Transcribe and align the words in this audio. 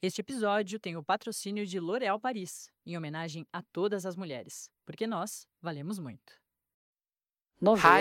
Este 0.00 0.20
episódio 0.20 0.78
tem 0.78 0.96
o 0.96 1.02
patrocínio 1.02 1.66
de 1.66 1.80
L'Oréal 1.80 2.20
Paris, 2.20 2.70
em 2.86 2.96
homenagem 2.96 3.44
a 3.52 3.60
todas 3.72 4.06
as 4.06 4.14
mulheres, 4.14 4.70
porque 4.86 5.08
nós 5.08 5.44
valemos 5.60 5.98
muito. 5.98 6.34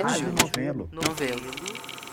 Rádio 0.03 0.31
Novelo. 0.31 0.89
Novelo. 0.93 2.06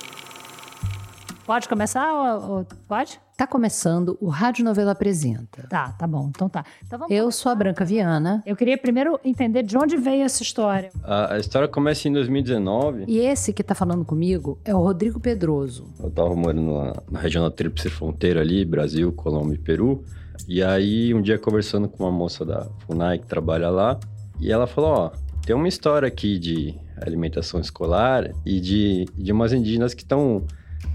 Pode 1.46 1.68
começar? 1.68 2.12
Ou, 2.40 2.50
ou- 2.58 2.66
pode? 2.88 3.20
Tá 3.36 3.46
começando 3.46 4.16
o 4.20 4.28
Rádio 4.28 4.64
Novela 4.64 4.92
Apresenta. 4.92 5.66
Tá, 5.68 5.88
tá 5.98 6.06
bom. 6.06 6.28
Então 6.30 6.48
tá. 6.48 6.64
Então 6.86 6.98
vamos 7.00 7.14
Eu 7.14 7.30
sou 7.32 7.50
a 7.50 7.54
Branca 7.54 7.84
Viana 7.84 8.42
Eu 8.46 8.54
queria 8.54 8.78
primeiro 8.78 9.18
entender 9.24 9.62
de 9.64 9.76
onde 9.76 9.96
veio 9.96 10.22
essa 10.22 10.42
história. 10.42 10.90
A, 11.02 11.34
a 11.34 11.38
história 11.38 11.66
começa 11.68 12.08
em 12.08 12.12
2019. 12.12 13.04
e 13.08 13.18
esse 13.18 13.52
que 13.52 13.62
tá 13.62 13.74
falando 13.74 14.04
comigo 14.04 14.58
é 14.64 14.74
o 14.74 14.78
Rodrigo 14.78 15.18
Pedroso. 15.20 15.86
Eu 16.00 16.10
tava 16.10 16.34
morando 16.34 16.72
na, 16.72 16.92
na 17.10 17.18
região 17.20 17.42
da 17.44 17.50
Tríplice 17.50 17.90
Fronteira 17.90 18.40
ali, 18.40 18.64
Brasil, 18.64 19.12
Colômbia 19.12 19.56
e 19.56 19.58
Peru. 19.58 20.04
E 20.48 20.62
aí, 20.62 21.12
um 21.12 21.20
dia 21.22 21.38
conversando 21.38 21.88
com 21.88 22.04
uma 22.04 22.12
moça 22.12 22.44
da 22.44 22.66
FUNAI 22.86 23.18
que 23.18 23.26
trabalha 23.26 23.68
lá, 23.70 23.98
e 24.40 24.50
ela 24.52 24.66
falou: 24.66 24.90
Ó, 24.90 25.10
tem 25.44 25.54
uma 25.54 25.68
história 25.68 26.06
aqui 26.06 26.38
de 26.38 26.74
alimentação 27.00 27.60
escolar 27.60 28.30
e 28.46 28.60
de, 28.60 29.06
de 29.16 29.32
umas 29.32 29.52
indígenas 29.52 29.92
que 29.94 30.02
estão 30.02 30.44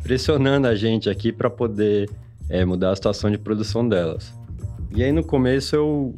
pressionando 0.03 0.67
a 0.67 0.75
gente 0.75 1.09
aqui 1.09 1.31
para 1.31 1.49
poder 1.49 2.09
é, 2.49 2.63
mudar 2.65 2.91
a 2.91 2.95
situação 2.95 3.29
de 3.29 3.37
produção 3.37 3.87
delas. 3.87 4.33
E 4.95 5.03
aí, 5.03 5.11
no 5.11 5.23
começo, 5.23 5.75
eu, 5.75 6.15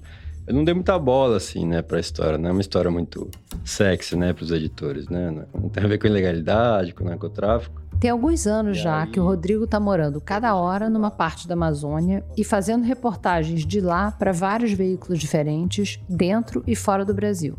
eu 0.48 0.54
não 0.54 0.63
dei 0.63 0.73
muita 0.73 0.98
bola, 0.98 1.38
assim, 1.38 1.66
né, 1.66 1.81
pra 1.81 1.99
história. 1.99 2.38
Não 2.38 2.49
é 2.49 2.52
uma 2.52 2.62
história 2.62 2.90
muito 2.90 3.30
sexy, 3.66 4.16
né, 4.16 4.31
pros 4.31 4.52
editores, 4.52 5.09
né? 5.09 5.45
Não 5.54 5.70
tem 5.70 5.84
a 5.84 5.88
ver 5.88 5.98
com 5.98 6.07
ilegalidade, 6.07 6.94
com 6.94 7.04
narcotráfico. 7.04 7.81
Tem 7.99 8.09
alguns 8.09 8.48
anos 8.48 8.77
E 8.77 8.81
já 8.81 9.04
aí? 9.04 9.12
que 9.12 9.20
o 9.20 9.23
Rodrigo 9.23 9.67
tá 9.67 9.80
morando 9.80 10.20
cada 10.20 10.55
hora 10.55 10.90
numa 10.90 11.12
parte 11.12 11.48
da 11.48 11.54
Amazônia 11.54 12.23
e 12.35 12.43
fazendo 12.43 12.84
reportagens 12.84 13.63
de 13.66 13.79
lá 13.79 14.09
para 14.09 14.32
vários 14.32 14.71
veículos 14.71 15.20
diferentes, 15.20 15.99
dentro 16.09 16.63
e 16.65 16.76
fora 16.76 17.05
do 17.05 17.13
Brasil. 17.13 17.55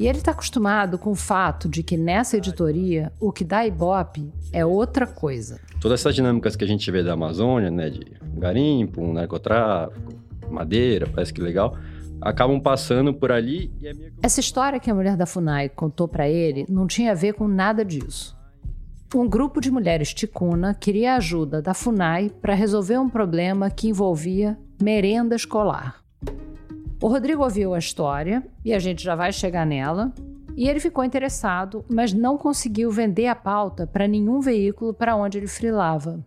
E 0.00 0.08
ele 0.08 0.16
está 0.16 0.30
acostumado 0.30 0.96
com 0.96 1.10
o 1.10 1.14
fato 1.14 1.68
de 1.68 1.82
que 1.82 1.94
nessa 1.94 2.38
editoria 2.38 3.12
o 3.20 3.30
que 3.30 3.44
dá 3.44 3.66
ibope 3.66 4.32
é 4.50 4.64
outra 4.64 5.06
coisa. 5.06 5.60
Todas 5.78 6.00
essas 6.00 6.14
dinâmicas 6.14 6.56
que 6.56 6.64
a 6.64 6.66
gente 6.66 6.90
vê 6.90 7.02
da 7.02 7.12
Amazônia, 7.12 7.70
né, 7.70 7.90
de 7.90 8.06
garimpo, 8.38 9.12
narcotráfico, 9.12 10.14
madeira, 10.50 11.06
parece 11.06 11.34
que 11.34 11.42
legal, 11.42 11.76
acabam 12.18 12.58
passando 12.58 13.12
por 13.12 13.30
ali 13.30 13.70
e 13.78 13.88
é 13.88 13.92
meio. 13.92 14.14
Essa 14.22 14.40
história 14.40 14.80
que 14.80 14.90
a 14.90 14.94
mulher 14.94 15.18
da 15.18 15.26
FUNAI 15.26 15.68
contou 15.68 16.08
para 16.08 16.26
ele 16.26 16.64
não 16.66 16.86
tinha 16.86 17.12
a 17.12 17.14
ver 17.14 17.34
com 17.34 17.46
nada 17.46 17.84
disso. 17.84 18.34
Um 19.14 19.28
grupo 19.28 19.60
de 19.60 19.70
mulheres 19.70 20.14
ticuna 20.14 20.72
queria 20.72 21.12
a 21.12 21.16
ajuda 21.16 21.60
da 21.60 21.74
FUNAI 21.74 22.30
para 22.40 22.54
resolver 22.54 22.96
um 22.96 23.10
problema 23.10 23.68
que 23.70 23.88
envolvia 23.88 24.58
merenda 24.80 25.36
escolar. 25.36 25.99
O 27.02 27.08
Rodrigo 27.08 27.42
ouviu 27.42 27.72
a 27.72 27.78
história 27.78 28.46
e 28.62 28.74
a 28.74 28.78
gente 28.78 29.02
já 29.02 29.14
vai 29.14 29.32
chegar 29.32 29.64
nela. 29.64 30.12
E 30.54 30.68
ele 30.68 30.78
ficou 30.78 31.02
interessado, 31.02 31.82
mas 31.88 32.12
não 32.12 32.36
conseguiu 32.36 32.90
vender 32.90 33.26
a 33.26 33.34
pauta 33.34 33.86
para 33.86 34.06
nenhum 34.06 34.40
veículo 34.40 34.92
para 34.92 35.16
onde 35.16 35.38
ele 35.38 35.46
frilava. 35.46 36.22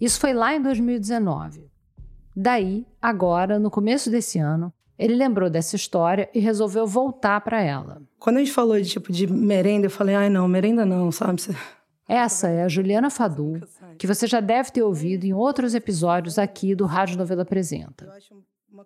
Isso 0.00 0.20
foi 0.20 0.32
lá 0.32 0.54
em 0.54 0.62
2019. 0.62 1.68
Daí, 2.36 2.86
agora, 3.02 3.58
no 3.58 3.70
começo 3.72 4.08
desse 4.08 4.38
ano, 4.38 4.72
ele 4.96 5.16
lembrou 5.16 5.50
dessa 5.50 5.74
história 5.74 6.30
e 6.32 6.38
resolveu 6.38 6.86
voltar 6.86 7.40
para 7.40 7.60
ela. 7.60 8.00
Quando 8.20 8.36
a 8.36 8.38
gente 8.38 8.52
falou 8.52 8.80
de 8.80 8.88
tipo 8.88 9.10
de 9.10 9.26
merenda, 9.26 9.86
eu 9.86 9.90
falei, 9.90 10.14
ai 10.14 10.30
não, 10.30 10.46
merenda 10.46 10.86
não, 10.86 11.10
sabe? 11.10 11.42
Essa 12.06 12.48
é 12.48 12.62
a 12.62 12.68
Juliana 12.68 13.10
Fadu, 13.10 13.60
que 13.98 14.06
você 14.06 14.26
já 14.26 14.40
deve 14.40 14.70
ter 14.70 14.82
ouvido 14.82 15.24
em 15.24 15.32
outros 15.32 15.74
episódios 15.74 16.38
aqui 16.38 16.74
do 16.74 16.84
Rádio 16.84 17.16
Novela 17.16 17.42
Apresenta. 17.42 18.12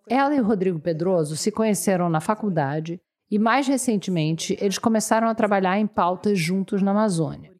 Ela 0.09 0.35
e 0.35 0.41
o 0.41 0.45
Rodrigo 0.45 0.79
Pedroso 0.79 1.37
se 1.37 1.51
conheceram 1.51 2.09
na 2.09 2.21
faculdade 2.21 3.01
e, 3.31 3.39
mais 3.39 3.67
recentemente, 3.67 4.57
eles 4.61 4.79
começaram 4.79 5.29
a 5.29 5.35
trabalhar 5.35 5.79
em 5.79 5.87
pautas 5.87 6.39
juntos 6.39 6.83
na 6.83 6.91
Amazônia. 6.91 7.53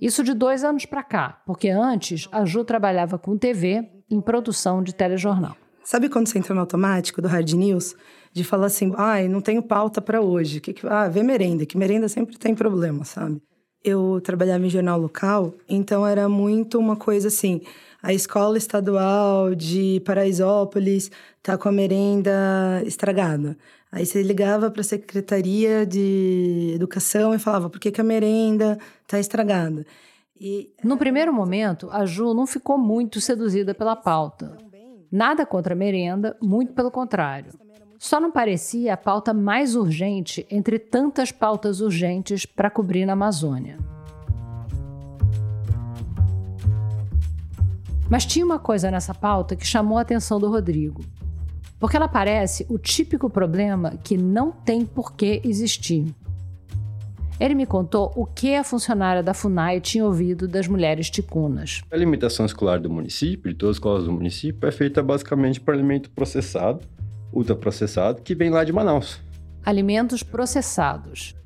Isso 0.00 0.22
de 0.22 0.34
dois 0.34 0.64
anos 0.64 0.86
para 0.86 1.02
cá, 1.02 1.42
porque 1.44 1.68
antes 1.68 2.28
a 2.30 2.44
Ju 2.44 2.64
trabalhava 2.64 3.18
com 3.18 3.36
TV 3.36 3.88
em 4.10 4.20
produção 4.20 4.82
de 4.82 4.94
telejornal. 4.94 5.56
Sabe 5.84 6.08
quando 6.08 6.28
você 6.28 6.38
entra 6.38 6.54
no 6.54 6.60
automático 6.60 7.22
do 7.22 7.28
Hard 7.28 7.50
News? 7.52 7.96
De 8.32 8.44
falar 8.44 8.66
assim, 8.66 8.92
ai, 8.96 9.26
não 9.26 9.40
tenho 9.40 9.62
pauta 9.62 10.00
para 10.00 10.20
hoje. 10.20 10.60
Que 10.60 10.72
que... 10.72 10.86
Ah, 10.86 11.08
vê 11.08 11.22
merenda, 11.22 11.64
que 11.64 11.78
merenda 11.78 12.08
sempre 12.08 12.36
tem 12.36 12.54
problema, 12.54 13.04
sabe? 13.04 13.40
Eu 13.82 14.20
trabalhava 14.20 14.64
em 14.66 14.68
jornal 14.68 15.00
local, 15.00 15.54
então 15.68 16.06
era 16.06 16.28
muito 16.28 16.78
uma 16.78 16.94
coisa 16.96 17.28
assim, 17.28 17.62
a 18.02 18.12
escola 18.12 18.56
estadual 18.56 19.54
de 19.54 20.00
Paraisópolis 20.04 21.10
tá 21.42 21.58
com 21.58 21.68
a 21.68 21.72
merenda 21.72 22.82
estragada. 22.84 23.56
Aí 23.90 24.06
você 24.06 24.22
ligava 24.22 24.70
para 24.70 24.82
a 24.82 24.84
Secretaria 24.84 25.84
de 25.84 26.72
Educação 26.74 27.34
e 27.34 27.38
falava, 27.38 27.68
por 27.68 27.80
que, 27.80 27.90
que 27.90 28.00
a 28.00 28.04
merenda 28.04 28.78
tá 29.06 29.18
estragada? 29.18 29.84
E 30.40 30.72
No 30.84 30.96
primeiro 30.96 31.32
momento, 31.32 31.88
a 31.90 32.04
Ju 32.06 32.32
não 32.34 32.46
ficou 32.46 32.78
muito 32.78 33.20
seduzida 33.20 33.74
pela 33.74 33.96
pauta. 33.96 34.56
Nada 35.10 35.44
contra 35.44 35.74
a 35.74 35.76
merenda, 35.76 36.36
muito 36.40 36.74
pelo 36.74 36.90
contrário. 36.90 37.52
Só 37.98 38.20
não 38.20 38.30
parecia 38.30 38.94
a 38.94 38.96
pauta 38.96 39.34
mais 39.34 39.74
urgente 39.74 40.46
entre 40.48 40.78
tantas 40.78 41.32
pautas 41.32 41.80
urgentes 41.80 42.46
para 42.46 42.70
cobrir 42.70 43.04
na 43.04 43.14
Amazônia. 43.14 43.97
Mas 48.10 48.24
tinha 48.24 48.44
uma 48.44 48.58
coisa 48.58 48.90
nessa 48.90 49.14
pauta 49.14 49.54
que 49.54 49.66
chamou 49.66 49.98
a 49.98 50.00
atenção 50.00 50.40
do 50.40 50.48
Rodrigo. 50.48 51.04
Porque 51.78 51.96
ela 51.96 52.08
parece 52.08 52.66
o 52.68 52.78
típico 52.78 53.30
problema 53.30 53.96
que 54.02 54.16
não 54.16 54.50
tem 54.50 54.84
por 54.84 55.12
que 55.12 55.40
existir. 55.44 56.06
Ele 57.38 57.54
me 57.54 57.66
contou 57.66 58.12
o 58.16 58.26
que 58.26 58.56
a 58.56 58.64
funcionária 58.64 59.22
da 59.22 59.32
FUNAI 59.32 59.80
tinha 59.80 60.04
ouvido 60.04 60.48
das 60.48 60.66
mulheres 60.66 61.08
ticunas. 61.08 61.82
A 61.88 61.94
alimentação 61.94 62.44
escolar 62.44 62.80
do 62.80 62.90
município, 62.90 63.52
de 63.52 63.56
todas 63.56 63.74
as 63.74 63.76
escolas 63.76 64.04
do 64.04 64.12
município, 64.12 64.68
é 64.68 64.72
feita 64.72 65.00
basicamente 65.02 65.60
por 65.60 65.72
alimento 65.72 66.10
processado, 66.10 66.80
ultraprocessado, 67.32 68.22
que 68.22 68.34
vem 68.34 68.50
lá 68.50 68.64
de 68.64 68.72
Manaus. 68.72 69.20
Alimentos 69.64 70.24
processados, 70.24 71.36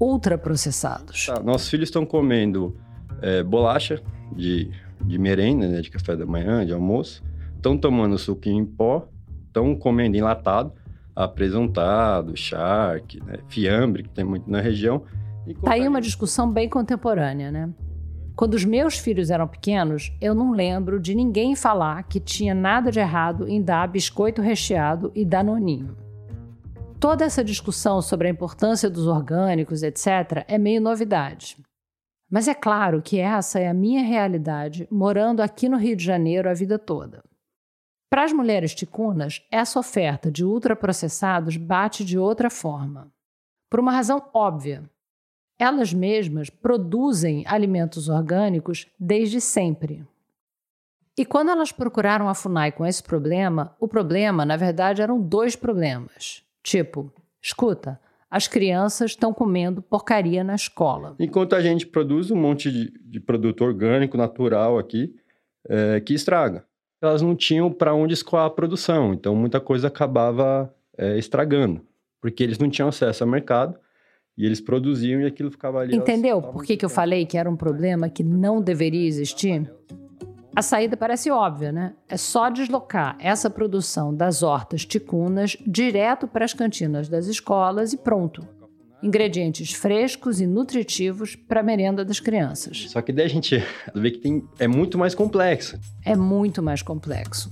ultraprocessados. 0.00 1.26
Tá, 1.26 1.42
nossos 1.42 1.68
filhos 1.68 1.88
estão 1.88 2.06
comendo 2.06 2.74
é, 3.20 3.42
bolacha 3.42 4.00
de, 4.34 4.70
de 5.06 5.18
merenda, 5.18 5.68
né, 5.68 5.80
de 5.80 5.90
café 5.90 6.16
da 6.16 6.26
manhã, 6.26 6.64
de 6.64 6.72
almoço, 6.72 7.22
estão 7.56 7.76
tomando 7.76 8.18
suquinho 8.18 8.62
em 8.62 8.66
pó, 8.66 9.08
estão 9.46 9.74
comendo 9.74 10.16
enlatado, 10.16 10.72
apresentado, 11.14 12.36
charque, 12.36 13.22
né, 13.24 13.38
fiambre, 13.48 14.02
que 14.02 14.10
tem 14.10 14.24
muito 14.24 14.50
na 14.50 14.60
região. 14.60 15.02
e 15.46 15.54
Tá 15.54 15.72
aí 15.72 15.86
uma 15.86 16.00
discussão 16.00 16.50
bem 16.50 16.68
contemporânea, 16.68 17.50
né? 17.50 17.70
Quando 18.36 18.54
os 18.54 18.64
meus 18.64 18.98
filhos 18.98 19.30
eram 19.30 19.46
pequenos, 19.46 20.12
eu 20.20 20.34
não 20.34 20.50
lembro 20.50 20.98
de 20.98 21.14
ninguém 21.14 21.54
falar 21.54 22.02
que 22.02 22.18
tinha 22.18 22.52
nada 22.52 22.90
de 22.90 22.98
errado 22.98 23.48
em 23.48 23.62
dar 23.62 23.86
biscoito 23.86 24.42
recheado 24.42 25.12
e 25.14 25.24
danoninho. 25.24 25.96
Toda 26.98 27.24
essa 27.24 27.44
discussão 27.44 28.02
sobre 28.02 28.26
a 28.26 28.30
importância 28.30 28.90
dos 28.90 29.06
orgânicos, 29.06 29.84
etc., 29.84 30.44
é 30.48 30.58
meio 30.58 30.80
novidade. 30.80 31.58
Mas 32.30 32.48
é 32.48 32.54
claro 32.54 33.02
que 33.02 33.18
essa 33.18 33.58
é 33.58 33.68
a 33.68 33.74
minha 33.74 34.02
realidade 34.02 34.88
morando 34.90 35.40
aqui 35.40 35.68
no 35.68 35.76
Rio 35.76 35.96
de 35.96 36.04
Janeiro 36.04 36.48
a 36.48 36.54
vida 36.54 36.78
toda. 36.78 37.22
Para 38.10 38.24
as 38.24 38.32
mulheres 38.32 38.74
ticunas, 38.74 39.42
essa 39.50 39.78
oferta 39.78 40.30
de 40.30 40.44
ultraprocessados 40.44 41.56
bate 41.56 42.04
de 42.04 42.18
outra 42.18 42.48
forma. 42.48 43.12
Por 43.68 43.80
uma 43.80 43.92
razão 43.92 44.28
óbvia. 44.32 44.88
Elas 45.58 45.92
mesmas 45.92 46.50
produzem 46.50 47.44
alimentos 47.46 48.08
orgânicos 48.08 48.86
desde 48.98 49.40
sempre. 49.40 50.06
E 51.16 51.24
quando 51.24 51.50
elas 51.50 51.70
procuraram 51.70 52.28
a 52.28 52.34
FUNAI 52.34 52.72
com 52.72 52.84
esse 52.84 53.02
problema, 53.02 53.74
o 53.78 53.86
problema, 53.86 54.44
na 54.44 54.56
verdade, 54.56 55.00
eram 55.00 55.20
dois 55.20 55.54
problemas. 55.54 56.44
Tipo, 56.62 57.12
escuta, 57.40 58.00
as 58.34 58.48
crianças 58.48 59.12
estão 59.12 59.32
comendo 59.32 59.80
porcaria 59.80 60.42
na 60.42 60.56
escola. 60.56 61.14
Enquanto 61.20 61.54
a 61.54 61.60
gente 61.60 61.86
produz 61.86 62.32
um 62.32 62.36
monte 62.36 62.68
de, 62.68 62.92
de 63.00 63.20
produto 63.20 63.62
orgânico, 63.62 64.16
natural 64.16 64.76
aqui, 64.76 65.14
é, 65.68 66.00
que 66.00 66.14
estraga. 66.14 66.64
Elas 67.00 67.22
não 67.22 67.36
tinham 67.36 67.70
para 67.70 67.94
onde 67.94 68.12
escoar 68.12 68.46
a 68.46 68.50
produção, 68.50 69.14
então 69.14 69.36
muita 69.36 69.60
coisa 69.60 69.86
acabava 69.86 70.74
é, 70.98 71.16
estragando, 71.16 71.80
porque 72.20 72.42
eles 72.42 72.58
não 72.58 72.68
tinham 72.68 72.88
acesso 72.88 73.22
ao 73.22 73.30
mercado 73.30 73.78
e 74.36 74.44
eles 74.44 74.60
produziam 74.60 75.20
e 75.20 75.26
aquilo 75.26 75.48
ficava 75.48 75.78
ali. 75.78 75.94
Entendeu 75.94 76.42
por 76.42 76.64
que, 76.64 76.76
que 76.76 76.84
eu 76.84 76.90
falei 76.90 77.24
que 77.24 77.38
era 77.38 77.48
um 77.48 77.56
problema 77.56 78.08
que 78.08 78.24
não 78.24 78.60
deveria 78.60 79.06
existir? 79.06 79.70
A 80.56 80.62
saída 80.62 80.96
parece 80.96 81.30
óbvia, 81.32 81.72
né? 81.72 81.94
É 82.08 82.16
só 82.16 82.48
deslocar 82.48 83.16
essa 83.18 83.50
produção 83.50 84.14
das 84.14 84.40
hortas 84.40 84.86
ticunas 84.86 85.56
direto 85.66 86.28
para 86.28 86.44
as 86.44 86.54
cantinas 86.54 87.08
das 87.08 87.26
escolas 87.26 87.92
e 87.92 87.96
pronto. 87.96 88.46
Ingredientes 89.02 89.72
frescos 89.72 90.40
e 90.40 90.46
nutritivos 90.46 91.34
para 91.34 91.58
a 91.58 91.62
merenda 91.62 92.04
das 92.04 92.20
crianças. 92.20 92.86
Só 92.88 93.02
que 93.02 93.12
daí 93.12 93.26
a 93.26 93.28
gente 93.28 93.64
vê 93.94 94.12
que 94.12 94.18
tem, 94.18 94.48
é 94.58 94.68
muito 94.68 94.96
mais 94.96 95.12
complexo. 95.12 95.78
É 96.04 96.14
muito 96.14 96.62
mais 96.62 96.82
complexo. 96.82 97.50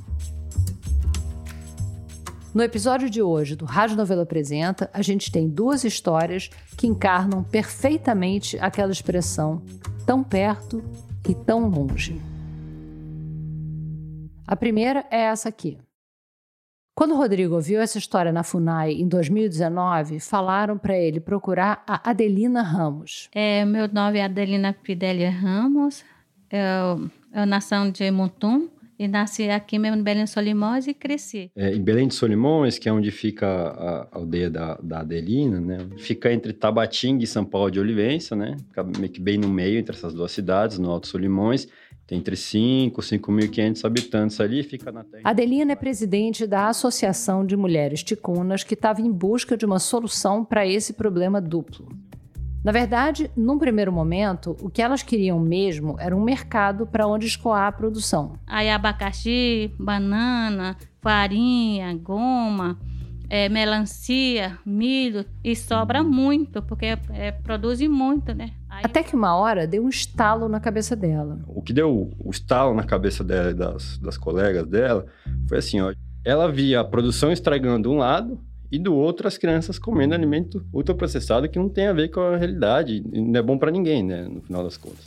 No 2.54 2.62
episódio 2.62 3.10
de 3.10 3.20
hoje 3.20 3.56
do 3.56 3.64
Rádio 3.64 3.96
Novela 3.96 4.22
Apresenta, 4.22 4.88
a 4.92 5.02
gente 5.02 5.32
tem 5.32 5.48
duas 5.48 5.82
histórias 5.82 6.50
que 6.76 6.86
encarnam 6.86 7.42
perfeitamente 7.42 8.56
aquela 8.60 8.92
expressão 8.92 9.60
tão 10.06 10.22
perto 10.22 10.84
e 11.28 11.34
tão 11.34 11.68
longe. 11.68 12.31
A 14.52 14.56
primeira 14.56 15.06
é 15.10 15.22
essa 15.22 15.48
aqui. 15.48 15.78
Quando 16.94 17.12
o 17.12 17.16
Rodrigo 17.16 17.54
ouviu 17.54 17.80
essa 17.80 17.96
história 17.96 18.30
na 18.30 18.42
FUNAI 18.42 18.92
em 18.92 19.08
2019, 19.08 20.20
falaram 20.20 20.76
para 20.76 20.94
ele 20.94 21.20
procurar 21.20 21.82
a 21.86 22.10
Adelina 22.10 22.60
Ramos. 22.60 23.30
É, 23.34 23.64
meu 23.64 23.88
nome 23.88 24.18
é 24.18 24.24
Adelina 24.24 24.76
Fidélia 24.82 25.30
Ramos, 25.30 26.04
eu, 26.50 27.10
eu 27.34 27.46
nasci 27.46 27.74
de 27.92 28.10
Montum, 28.10 28.68
e 28.98 29.08
nasci 29.08 29.48
aqui 29.48 29.78
mesmo 29.78 29.96
em 29.96 30.02
Belém 30.02 30.24
de 30.24 30.30
Solimões 30.30 30.86
e 30.86 30.92
cresci. 30.92 31.50
É, 31.56 31.74
em 31.74 31.82
Belém 31.82 32.06
de 32.06 32.14
Solimões, 32.14 32.78
que 32.78 32.90
é 32.90 32.92
onde 32.92 33.10
fica 33.10 33.46
a, 33.46 34.02
a 34.02 34.18
aldeia 34.18 34.50
da, 34.50 34.74
da, 34.82 35.00
Adelina, 35.00 35.60
né? 35.60 35.78
Fica 35.96 36.30
entre 36.30 36.52
Tabatinga 36.52 37.24
e 37.24 37.26
São 37.26 37.44
Paulo 37.44 37.70
de 37.70 37.80
Olivença, 37.80 38.36
né? 38.36 38.54
Fica 38.68 38.84
meio 38.84 39.08
que 39.08 39.20
bem 39.20 39.38
no 39.38 39.48
meio 39.48 39.78
entre 39.78 39.96
essas 39.96 40.12
duas 40.12 40.30
cidades, 40.30 40.78
no 40.78 40.90
Alto 40.90 41.08
Solimões. 41.08 41.66
Tem 42.06 42.18
entre 42.18 42.36
5 42.36 43.00
e 43.00 43.04
5.500 43.04 43.84
habitantes 43.84 44.40
ali, 44.40 44.62
fica 44.62 44.90
na 44.92 45.04
terra. 45.04 45.22
Adelina 45.24 45.72
é 45.72 45.76
presidente 45.76 46.46
da 46.46 46.68
Associação 46.68 47.46
de 47.46 47.56
Mulheres 47.56 48.02
Ticunas, 48.02 48.64
que 48.64 48.74
estava 48.74 49.00
em 49.00 49.10
busca 49.10 49.56
de 49.56 49.64
uma 49.64 49.78
solução 49.78 50.44
para 50.44 50.66
esse 50.66 50.92
problema 50.92 51.40
duplo. 51.40 51.88
Na 52.64 52.70
verdade, 52.70 53.28
num 53.36 53.58
primeiro 53.58 53.92
momento, 53.92 54.56
o 54.60 54.70
que 54.70 54.80
elas 54.80 55.02
queriam 55.02 55.40
mesmo 55.40 55.96
era 55.98 56.14
um 56.14 56.22
mercado 56.22 56.86
para 56.86 57.08
onde 57.08 57.26
escoar 57.26 57.66
a 57.66 57.72
produção. 57.72 58.34
Aí 58.46 58.70
abacaxi, 58.70 59.72
banana, 59.78 60.76
farinha, 61.00 61.92
goma, 61.96 62.78
é, 63.28 63.48
melancia, 63.48 64.58
milho, 64.64 65.24
e 65.42 65.56
sobra 65.56 66.04
muito, 66.04 66.62
porque 66.62 66.86
é, 67.10 67.32
produz 67.32 67.80
muito, 67.88 68.32
né? 68.32 68.52
Até 68.82 69.02
que 69.02 69.14
uma 69.14 69.36
hora 69.36 69.66
deu 69.66 69.84
um 69.84 69.88
estalo 69.88 70.48
na 70.48 70.60
cabeça 70.60 70.96
dela. 70.96 71.38
O 71.46 71.62
que 71.62 71.72
deu 71.72 72.10
o 72.18 72.30
estalo 72.30 72.74
na 72.74 72.84
cabeça 72.84 73.22
dela 73.22 73.50
e 73.50 73.54
das, 73.54 73.98
das 73.98 74.16
colegas 74.18 74.66
dela 74.66 75.06
foi 75.48 75.58
assim, 75.58 75.80
ó. 75.80 75.92
Ela 76.24 76.50
via 76.50 76.80
a 76.80 76.84
produção 76.84 77.32
estragando 77.32 77.90
um 77.90 77.98
lado 77.98 78.38
e 78.70 78.78
do 78.78 78.94
outro 78.94 79.28
as 79.28 79.36
crianças 79.36 79.78
comendo 79.78 80.14
alimento 80.14 80.64
ultraprocessado 80.72 81.48
que 81.48 81.58
não 81.58 81.68
tem 81.68 81.88
a 81.88 81.92
ver 81.92 82.08
com 82.08 82.20
a 82.20 82.36
realidade 82.36 83.04
e 83.12 83.20
não 83.20 83.38
é 83.38 83.42
bom 83.42 83.58
para 83.58 83.70
ninguém, 83.70 84.02
né, 84.02 84.22
no 84.22 84.40
final 84.40 84.64
das 84.64 84.76
contas. 84.76 85.04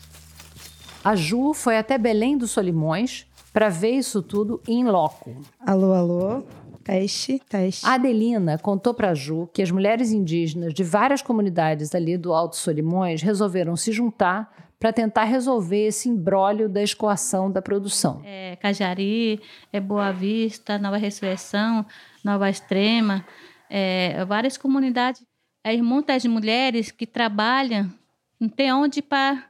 A 1.04 1.16
Ju 1.16 1.54
foi 1.54 1.78
até 1.78 1.98
Belém 1.98 2.38
dos 2.38 2.52
Solimões 2.52 3.26
para 3.54 3.70
ver 3.70 3.92
isso 3.92 4.22
tudo 4.22 4.62
em 4.68 4.84
loco. 4.86 5.36
Alô, 5.60 5.94
alô. 5.94 6.44
Teste, 6.86 7.42
teste. 7.50 7.84
A 7.84 7.96
Adelina 7.96 8.60
contou 8.60 8.94
para 8.94 9.10
a 9.10 9.14
Ju 9.16 9.50
que 9.52 9.64
as 9.64 9.72
mulheres 9.72 10.12
indígenas 10.12 10.72
de 10.72 10.84
várias 10.84 11.20
comunidades 11.20 11.96
ali 11.96 12.16
do 12.16 12.32
Alto 12.32 12.56
Solimões 12.56 13.24
resolveram 13.24 13.76
se 13.76 13.92
juntar 13.92 14.54
para 14.80 14.94
tentar 14.94 15.24
resolver 15.24 15.88
esse 15.88 16.08
embrólio 16.08 16.70
da 16.70 16.84
escoação 16.84 17.52
da 17.52 17.60
produção. 17.60 18.22
É, 18.24 18.56
Cajari, 18.58 19.42
é 19.74 19.80
Boa 19.80 20.12
Vista, 20.12 20.78
Nova 20.78 20.98
Ressurreição, 20.98 21.84
Nova 22.24 22.52
Extrema, 22.52 23.26
é, 23.68 24.24
várias 24.26 24.56
comunidades, 24.56 25.26
é, 25.64 25.76
muitas 25.82 26.24
mulheres 26.26 26.92
que 26.92 27.08
trabalham, 27.08 27.92
não 28.40 28.48
tem 28.48 28.72
onde 28.72 29.02
para 29.02 29.46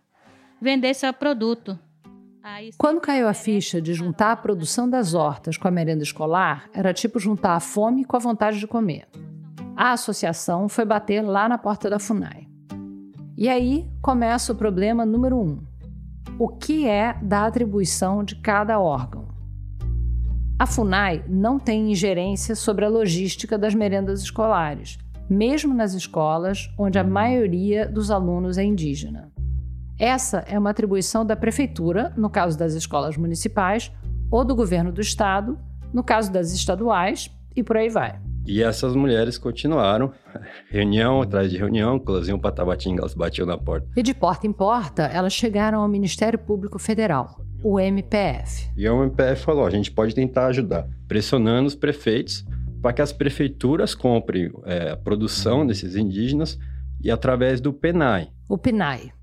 vender 0.61 0.93
seu 0.93 1.11
produto. 1.11 1.77
Quando 2.77 3.01
caiu 3.01 3.27
a 3.27 3.33
ficha 3.33 3.81
de 3.81 3.95
juntar 3.95 4.31
a 4.31 4.35
produção 4.35 4.87
das 4.87 5.15
hortas 5.15 5.57
com 5.57 5.67
a 5.67 5.71
merenda 5.71 6.03
escolar, 6.03 6.69
era 6.75 6.93
tipo 6.93 7.19
juntar 7.19 7.55
a 7.55 7.59
fome 7.59 8.05
com 8.05 8.15
a 8.15 8.19
vontade 8.19 8.59
de 8.59 8.67
comer. 8.67 9.07
A 9.75 9.93
associação 9.93 10.69
foi 10.69 10.85
bater 10.85 11.23
lá 11.23 11.49
na 11.49 11.57
porta 11.57 11.89
da 11.89 11.97
FUNAI. 11.97 12.47
E 13.35 13.49
aí 13.49 13.89
começa 13.99 14.53
o 14.53 14.55
problema 14.55 15.07
número 15.07 15.39
um: 15.39 15.59
o 16.37 16.47
que 16.47 16.87
é 16.87 17.17
da 17.19 17.47
atribuição 17.47 18.23
de 18.23 18.35
cada 18.35 18.79
órgão? 18.79 19.27
A 20.59 20.67
FUNAI 20.67 21.25
não 21.27 21.57
tem 21.57 21.91
ingerência 21.91 22.55
sobre 22.55 22.85
a 22.85 22.89
logística 22.89 23.57
das 23.57 23.73
merendas 23.73 24.21
escolares, 24.21 24.99
mesmo 25.27 25.73
nas 25.73 25.95
escolas 25.95 26.69
onde 26.77 26.99
a 26.99 27.03
maioria 27.03 27.89
dos 27.89 28.11
alunos 28.11 28.59
é 28.59 28.63
indígena. 28.63 29.34
Essa 29.97 30.39
é 30.47 30.59
uma 30.59 30.71
atribuição 30.71 31.25
da 31.25 31.35
prefeitura, 31.35 32.13
no 32.17 32.29
caso 32.29 32.57
das 32.57 32.73
escolas 32.73 33.15
municipais, 33.15 33.91
ou 34.29 34.43
do 34.43 34.53
governo 34.53 34.91
do 34.91 34.99
estado, 34.99 35.57
no 35.93 36.03
caso 36.03 36.31
das 36.31 36.51
estaduais, 36.51 37.31
e 37.55 37.63
por 37.63 37.77
aí 37.77 37.89
vai. 37.89 38.19
E 38.45 38.61
essas 38.61 38.95
mulheres 38.95 39.37
continuaram, 39.37 40.11
reunião 40.69 41.21
atrás 41.21 41.49
de 41.49 41.57
reunião, 41.57 41.95
inclusive 41.95 42.37
para 42.37 42.51
Tabatinga, 42.51 43.01
elas 43.01 43.13
batiam 43.13 43.47
na 43.47 43.57
porta. 43.57 43.87
E 43.95 44.03
de 44.03 44.13
porta 44.13 44.45
em 44.45 44.51
porta, 44.51 45.03
elas 45.03 45.33
chegaram 45.33 45.81
ao 45.81 45.87
Ministério 45.87 46.37
Público 46.37 46.77
Federal, 46.77 47.39
o 47.63 47.79
MPF. 47.79 48.69
E 48.75 48.87
o 48.87 49.03
MPF 49.03 49.43
falou: 49.43 49.65
a 49.65 49.69
gente 49.69 49.89
pode 49.91 50.13
tentar 50.13 50.47
ajudar, 50.47 50.87
pressionando 51.07 51.67
os 51.67 51.75
prefeitos 51.75 52.45
para 52.81 52.93
que 52.93 53.01
as 53.01 53.11
prefeituras 53.11 53.95
comprem 53.95 54.51
é, 54.65 54.91
a 54.91 54.97
produção 54.97 55.65
desses 55.65 55.95
indígenas 55.95 56.59
e 57.01 57.09
através 57.09 57.59
do 57.59 57.73
PNAE. 57.73 58.29
O 58.47 58.59
PNAE. 58.59 59.14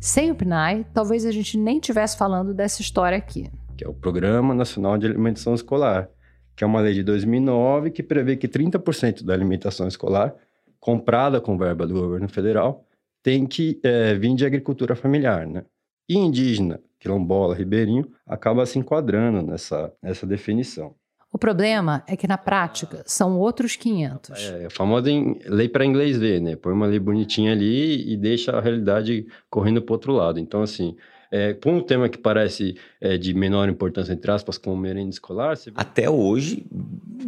Sem 0.00 0.30
o 0.30 0.34
PNAE, 0.34 0.86
talvez 0.94 1.26
a 1.26 1.32
gente 1.32 1.58
nem 1.58 1.78
estivesse 1.78 2.16
falando 2.16 2.54
dessa 2.54 2.80
história 2.80 3.18
aqui. 3.18 3.50
Que 3.76 3.84
é 3.84 3.88
o 3.88 3.92
Programa 3.92 4.54
Nacional 4.54 4.96
de 4.96 5.06
Alimentação 5.06 5.54
Escolar, 5.54 6.08
que 6.54 6.62
é 6.62 6.66
uma 6.66 6.80
lei 6.80 6.94
de 6.94 7.02
2009 7.02 7.90
que 7.90 8.02
prevê 8.02 8.36
que 8.36 8.46
30% 8.46 9.24
da 9.24 9.34
alimentação 9.34 9.88
escolar 9.88 10.34
comprada 10.78 11.40
com 11.40 11.58
verba 11.58 11.86
do 11.86 11.94
governo 11.94 12.28
federal 12.28 12.84
tem 13.22 13.44
que 13.44 13.80
é, 13.82 14.14
vir 14.14 14.34
de 14.36 14.46
agricultura 14.46 14.94
familiar, 14.94 15.46
né? 15.46 15.64
E 16.08 16.16
indígena 16.16 16.80
quilombola, 16.98 17.54
ribeirinho, 17.54 18.10
acaba 18.26 18.66
se 18.66 18.78
enquadrando 18.78 19.42
nessa, 19.42 19.92
nessa 20.02 20.26
definição. 20.26 20.94
O 21.30 21.38
problema 21.38 22.02
é 22.06 22.16
que 22.16 22.26
na 22.26 22.38
prática 22.38 23.02
são 23.06 23.38
outros 23.38 23.76
500. 23.76 24.40
É, 24.40 24.66
a 24.66 24.70
famosa 24.70 25.10
lei 25.46 25.68
para 25.68 25.84
inglês 25.84 26.16
ver, 26.16 26.40
né? 26.40 26.56
Põe 26.56 26.72
uma 26.72 26.86
lei 26.86 26.98
bonitinha 26.98 27.52
ali 27.52 28.10
e 28.10 28.16
deixa 28.16 28.52
a 28.52 28.60
realidade 28.60 29.26
correndo 29.50 29.82
para 29.82 29.94
outro 29.94 30.12
lado. 30.12 30.40
Então, 30.40 30.62
assim, 30.62 30.96
é, 31.30 31.52
com 31.52 31.76
um 31.76 31.82
tema 31.82 32.08
que 32.08 32.16
parece 32.16 32.76
é, 33.00 33.18
de 33.18 33.34
menor 33.34 33.68
importância, 33.68 34.12
entre 34.12 34.30
aspas, 34.30 34.56
como 34.56 34.76
merenda 34.76 35.10
escolar... 35.10 35.56
Você... 35.56 35.70
Até 35.74 36.08
hoje, 36.08 36.66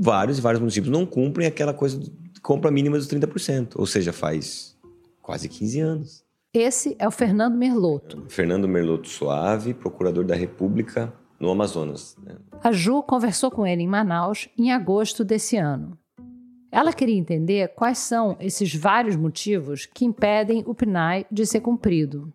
vários 0.01 0.39
e 0.39 0.41
vários 0.41 0.61
municípios 0.61 0.91
não 0.91 1.05
cumprem 1.05 1.47
aquela 1.47 1.75
coisa 1.75 1.99
de 1.99 2.11
compra 2.41 2.71
mínima 2.71 2.97
dos 2.97 3.07
30%. 3.07 3.73
Ou 3.77 3.87
seja, 3.87 4.15
faz 4.15 4.79
quase 5.21 5.47
15 5.47 5.81
anos. 5.81 6.25
Esse 6.55 6.97
é 6.99 7.07
o 7.07 7.11
Fernando 7.11 7.57
Merloto. 7.57 8.25
Fernando 8.29 8.67
Merloto 8.67 9.09
Suave, 9.09 9.75
procurador 9.75 10.25
da 10.25 10.35
República 10.35 11.13
no 11.41 11.51
Amazonas. 11.51 12.17
Né? 12.23 12.37
A 12.63 12.71
Ju 12.71 13.03
conversou 13.03 13.51
com 13.51 13.67
ele 13.67 13.83
em 13.83 13.89
Manaus 13.89 14.49
em 14.59 14.71
agosto 14.71 15.25
desse 15.25 15.57
ano. 15.57 15.99
Ela 16.71 16.93
queria 16.93 17.19
entender 17.19 17.75
quais 17.75 17.99
são 17.99 18.37
esses 18.39 18.73
vários 18.75 19.17
motivos 19.17 19.87
que 19.87 20.05
impedem 20.05 20.63
o 20.67 20.75
PNAE 20.75 21.27
de 21.31 21.45
ser 21.45 21.61
cumprido. 21.61 22.33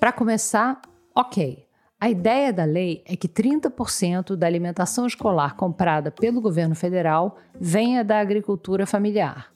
Para 0.00 0.10
começar, 0.10 0.80
ok. 1.14 1.64
A 2.00 2.08
ideia 2.08 2.52
da 2.52 2.64
lei 2.64 3.02
é 3.06 3.16
que 3.16 3.28
30% 3.28 4.36
da 4.36 4.46
alimentação 4.46 5.06
escolar 5.06 5.56
comprada 5.56 6.10
pelo 6.10 6.40
governo 6.40 6.74
federal 6.74 7.36
venha 7.60 8.04
da 8.04 8.20
agricultura 8.20 8.86
familiar. 8.86 9.52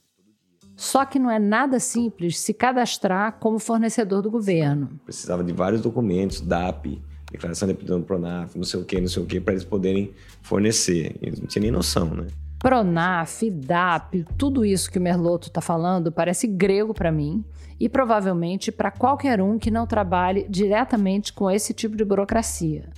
Só 0.76 1.04
que 1.04 1.18
não 1.18 1.30
é 1.30 1.38
nada 1.38 1.78
simples 1.78 2.40
se 2.40 2.52
cadastrar 2.52 3.38
como 3.38 3.58
fornecedor 3.58 4.22
do 4.22 4.30
governo. 4.30 5.00
Precisava 5.04 5.44
de 5.44 5.52
vários 5.52 5.80
documentos, 5.80 6.40
DAP, 6.40 7.00
declaração 7.32 7.66
de 7.66 7.74
aptidão 7.74 8.00
do 8.00 8.06
Pronaf, 8.06 8.56
não 8.56 8.64
sei 8.64 8.80
o 8.80 8.84
que, 8.84 9.00
não 9.00 9.08
sei 9.08 9.22
o 9.22 9.26
que, 9.26 9.40
para 9.40 9.54
eles 9.54 9.64
poderem 9.64 10.12
fornecer. 10.42 11.16
Eles 11.20 11.40
não 11.40 11.46
tinham 11.46 11.62
nem 11.62 11.70
noção, 11.72 12.06
né? 12.06 12.26
Pronaf, 12.58 13.50
DAP, 13.50 14.24
tudo 14.38 14.64
isso 14.64 14.90
que 14.90 14.98
o 14.98 15.02
Merloto 15.02 15.48
está 15.48 15.60
falando 15.60 16.12
parece 16.12 16.46
grego 16.46 16.94
para 16.94 17.10
mim 17.10 17.44
e 17.80 17.88
provavelmente 17.88 18.70
para 18.70 18.92
qualquer 18.92 19.40
um 19.40 19.58
que 19.58 19.70
não 19.70 19.84
trabalhe 19.84 20.46
diretamente 20.48 21.32
com 21.32 21.50
esse 21.50 21.74
tipo 21.74 21.96
de 21.96 22.04
burocracia. 22.04 22.88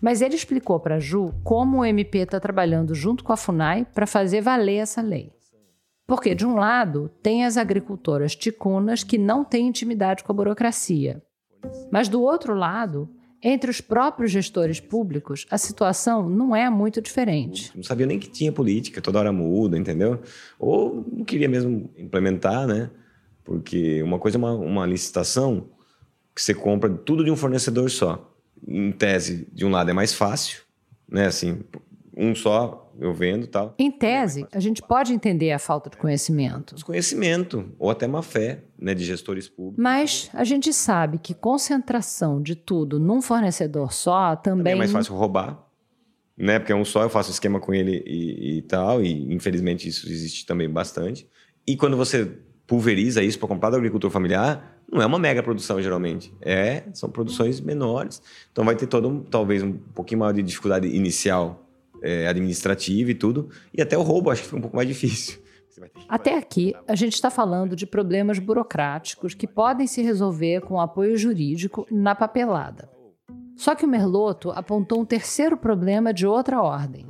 Mas 0.00 0.22
ele 0.22 0.34
explicou 0.34 0.80
para 0.80 0.98
Ju 0.98 1.34
como 1.44 1.78
o 1.78 1.84
MP 1.84 2.18
está 2.18 2.40
trabalhando 2.40 2.94
junto 2.94 3.22
com 3.22 3.32
a 3.32 3.36
FUNAI 3.36 3.86
para 3.92 4.06
fazer 4.06 4.40
valer 4.40 4.76
essa 4.76 5.02
lei. 5.02 5.30
Porque, 6.06 6.34
de 6.34 6.46
um 6.46 6.54
lado, 6.54 7.10
tem 7.22 7.44
as 7.44 7.56
agricultoras 7.56 8.36
ticunas 8.36 9.02
que 9.02 9.18
não 9.18 9.44
têm 9.44 9.66
intimidade 9.66 10.22
com 10.22 10.32
a 10.32 10.34
burocracia. 10.34 11.20
Mas, 11.90 12.08
do 12.08 12.22
outro 12.22 12.54
lado, 12.54 13.10
entre 13.42 13.70
os 13.70 13.80
próprios 13.80 14.30
gestores 14.30 14.80
públicos, 14.80 15.46
a 15.50 15.58
situação 15.58 16.28
não 16.28 16.54
é 16.54 16.68
muito 16.70 17.00
diferente. 17.00 17.70
Não 17.74 17.82
sabia 17.82 18.06
nem 18.06 18.18
que 18.18 18.28
tinha 18.28 18.52
política, 18.52 19.00
toda 19.00 19.18
hora 19.18 19.32
muda, 19.32 19.78
entendeu? 19.78 20.20
Ou 20.58 21.04
não 21.12 21.24
queria 21.24 21.48
mesmo 21.48 21.90
implementar, 21.96 22.66
né? 22.66 22.90
Porque 23.44 24.02
uma 24.02 24.18
coisa 24.18 24.36
é 24.36 24.38
uma, 24.38 24.52
uma 24.52 24.86
licitação 24.86 25.68
que 26.34 26.42
você 26.42 26.54
compra 26.54 26.90
tudo 26.90 27.24
de 27.24 27.30
um 27.30 27.36
fornecedor 27.36 27.90
só. 27.90 28.34
Em 28.66 28.90
tese, 28.90 29.48
de 29.52 29.64
um 29.64 29.70
lado 29.70 29.90
é 29.90 29.92
mais 29.92 30.12
fácil, 30.12 30.62
né? 31.08 31.26
Assim, 31.26 31.60
um 32.16 32.34
só 32.34 32.85
eu 33.00 33.12
vendo 33.12 33.46
tal. 33.46 33.74
Em 33.78 33.90
tese, 33.90 34.46
a 34.52 34.60
gente 34.60 34.82
pode 34.82 35.12
entender 35.12 35.52
a 35.52 35.58
falta 35.58 35.90
de 35.90 35.96
conhecimento. 35.96 36.74
Desconhecimento, 36.74 37.72
ou 37.78 37.90
até 37.90 38.06
má 38.06 38.22
fé, 38.22 38.64
né, 38.78 38.94
de 38.94 39.04
gestores 39.04 39.48
públicos. 39.48 39.82
Mas 39.82 40.30
a 40.32 40.44
gente 40.44 40.72
sabe 40.72 41.18
que 41.18 41.34
concentração 41.34 42.40
de 42.40 42.54
tudo 42.54 42.98
num 42.98 43.20
fornecedor 43.20 43.92
só 43.92 44.36
também. 44.36 44.58
Também 44.58 44.72
é 44.72 44.76
mais 44.76 44.92
fácil 44.92 45.14
roubar, 45.14 45.64
né? 46.36 46.58
Porque 46.58 46.72
é 46.72 46.76
um 46.76 46.84
só, 46.84 47.02
eu 47.02 47.10
faço 47.10 47.30
esquema 47.30 47.60
com 47.60 47.72
ele 47.72 48.02
e, 48.06 48.58
e 48.58 48.62
tal, 48.62 49.02
e 49.02 49.32
infelizmente 49.32 49.88
isso 49.88 50.08
existe 50.08 50.46
também 50.46 50.68
bastante. 50.68 51.28
E 51.66 51.76
quando 51.76 51.96
você 51.96 52.30
pulveriza 52.66 53.22
isso 53.22 53.38
para 53.38 53.48
comprar 53.48 53.70
do 53.70 53.76
agricultor 53.76 54.10
familiar, 54.10 54.80
não 54.90 55.02
é 55.02 55.06
uma 55.06 55.18
mega 55.18 55.42
produção 55.42 55.80
geralmente, 55.80 56.32
é 56.40 56.84
são 56.92 57.08
produções 57.08 57.60
menores. 57.60 58.22
Então 58.52 58.64
vai 58.64 58.76
ter 58.76 58.86
todo 58.86 59.26
talvez 59.30 59.62
um 59.62 59.72
pouquinho 59.72 60.20
maior 60.20 60.32
de 60.32 60.42
dificuldade 60.42 60.88
inicial 60.88 61.65
é, 62.02 62.26
administrativa 62.26 63.10
e 63.10 63.14
tudo, 63.14 63.48
e 63.72 63.82
até 63.82 63.96
o 63.96 64.02
roubo 64.02 64.30
acho 64.30 64.42
que 64.42 64.46
fica 64.46 64.58
um 64.58 64.62
pouco 64.62 64.76
mais 64.76 64.88
difícil. 64.88 65.40
Até 66.08 66.38
aqui, 66.38 66.74
a 66.88 66.94
gente 66.94 67.12
está 67.12 67.30
falando 67.30 67.76
de 67.76 67.86
problemas 67.86 68.38
burocráticos 68.38 69.34
que 69.34 69.46
podem 69.46 69.86
se 69.86 70.00
resolver 70.00 70.62
com 70.62 70.80
apoio 70.80 71.18
jurídico 71.18 71.86
na 71.90 72.14
papelada. 72.14 72.88
Só 73.54 73.74
que 73.74 73.84
o 73.84 73.88
Merloto 73.88 74.50
apontou 74.50 75.00
um 75.00 75.04
terceiro 75.04 75.56
problema 75.56 76.14
de 76.14 76.26
outra 76.26 76.62
ordem: 76.62 77.06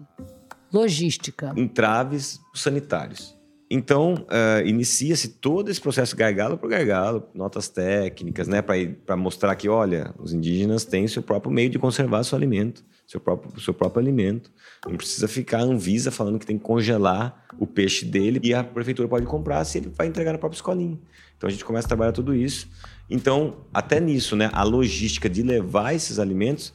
logística. 0.73 1.53
Entraves 1.57 2.41
sanitários. 2.55 3.37
Então, 3.69 4.15
uh, 4.15 4.65
inicia-se 4.65 5.29
todo 5.29 5.71
esse 5.71 5.81
processo 5.81 6.17
gargalo 6.17 6.57
por 6.57 6.71
gargalo, 6.71 7.25
notas 7.35 7.69
técnicas, 7.69 8.47
né, 8.47 8.63
para 8.63 9.17
mostrar 9.17 9.57
que, 9.57 9.69
olha, 9.69 10.15
os 10.21 10.33
indígenas 10.33 10.85
têm 10.85 11.09
seu 11.09 11.21
próprio 11.21 11.51
meio 11.51 11.69
de 11.69 11.77
conservar 11.77 12.23
seu 12.23 12.37
alimento, 12.37 12.85
seu 13.07 13.21
próprio, 13.21 13.61
seu 13.61 13.73
próprio 13.73 14.03
alimento. 14.03 14.51
Não 14.87 14.97
precisa 14.97 15.29
ficar 15.29 15.59
a 15.59 15.63
Anvisa 15.63 16.11
falando 16.11 16.39
que 16.39 16.47
tem 16.47 16.59
que 16.59 16.65
congelar 16.65 17.47
o 17.59 17.67
peixe 17.67 18.05
dele 18.05 18.41
e 18.43 18.53
a 18.53 18.65
prefeitura 18.65 19.09
pode 19.09 19.27
comprar 19.27 19.65
se 19.65 19.79
ele 19.79 19.89
vai 19.89 20.07
entregar 20.07 20.33
na 20.33 20.39
própria 20.39 20.57
escolinha. 20.57 20.99
Então, 21.37 21.49
a 21.49 21.51
gente 21.51 21.65
começa 21.65 21.87
a 21.87 21.89
trabalhar 21.89 22.13
tudo 22.13 22.35
isso. 22.35 22.69
Então, 23.09 23.59
até 23.73 24.01
nisso, 24.01 24.35
né, 24.35 24.51
a 24.53 24.63
logística 24.63 25.29
de 25.29 25.43
levar 25.43 25.95
esses 25.95 26.19
alimentos 26.19 26.73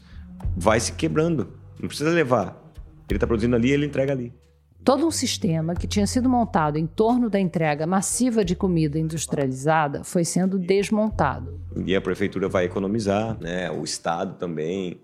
vai 0.56 0.80
se 0.80 0.94
quebrando. 0.94 1.54
Não 1.80 1.88
precisa 1.88 2.10
levar. 2.12 2.62
Ele 3.10 3.18
está 3.18 3.28
produzindo 3.28 3.56
ali, 3.56 3.72
ele 3.72 3.86
entrega 3.86 4.14
ali. 4.14 4.34
Todo 4.84 5.06
um 5.06 5.12
sistema 5.12 5.76
que 5.76 5.86
tinha 5.86 6.08
sido 6.08 6.28
montado 6.28 6.78
em 6.78 6.88
torno 6.88 7.30
da 7.30 7.40
entrega 7.40 7.86
massiva 7.86 8.44
de 8.44 8.56
comida 8.56 8.98
industrializada 8.98 10.04
foi 10.04 10.26
sendo 10.26 10.58
desmontado. 10.58 11.62
E 11.86 11.96
a 11.96 12.02
prefeitura 12.02 12.50
vai 12.50 12.66
economizar, 12.66 13.40
né? 13.40 13.70
o 13.70 13.84
Estado 13.84 14.38
também. 14.40 15.00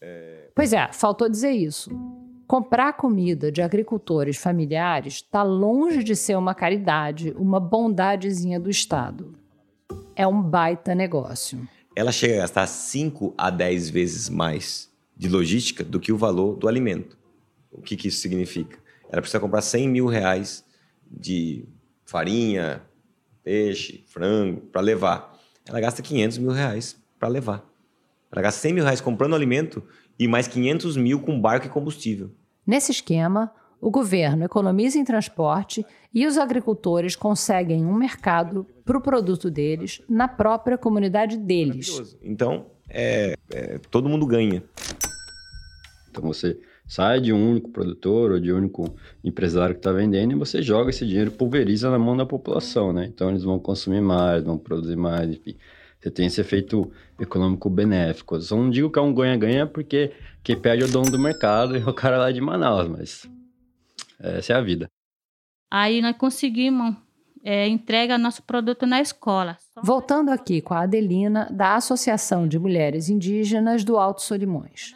É... 0.00 0.47
Pois 0.58 0.72
é, 0.72 0.92
faltou 0.92 1.28
dizer 1.28 1.52
isso. 1.52 1.88
Comprar 2.44 2.94
comida 2.94 3.52
de 3.52 3.62
agricultores 3.62 4.36
familiares 4.36 5.14
está 5.14 5.44
longe 5.44 6.02
de 6.02 6.16
ser 6.16 6.36
uma 6.36 6.52
caridade, 6.52 7.32
uma 7.38 7.60
bondadezinha 7.60 8.58
do 8.58 8.68
Estado. 8.68 9.38
É 10.16 10.26
um 10.26 10.42
baita 10.42 10.96
negócio. 10.96 11.60
Ela 11.94 12.10
chega 12.10 12.34
a 12.34 12.38
gastar 12.38 12.66
5 12.66 13.34
a 13.38 13.50
10 13.50 13.90
vezes 13.90 14.28
mais 14.28 14.90
de 15.16 15.28
logística 15.28 15.84
do 15.84 16.00
que 16.00 16.10
o 16.10 16.18
valor 16.18 16.56
do 16.56 16.66
alimento. 16.66 17.16
O 17.70 17.80
que, 17.80 17.96
que 17.96 18.08
isso 18.08 18.20
significa? 18.20 18.80
ela 19.12 19.22
precisa 19.22 19.38
comprar 19.38 19.62
100 19.62 19.88
mil 19.88 20.06
reais 20.06 20.64
de 21.08 21.68
farinha, 22.04 22.82
peixe, 23.44 24.02
frango, 24.08 24.62
para 24.62 24.80
levar. 24.80 25.38
Ela 25.64 25.80
gasta 25.80 26.02
500 26.02 26.38
mil 26.38 26.50
reais 26.50 27.00
para 27.16 27.28
levar. 27.28 27.64
Ela 28.32 28.42
gasta 28.42 28.60
100 28.60 28.72
mil 28.72 28.82
reais 28.82 29.00
comprando 29.00 29.36
alimento 29.36 29.84
e 30.18 30.26
mais 30.26 30.48
500 30.48 30.96
mil 30.96 31.20
com 31.20 31.40
barco 31.40 31.66
e 31.66 31.70
combustível. 31.70 32.30
Nesse 32.66 32.90
esquema, 32.90 33.52
o 33.80 33.90
governo 33.90 34.44
economiza 34.44 34.98
em 34.98 35.04
transporte 35.04 35.86
e 36.12 36.26
os 36.26 36.36
agricultores 36.36 37.14
conseguem 37.14 37.84
um 37.84 37.94
mercado 37.94 38.66
para 38.84 38.98
o 38.98 39.00
produto 39.00 39.50
deles 39.50 40.02
na 40.08 40.26
própria 40.26 40.76
comunidade 40.76 41.36
deles. 41.36 42.16
Então, 42.22 42.66
é, 42.88 43.34
é, 43.52 43.78
todo 43.90 44.08
mundo 44.08 44.26
ganha. 44.26 44.62
Então 46.10 46.22
você 46.22 46.58
sai 46.86 47.20
de 47.20 47.32
um 47.32 47.50
único 47.50 47.70
produtor 47.70 48.32
ou 48.32 48.40
de 48.40 48.52
um 48.52 48.56
único 48.56 48.96
empresário 49.22 49.74
que 49.74 49.80
está 49.80 49.92
vendendo 49.92 50.32
e 50.32 50.38
você 50.38 50.62
joga 50.62 50.90
esse 50.90 51.06
dinheiro, 51.06 51.30
pulveriza 51.30 51.90
na 51.90 51.98
mão 51.98 52.16
da 52.16 52.24
população, 52.24 52.92
né? 52.92 53.06
Então 53.06 53.28
eles 53.28 53.44
vão 53.44 53.58
consumir 53.58 54.00
mais, 54.00 54.42
vão 54.42 54.58
produzir 54.58 54.96
mais, 54.96 55.30
enfim. 55.30 55.54
Você 56.00 56.10
tem 56.10 56.26
esse 56.26 56.40
efeito 56.40 56.90
econômico 57.18 57.68
benéfico. 57.68 58.36
Eu 58.36 58.40
só 58.40 58.56
não 58.56 58.70
digo 58.70 58.90
que 58.90 58.98
é 58.98 59.02
um 59.02 59.12
ganha-ganha 59.12 59.66
porque 59.66 60.12
quem 60.42 60.58
perde 60.58 60.84
é 60.84 60.86
o 60.86 60.90
dono 60.90 61.10
do 61.10 61.18
mercado 61.18 61.76
e 61.76 61.82
o 61.84 61.92
cara 61.92 62.18
lá 62.18 62.30
de 62.30 62.40
Manaus, 62.40 62.88
mas 62.88 63.28
essa 64.20 64.52
é 64.52 64.56
a 64.56 64.60
vida. 64.60 64.86
Aí 65.70 66.00
nós 66.00 66.16
conseguimos 66.16 66.94
é, 67.44 67.66
entrega 67.66 68.18
nosso 68.18 68.42
produto 68.42 68.86
na 68.86 69.00
escola. 69.00 69.56
Voltando 69.82 70.30
aqui 70.30 70.60
com 70.60 70.74
a 70.74 70.82
Adelina, 70.82 71.48
da 71.50 71.76
Associação 71.76 72.46
de 72.46 72.58
Mulheres 72.58 73.08
Indígenas 73.08 73.84
do 73.84 73.96
Alto 73.96 74.22
Solimões. 74.22 74.94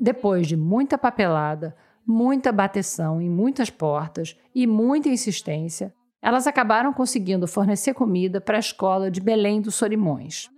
Depois 0.00 0.46
de 0.46 0.56
muita 0.56 0.96
papelada, 0.96 1.76
muita 2.06 2.50
bateção 2.50 3.20
em 3.20 3.28
muitas 3.28 3.70
portas 3.70 4.36
e 4.54 4.66
muita 4.66 5.08
insistência, 5.08 5.92
elas 6.22 6.46
acabaram 6.46 6.92
conseguindo 6.92 7.46
fornecer 7.46 7.94
comida 7.94 8.40
para 8.40 8.56
a 8.56 8.60
escola 8.60 9.10
de 9.10 9.20
Belém 9.20 9.60
dos 9.60 9.74
Solimões. 9.74 10.50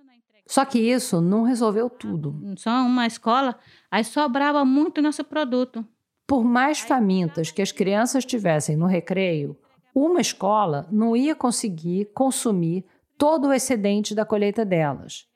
Só 0.47 0.65
que 0.65 0.79
isso 0.79 1.21
não 1.21 1.45
resolveu 1.45 1.89
tudo. 1.89 2.35
Só 2.57 2.71
uma 2.85 3.07
escola, 3.07 3.57
aí 3.91 4.05
sobrava 4.05 4.65
muito 4.65 5.01
nosso 5.01 5.25
produto. 5.25 5.87
Por 6.27 6.45
mais 6.45 6.81
famintas 6.81 7.51
que 7.51 7.63
as 7.63 7.73
crianças 7.73 8.25
tivessem 8.25 8.77
no 8.77 8.87
recreio, 8.87 9.57
uma 9.95 10.21
escola 10.21 10.87
não 10.91 11.17
ia 11.17 11.35
conseguir 11.35 12.11
consumir 12.15 12.85
todo 13.17 13.49
o 13.49 13.53
excedente 13.53 14.15
da 14.15 14.25
colheita 14.25 14.65
delas. 14.65 15.27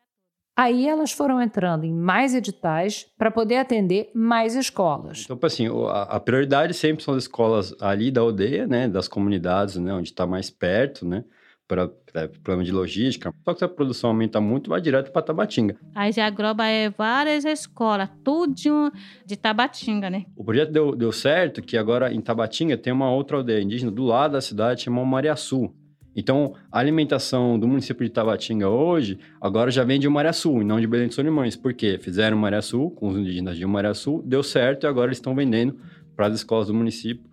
Aí 0.57 0.89
elas 0.89 1.13
foram 1.13 1.41
entrando 1.41 1.85
em 1.85 1.93
mais 1.93 2.35
editais 2.35 3.07
para 3.19 3.31
poder 3.31 3.57
atender 3.57 4.11
mais 4.15 4.57
escolas. 4.57 5.25
Então, 5.25 5.39
assim, 5.43 5.69
a, 5.91 6.19
prioridade 6.19 6.73
sempre 6.73 7.05
são 7.05 7.15
as 7.15 7.25
escolas 7.25 7.75
ali 7.79 8.11
da 8.11 8.23
aldeia, 8.23 8.67
né, 8.67 8.89
das 8.89 9.07
comunidades, 9.07 9.77
né, 9.77 9.93
onde 9.93 10.09
está 10.09 10.27
mais 10.27 10.49
perto, 10.49 11.07
né, 11.07 11.25
para 11.69 11.91
é, 12.15 12.27
problema 12.29 12.65
de 12.65 12.73
logística. 12.73 13.31
Só 13.45 13.53
que 13.53 13.59
se 13.59 13.65
a 13.67 13.69
produção 13.69 14.11
aumenta 14.11 14.41
muito, 14.41 14.71
vai 14.71 14.81
direto 14.81 15.13
para 15.13 15.21
Tabatinga. 15.21 15.77
Aí 15.95 16.11
já 16.11 16.31
Groba 16.31 16.65
é 16.65 16.89
várias 16.89 17.45
escolas, 17.45 18.09
tudo 18.25 18.91
de 19.27 19.37
Tabatinga, 19.37 20.09
né? 20.09 20.25
O 20.35 20.43
projeto 20.43 20.73
deu, 20.73 20.97
deu 20.97 21.13
certo 21.13 21.61
que 21.61 21.77
agora 21.77 22.11
em 22.15 22.21
Tabatinga 22.21 22.79
tem 22.79 22.95
uma 22.95 23.11
outra 23.11 23.37
aldeia 23.37 23.61
indígena 23.61 23.91
do 23.91 24.05
lado 24.05 24.33
da 24.33 24.41
cidade 24.41 24.85
chamada 24.85 25.07
Mariaçu. 25.07 25.75
Então, 26.17 26.55
a 26.73 26.79
alimentação 26.79 27.59
do 27.59 27.69
município 27.69 28.07
de 28.07 28.11
Tabatinga 28.11 28.71
hoje, 28.71 29.19
agora 29.39 29.71
já 29.71 29.85
vem 29.85 30.01
de 30.01 30.09
Mariaçu 30.09 30.63
e 30.63 30.65
não 30.65 30.81
de 30.81 30.87
Belém 30.87 31.09
de 31.09 31.15
Solimões. 31.15 31.55
Por 31.55 31.75
quê? 31.75 31.99
Fizeram 32.01 32.39
Mariaçu 32.39 32.89
com 32.93 33.09
os 33.09 33.19
indígenas 33.19 33.59
de 33.59 33.67
Mariaçu, 33.67 34.23
deu 34.25 34.43
certo 34.43 34.85
e 34.85 34.87
agora 34.87 35.09
eles 35.09 35.19
estão 35.19 35.35
vendendo 35.35 35.77
para 36.17 36.27
as 36.27 36.35
escolas 36.35 36.69
do 36.69 36.75
município, 36.75 37.29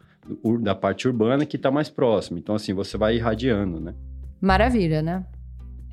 da 0.61 0.75
parte 0.75 1.07
urbana, 1.07 1.45
que 1.45 1.55
está 1.55 1.71
mais 1.71 1.89
próximo. 1.89 2.37
Então, 2.37 2.55
assim, 2.55 2.73
você 2.73 2.97
vai 2.97 3.15
irradiando, 3.15 3.79
né? 3.79 3.93
Maravilha, 4.41 5.01
né? 5.01 5.25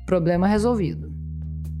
Problema 0.05 0.45
resolvido 0.45 1.21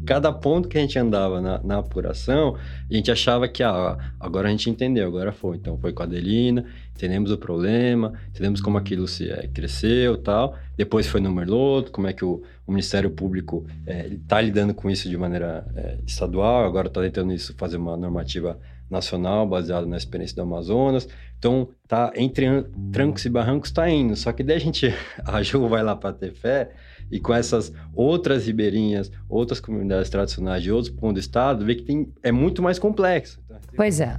cada 0.05 0.31
ponto 0.31 0.67
que 0.67 0.77
a 0.77 0.81
gente 0.81 0.97
andava 0.97 1.39
na, 1.39 1.61
na, 1.63 1.77
apuração, 1.77 2.57
a 2.89 2.93
gente 2.93 3.11
achava 3.11 3.47
que 3.47 3.63
ah, 3.63 3.97
agora 4.19 4.47
a 4.47 4.51
gente 4.51 4.69
entendeu, 4.69 5.07
agora 5.07 5.31
foi. 5.31 5.57
Então 5.57 5.77
foi 5.77 5.93
com 5.93 6.01
a 6.01 6.05
Adelina, 6.05 6.65
entendemos 6.95 7.31
o 7.31 7.37
problema, 7.37 8.13
entendemos 8.29 8.61
como 8.61 8.77
aquilo 8.77 9.07
se 9.07 9.29
é, 9.29 9.47
cresceu 9.47 10.17
tal. 10.17 10.55
Depois 10.77 11.07
foi 11.07 11.21
no 11.21 11.31
Merloto, 11.31 11.91
como 11.91 12.07
é 12.07 12.13
que 12.13 12.23
o, 12.23 12.41
o 12.65 12.71
Ministério 12.71 13.09
Público 13.09 13.65
está 13.85 14.39
é, 14.39 14.43
lidando 14.43 14.73
com 14.73 14.89
isso 14.89 15.09
de 15.09 15.17
maneira 15.17 15.65
é, 15.75 15.97
estadual, 16.05 16.65
agora 16.65 16.87
está 16.87 17.01
tentando 17.01 17.33
isso 17.33 17.53
fazer 17.57 17.77
uma 17.77 17.97
normativa 17.97 18.59
nacional 18.89 19.47
baseada 19.47 19.85
na 19.85 19.95
experiência 19.95 20.35
do 20.35 20.41
Amazonas. 20.41 21.07
Então, 21.39 21.69
tá 21.87 22.11
entre 22.15 22.45
trancos 22.91 23.25
e 23.25 23.29
barrancos 23.29 23.69
está 23.69 23.89
indo. 23.89 24.15
Só 24.15 24.31
que 24.31 24.43
daí 24.43 24.57
a 24.57 24.59
gente, 24.59 24.93
a 25.25 25.41
Ju 25.41 25.67
vai 25.67 25.81
lá 25.81 25.95
para 25.95 26.13
ter 26.13 26.33
fé 26.33 26.71
e 27.09 27.19
com 27.19 27.33
essas 27.33 27.73
outras 27.93 28.45
ribeirinhas, 28.45 29.11
outras 29.27 29.59
comunidades 29.59 30.09
tradicionais 30.09 30.61
de 30.63 30.71
outros 30.71 30.93
pontos 30.93 31.15
do 31.15 31.19
estado, 31.19 31.65
vê 31.65 31.75
que 31.75 31.83
tem, 31.83 32.11
é 32.21 32.31
muito 32.31 32.61
mais 32.61 32.77
complexo. 32.77 33.41
Pois 33.75 33.99
é. 33.99 34.17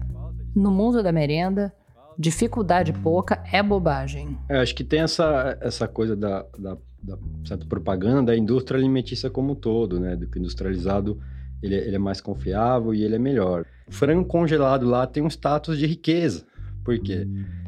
No 0.55 0.71
mundo 0.71 1.03
da 1.03 1.11
merenda, 1.13 1.73
dificuldade 2.19 2.93
pouca 2.93 3.43
é 3.51 3.63
bobagem. 3.63 4.37
É, 4.49 4.59
acho 4.59 4.75
que 4.75 4.85
tem 4.85 5.01
essa, 5.01 5.57
essa 5.61 5.89
coisa 5.89 6.17
da, 6.17 6.45
da, 6.59 6.77
da 7.03 7.19
certa 7.45 7.67
propaganda 7.67 8.33
da 8.33 8.37
indústria 8.37 8.79
alimentícia 8.79 9.31
como 9.31 9.53
um 9.53 9.55
todo, 9.55 9.99
né? 9.99 10.17
Do 10.17 10.27
que 10.29 10.39
industrializado 10.39 11.19
ele, 11.63 11.77
ele 11.77 11.97
é 11.97 11.99
mais 11.99 12.21
confiável 12.21 12.93
e 12.93 13.03
ele 13.03 13.15
é 13.15 13.19
melhor. 13.19 13.65
O 13.87 13.93
frango 13.93 14.25
congelado 14.25 14.87
lá 14.87 15.07
tem 15.07 15.23
um 15.23 15.29
status 15.29 15.79
de 15.79 15.87
riqueza, 15.87 16.45
porque 16.85 17.27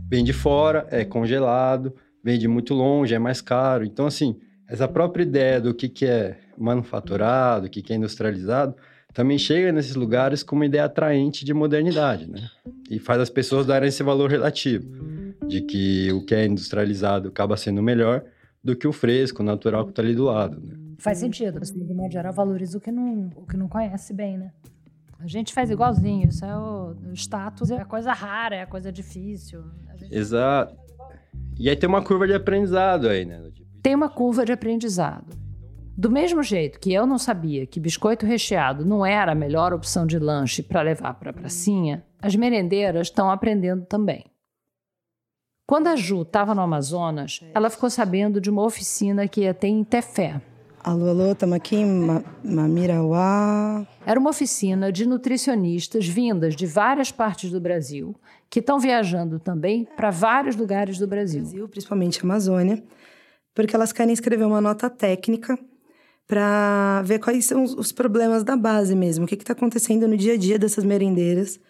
vem 0.08 0.24
de 0.24 0.32
fora, 0.32 0.86
é 0.90 1.04
congelado, 1.04 1.94
vem 2.22 2.38
de 2.38 2.48
muito 2.48 2.74
longe, 2.74 3.14
é 3.14 3.18
mais 3.18 3.40
caro. 3.40 3.84
Então, 3.84 4.06
assim, 4.06 4.36
essa 4.68 4.88
própria 4.88 5.22
ideia 5.22 5.60
do 5.60 5.74
que, 5.74 5.88
que 5.88 6.06
é 6.06 6.38
manufaturado, 6.58 7.66
o 7.66 7.70
que, 7.70 7.82
que 7.82 7.92
é 7.92 7.96
industrializado, 7.96 8.74
também 9.14 9.38
chega 9.38 9.70
nesses 9.70 9.94
lugares 9.94 10.42
com 10.42 10.56
uma 10.56 10.66
ideia 10.66 10.84
atraente 10.84 11.44
de 11.44 11.54
modernidade, 11.54 12.28
né? 12.28 12.50
E 12.90 12.98
faz 12.98 13.20
as 13.20 13.30
pessoas 13.30 13.64
darem 13.64 13.88
esse 13.88 14.02
valor 14.02 14.28
relativo, 14.28 14.86
de 15.46 15.60
que 15.60 16.12
o 16.12 16.24
que 16.24 16.34
é 16.34 16.44
industrializado 16.44 17.28
acaba 17.28 17.56
sendo 17.56 17.80
melhor 17.80 18.24
do 18.62 18.74
que 18.74 18.88
o 18.88 18.92
fresco, 18.92 19.40
o 19.40 19.44
natural 19.44 19.84
que 19.84 19.90
está 19.90 20.02
ali 20.02 20.14
do 20.14 20.24
lado. 20.24 20.60
Né? 20.60 20.74
Faz 20.98 21.18
sentido. 21.18 21.60
Você, 21.60 21.72
de 21.72 21.94
modo 21.94 22.12
geral, 22.12 22.32
valoriza 22.32 22.76
o 22.76 22.80
que 22.80 22.90
não, 22.90 23.30
o 23.36 23.46
que 23.46 23.56
não 23.56 23.68
conhece 23.68 24.12
bem, 24.12 24.36
né? 24.36 24.50
A 25.20 25.28
gente 25.28 25.54
faz 25.54 25.70
igualzinho. 25.70 26.28
Isso 26.28 26.44
é 26.44 26.56
o, 26.56 26.96
o 27.10 27.12
status, 27.12 27.70
é 27.70 27.80
a 27.80 27.84
coisa 27.84 28.12
rara, 28.12 28.56
é 28.56 28.62
a 28.62 28.66
coisa 28.66 28.90
difícil. 28.90 29.62
A 29.88 29.96
gente... 29.96 30.14
Exato. 30.14 30.76
E 31.56 31.70
aí 31.70 31.76
tem 31.76 31.88
uma 31.88 32.02
curva 32.02 32.26
de 32.26 32.34
aprendizado 32.34 33.08
aí, 33.08 33.24
né? 33.24 33.40
Tem 33.80 33.94
uma 33.94 34.08
curva 34.08 34.44
de 34.44 34.50
aprendizado. 34.50 35.43
Do 35.96 36.10
mesmo 36.10 36.42
jeito 36.42 36.80
que 36.80 36.92
eu 36.92 37.06
não 37.06 37.18
sabia 37.18 37.66
que 37.66 37.78
biscoito 37.78 38.26
recheado 38.26 38.84
não 38.84 39.06
era 39.06 39.30
a 39.30 39.34
melhor 39.34 39.72
opção 39.72 40.04
de 40.04 40.18
lanche 40.18 40.60
para 40.60 40.82
levar 40.82 41.14
para 41.14 41.30
a 41.30 41.32
pracinha, 41.32 42.04
as 42.20 42.34
merendeiras 42.34 43.06
estão 43.06 43.30
aprendendo 43.30 43.86
também. 43.86 44.24
Quando 45.68 45.86
a 45.86 45.94
Ju 45.94 46.22
estava 46.22 46.52
no 46.52 46.62
Amazonas, 46.62 47.40
ela 47.54 47.70
ficou 47.70 47.88
sabendo 47.88 48.40
de 48.40 48.50
uma 48.50 48.64
oficina 48.64 49.28
que 49.28 49.42
ia 49.42 49.54
ter 49.54 49.68
em 49.68 49.84
Tefé. 49.84 50.42
Alô, 50.82 51.08
alô, 51.08 51.30
estamos 51.30 51.54
aqui 51.54 51.76
em 51.76 52.22
Mamirauá. 52.42 53.86
Era 54.04 54.18
uma 54.18 54.30
oficina 54.30 54.90
de 54.90 55.06
nutricionistas 55.06 56.08
vindas 56.08 56.56
de 56.56 56.66
várias 56.66 57.12
partes 57.12 57.52
do 57.52 57.60
Brasil, 57.60 58.16
que 58.50 58.58
estão 58.58 58.80
viajando 58.80 59.38
também 59.38 59.86
para 59.96 60.10
vários 60.10 60.56
lugares 60.56 60.98
do 60.98 61.06
Brasil. 61.06 61.42
Brasil, 61.42 61.68
principalmente 61.68 62.20
Amazônia, 62.20 62.82
porque 63.54 63.76
elas 63.76 63.92
querem 63.92 64.12
escrever 64.12 64.44
uma 64.44 64.60
nota 64.60 64.90
técnica 64.90 65.56
para 66.26 67.02
ver 67.02 67.18
quais 67.18 67.44
são 67.44 67.64
os 67.64 67.92
problemas 67.92 68.42
da 68.42 68.56
base 68.56 68.94
mesmo, 68.94 69.24
o 69.24 69.28
que 69.28 69.34
está 69.34 69.52
acontecendo 69.52 70.08
no 70.08 70.16
dia 70.16 70.34
a 70.34 70.36
dia 70.36 70.58
dessas 70.58 70.84
merendeiras 70.84 71.60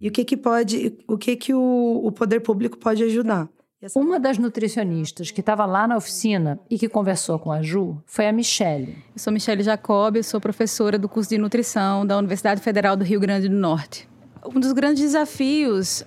e 0.00 0.08
o 0.08 0.12
que, 0.12 0.24
que 0.24 0.36
pode, 0.36 0.98
o 1.08 1.16
que, 1.16 1.36
que 1.36 1.54
o, 1.54 2.00
o 2.04 2.12
poder 2.12 2.40
público 2.40 2.78
pode 2.78 3.02
ajudar. 3.02 3.48
Uma 3.94 4.18
das 4.18 4.38
nutricionistas 4.38 5.30
que 5.30 5.40
estava 5.40 5.66
lá 5.66 5.86
na 5.86 5.96
oficina 5.96 6.58
e 6.70 6.78
que 6.78 6.88
conversou 6.88 7.38
com 7.38 7.52
a 7.52 7.60
Ju 7.60 8.02
foi 8.06 8.26
a 8.26 8.32
Michele. 8.32 8.96
Eu 9.14 9.18
sou 9.18 9.30
Michele 9.30 9.62
Jacob, 9.62 10.22
sou 10.22 10.40
professora 10.40 10.98
do 10.98 11.06
curso 11.08 11.28
de 11.28 11.36
nutrição 11.36 12.06
da 12.06 12.16
Universidade 12.16 12.62
Federal 12.62 12.96
do 12.96 13.04
Rio 13.04 13.20
Grande 13.20 13.46
do 13.46 13.54
Norte. 13.54 14.08
Um 14.46 14.58
dos 14.58 14.72
grandes 14.72 15.02
desafios 15.02 16.02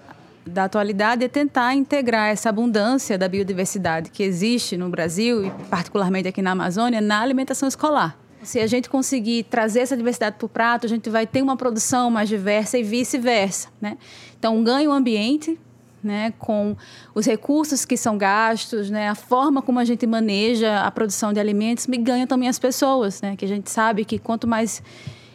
da 0.48 0.66
atualidade 0.66 1.24
é 1.24 1.28
tentar 1.28 1.74
integrar 1.74 2.30
essa 2.30 2.50
abundância 2.50 3.18
da 3.18 3.28
biodiversidade 3.28 4.10
que 4.10 4.24
existe 4.24 4.78
no 4.78 4.90
Brasil 4.90 5.46
e 5.46 5.52
particularmente 5.70 6.28
aqui 6.28 6.42
na 6.42 6.52
Amazônia 6.52 7.02
na 7.02 7.22
alimentação 7.22 7.68
escolar. 7.68 8.18
Se 8.44 8.60
a 8.60 8.68
gente 8.68 8.90
conseguir 8.90 9.44
trazer 9.44 9.82
essa 9.82 9.98
diversidade 9.98 10.38
para 10.38 10.46
o 10.46 10.50
prato, 10.50 10.86
a 10.86 10.90
gente 10.90 11.10
vai 11.10 11.28
ter 11.28 11.42
uma 11.42 11.58
produção 11.58 12.10
mais 12.10 12.30
diversa 12.30 12.78
e 12.78 12.84
vice-versa. 12.84 13.70
Né? 13.82 13.98
Então, 14.38 14.56
um 14.56 14.64
ganho 14.64 14.92
ambiente 14.92 15.60
né, 16.04 16.34
com 16.38 16.76
os 17.14 17.26
recursos 17.26 17.84
que 17.84 17.98
são 17.98 18.18
gastos, 18.18 18.90
né, 18.90 19.10
a 19.10 19.16
forma 19.16 19.62
como 19.62 19.80
a 19.80 19.86
gente 19.86 20.06
maneja 20.08 20.82
a 20.82 20.92
produção 20.92 21.34
de 21.34 21.40
alimentos, 21.40 21.88
me 21.88 21.98
ganha 21.98 22.26
também 22.26 22.48
as 22.48 22.60
pessoas, 22.60 23.22
né, 23.22 23.36
que 23.36 23.44
a 23.44 23.48
gente 23.48 23.70
sabe 23.70 24.06
que 24.06 24.18
quanto 24.18 24.48
mais 24.48 24.82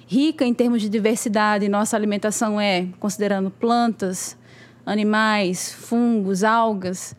rica 0.07 0.45
em 0.45 0.54
termos 0.54 0.81
de 0.81 0.88
diversidade 0.88 1.69
nossa 1.69 1.97
alimentação 1.97 2.61
é, 2.61 2.87
considerando 3.00 3.50
plantas, 3.50 4.37
animais, 4.85 5.73
fungos, 5.73 6.45
algas, 6.45 7.15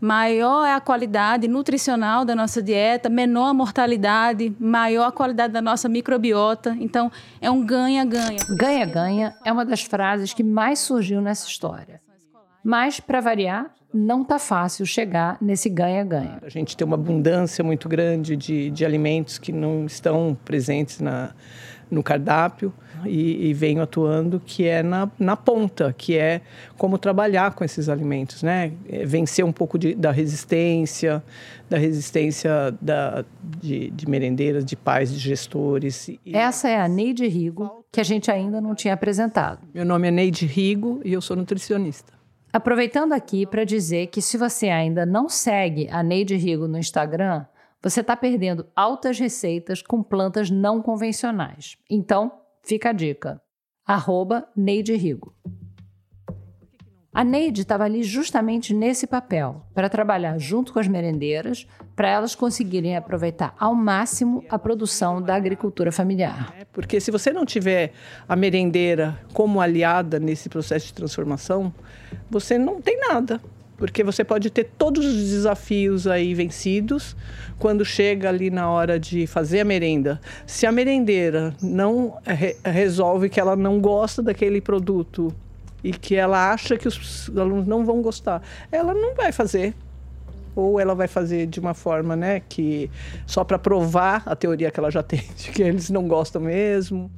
maior 0.00 0.66
é 0.66 0.74
a 0.74 0.80
qualidade 0.80 1.48
nutricional 1.48 2.24
da 2.24 2.34
nossa 2.34 2.62
dieta, 2.62 3.08
menor 3.08 3.48
a 3.48 3.54
mortalidade, 3.54 4.54
maior 4.58 5.06
a 5.06 5.12
qualidade 5.12 5.52
da 5.52 5.62
nossa 5.62 5.88
microbiota. 5.88 6.76
Então, 6.80 7.10
é 7.40 7.50
um 7.50 7.64
ganha-ganha. 7.64 8.38
Ganha-ganha 8.58 9.34
é 9.44 9.52
uma 9.52 9.64
das 9.64 9.82
frases 9.82 10.32
que 10.32 10.42
mais 10.42 10.78
surgiu 10.78 11.20
nessa 11.20 11.48
história. 11.48 12.00
Mas, 12.62 13.00
para 13.00 13.20
variar, 13.20 13.70
não 13.94 14.22
está 14.22 14.38
fácil 14.38 14.84
chegar 14.84 15.38
nesse 15.40 15.70
ganha-ganha. 15.70 16.38
A 16.42 16.48
gente 16.48 16.76
tem 16.76 16.86
uma 16.86 16.96
abundância 16.96 17.64
muito 17.64 17.88
grande 17.88 18.36
de, 18.36 18.70
de 18.70 18.84
alimentos 18.84 19.38
que 19.38 19.52
não 19.52 19.86
estão 19.86 20.36
presentes 20.44 21.00
na, 21.00 21.30
no 21.90 22.02
cardápio 22.02 22.74
e, 23.04 23.48
e 23.48 23.54
venho 23.54 23.82
atuando 23.82 24.40
que 24.40 24.66
é 24.66 24.82
na, 24.82 25.10
na 25.18 25.36
ponta, 25.36 25.92
que 25.96 26.16
é 26.16 26.40
como 26.76 26.98
trabalhar 26.98 27.54
com 27.54 27.64
esses 27.64 27.88
alimentos, 27.88 28.42
né? 28.42 28.72
É 28.88 29.04
vencer 29.04 29.44
um 29.44 29.52
pouco 29.52 29.78
de, 29.78 29.94
da 29.94 30.10
resistência, 30.10 31.22
da 31.68 31.76
resistência 31.76 32.74
da, 32.80 33.24
de, 33.42 33.90
de 33.90 34.08
merendeiras, 34.08 34.64
de 34.64 34.76
pais, 34.76 35.12
de 35.12 35.18
gestores. 35.18 36.10
Essa 36.32 36.68
é 36.68 36.80
a 36.80 36.88
Neide 36.88 37.26
Rigo, 37.26 37.84
que 37.92 38.00
a 38.00 38.04
gente 38.04 38.30
ainda 38.30 38.60
não 38.60 38.74
tinha 38.74 38.94
apresentado. 38.94 39.60
Meu 39.74 39.84
nome 39.84 40.08
é 40.08 40.10
Neide 40.10 40.46
Rigo 40.46 41.00
e 41.04 41.12
eu 41.12 41.20
sou 41.20 41.36
nutricionista. 41.36 42.12
Aproveitando 42.52 43.12
aqui 43.12 43.44
para 43.44 43.64
dizer 43.64 44.06
que 44.06 44.22
se 44.22 44.38
você 44.38 44.68
ainda 44.68 45.04
não 45.04 45.28
segue 45.28 45.88
a 45.90 46.02
Neide 46.02 46.36
Rigo 46.36 46.66
no 46.66 46.78
Instagram, 46.78 47.44
você 47.82 48.00
está 48.00 48.16
perdendo 48.16 48.66
altas 48.74 49.18
receitas 49.18 49.82
com 49.82 50.02
plantas 50.02 50.50
não 50.50 50.80
convencionais. 50.80 51.76
Então, 51.88 52.32
fica 52.66 52.90
a 52.90 52.92
dica. 52.92 53.40
Arroba 53.86 54.48
Neide 54.56 54.94
Rigo. 54.96 55.32
A 57.14 57.24
Neide 57.24 57.62
estava 57.62 57.84
ali 57.84 58.02
justamente 58.02 58.74
nesse 58.74 59.06
papel, 59.06 59.64
para 59.72 59.88
trabalhar 59.88 60.36
junto 60.36 60.70
com 60.70 60.78
as 60.78 60.86
merendeiras, 60.86 61.66
para 61.94 62.10
elas 62.10 62.34
conseguirem 62.34 62.94
aproveitar 62.94 63.54
ao 63.58 63.74
máximo 63.74 64.44
a 64.50 64.58
produção 64.58 65.22
da 65.22 65.34
agricultura 65.34 65.90
familiar. 65.90 66.52
É, 66.60 66.66
porque 66.66 67.00
se 67.00 67.10
você 67.10 67.32
não 67.32 67.46
tiver 67.46 67.92
a 68.28 68.36
merendeira 68.36 69.18
como 69.32 69.62
aliada 69.62 70.20
nesse 70.20 70.50
processo 70.50 70.88
de 70.88 70.92
transformação, 70.92 71.72
você 72.28 72.58
não 72.58 72.82
tem 72.82 72.98
nada 73.00 73.40
porque 73.76 74.02
você 74.02 74.24
pode 74.24 74.50
ter 74.50 74.64
todos 74.78 75.04
os 75.04 75.30
desafios 75.30 76.06
aí 76.06 76.34
vencidos 76.34 77.16
quando 77.58 77.84
chega 77.84 78.28
ali 78.28 78.50
na 78.50 78.70
hora 78.70 78.98
de 78.98 79.26
fazer 79.26 79.60
a 79.60 79.64
merenda. 79.64 80.20
Se 80.46 80.66
a 80.66 80.72
merendeira 80.72 81.54
não 81.62 82.16
re 82.24 82.56
resolve 82.64 83.28
que 83.28 83.38
ela 83.38 83.54
não 83.54 83.80
gosta 83.80 84.22
daquele 84.22 84.60
produto 84.60 85.32
e 85.84 85.92
que 85.92 86.14
ela 86.14 86.52
acha 86.52 86.76
que 86.76 86.88
os 86.88 87.30
alunos 87.36 87.66
não 87.66 87.84
vão 87.84 88.00
gostar, 88.00 88.42
ela 88.72 88.94
não 88.94 89.14
vai 89.14 89.30
fazer. 89.30 89.74
Ou 90.54 90.80
ela 90.80 90.94
vai 90.94 91.06
fazer 91.06 91.46
de 91.46 91.60
uma 91.60 91.74
forma, 91.74 92.16
né, 92.16 92.40
que 92.48 92.90
só 93.26 93.44
para 93.44 93.58
provar 93.58 94.22
a 94.24 94.34
teoria 94.34 94.70
que 94.70 94.80
ela 94.80 94.90
já 94.90 95.02
tem 95.02 95.22
de 95.36 95.50
que 95.50 95.62
eles 95.62 95.90
não 95.90 96.08
gostam 96.08 96.40
mesmo. 96.40 97.10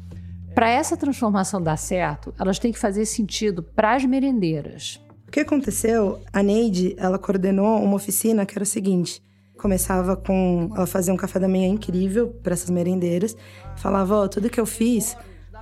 Para 0.57 0.69
essa 0.69 0.97
transformação 0.97 1.63
dar 1.63 1.77
certo, 1.77 2.35
elas 2.37 2.59
têm 2.59 2.73
que 2.73 2.79
fazer 2.81 3.05
sentido 3.05 3.63
para 3.63 3.95
as 3.95 4.05
merendeiras 4.05 5.01
o 5.29 5.31
que 5.31 5.41
aconteceu? 5.41 6.23
A 6.33 6.43
Neide, 6.43 6.95
ela 6.97 7.19
coordenou 7.19 7.83
uma 7.83 7.97
oficina 7.97 8.47
que 8.47 8.57
era 8.57 8.63
o 8.63 8.67
seguinte: 8.67 9.23
começava 9.59 10.17
com 10.17 10.71
ela 10.75 10.87
fazia 10.87 11.13
um 11.13 11.19
café 11.19 11.39
da 11.39 11.47
manhã 11.47 11.69
incrível 11.69 12.29
para 12.43 12.55
essas 12.55 12.71
merendeiras, 12.71 13.37
falava, 13.77 14.17
ó, 14.17 14.25
oh, 14.25 14.29
tudo 14.29 14.49
que 14.49 14.59
eu 14.59 14.65
fiz 14.65 15.15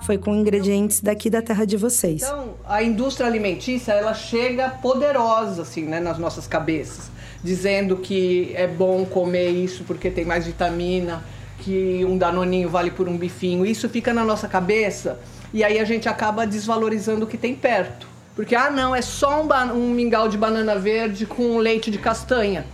foi 0.02 0.18
com 0.18 0.36
ingredientes 0.36 1.00
daqui 1.00 1.28
da 1.28 1.42
terra 1.42 1.64
de 1.64 1.76
vocês. 1.76 2.22
Então, 2.22 2.54
a 2.64 2.80
indústria 2.80 3.26
alimentícia, 3.26 3.92
ela 3.92 4.14
chega 4.14 4.70
poderosa 4.70 5.62
assim, 5.62 5.82
né, 5.82 5.98
nas 5.98 6.16
nossas 6.16 6.46
cabeças, 6.46 7.10
dizendo 7.42 7.96
que 7.96 8.52
é 8.54 8.68
bom 8.68 9.04
comer 9.04 9.48
isso 9.48 9.82
porque 9.82 10.12
tem 10.12 10.24
mais 10.24 10.46
vitamina, 10.46 11.24
que 11.58 12.04
um 12.04 12.16
danoninho 12.16 12.68
vale 12.68 12.92
por 12.92 13.08
um 13.08 13.18
bifinho. 13.18 13.66
Isso 13.66 13.88
fica 13.88 14.14
na 14.14 14.22
nossa 14.22 14.46
cabeça 14.46 15.18
e 15.52 15.64
aí 15.64 15.80
a 15.80 15.84
gente 15.84 16.08
acaba 16.08 16.46
desvalorizando 16.46 17.24
o 17.24 17.28
que 17.28 17.36
tem 17.36 17.56
perto. 17.56 18.14
Porque, 18.36 18.54
ah, 18.54 18.70
não, 18.70 18.94
é 18.94 19.00
só 19.00 19.42
um, 19.42 19.48
um 19.72 19.90
mingau 19.90 20.28
de 20.28 20.36
banana 20.36 20.78
verde 20.78 21.24
com 21.24 21.56
leite 21.56 21.90
de 21.90 21.96
castanha. 21.96 22.66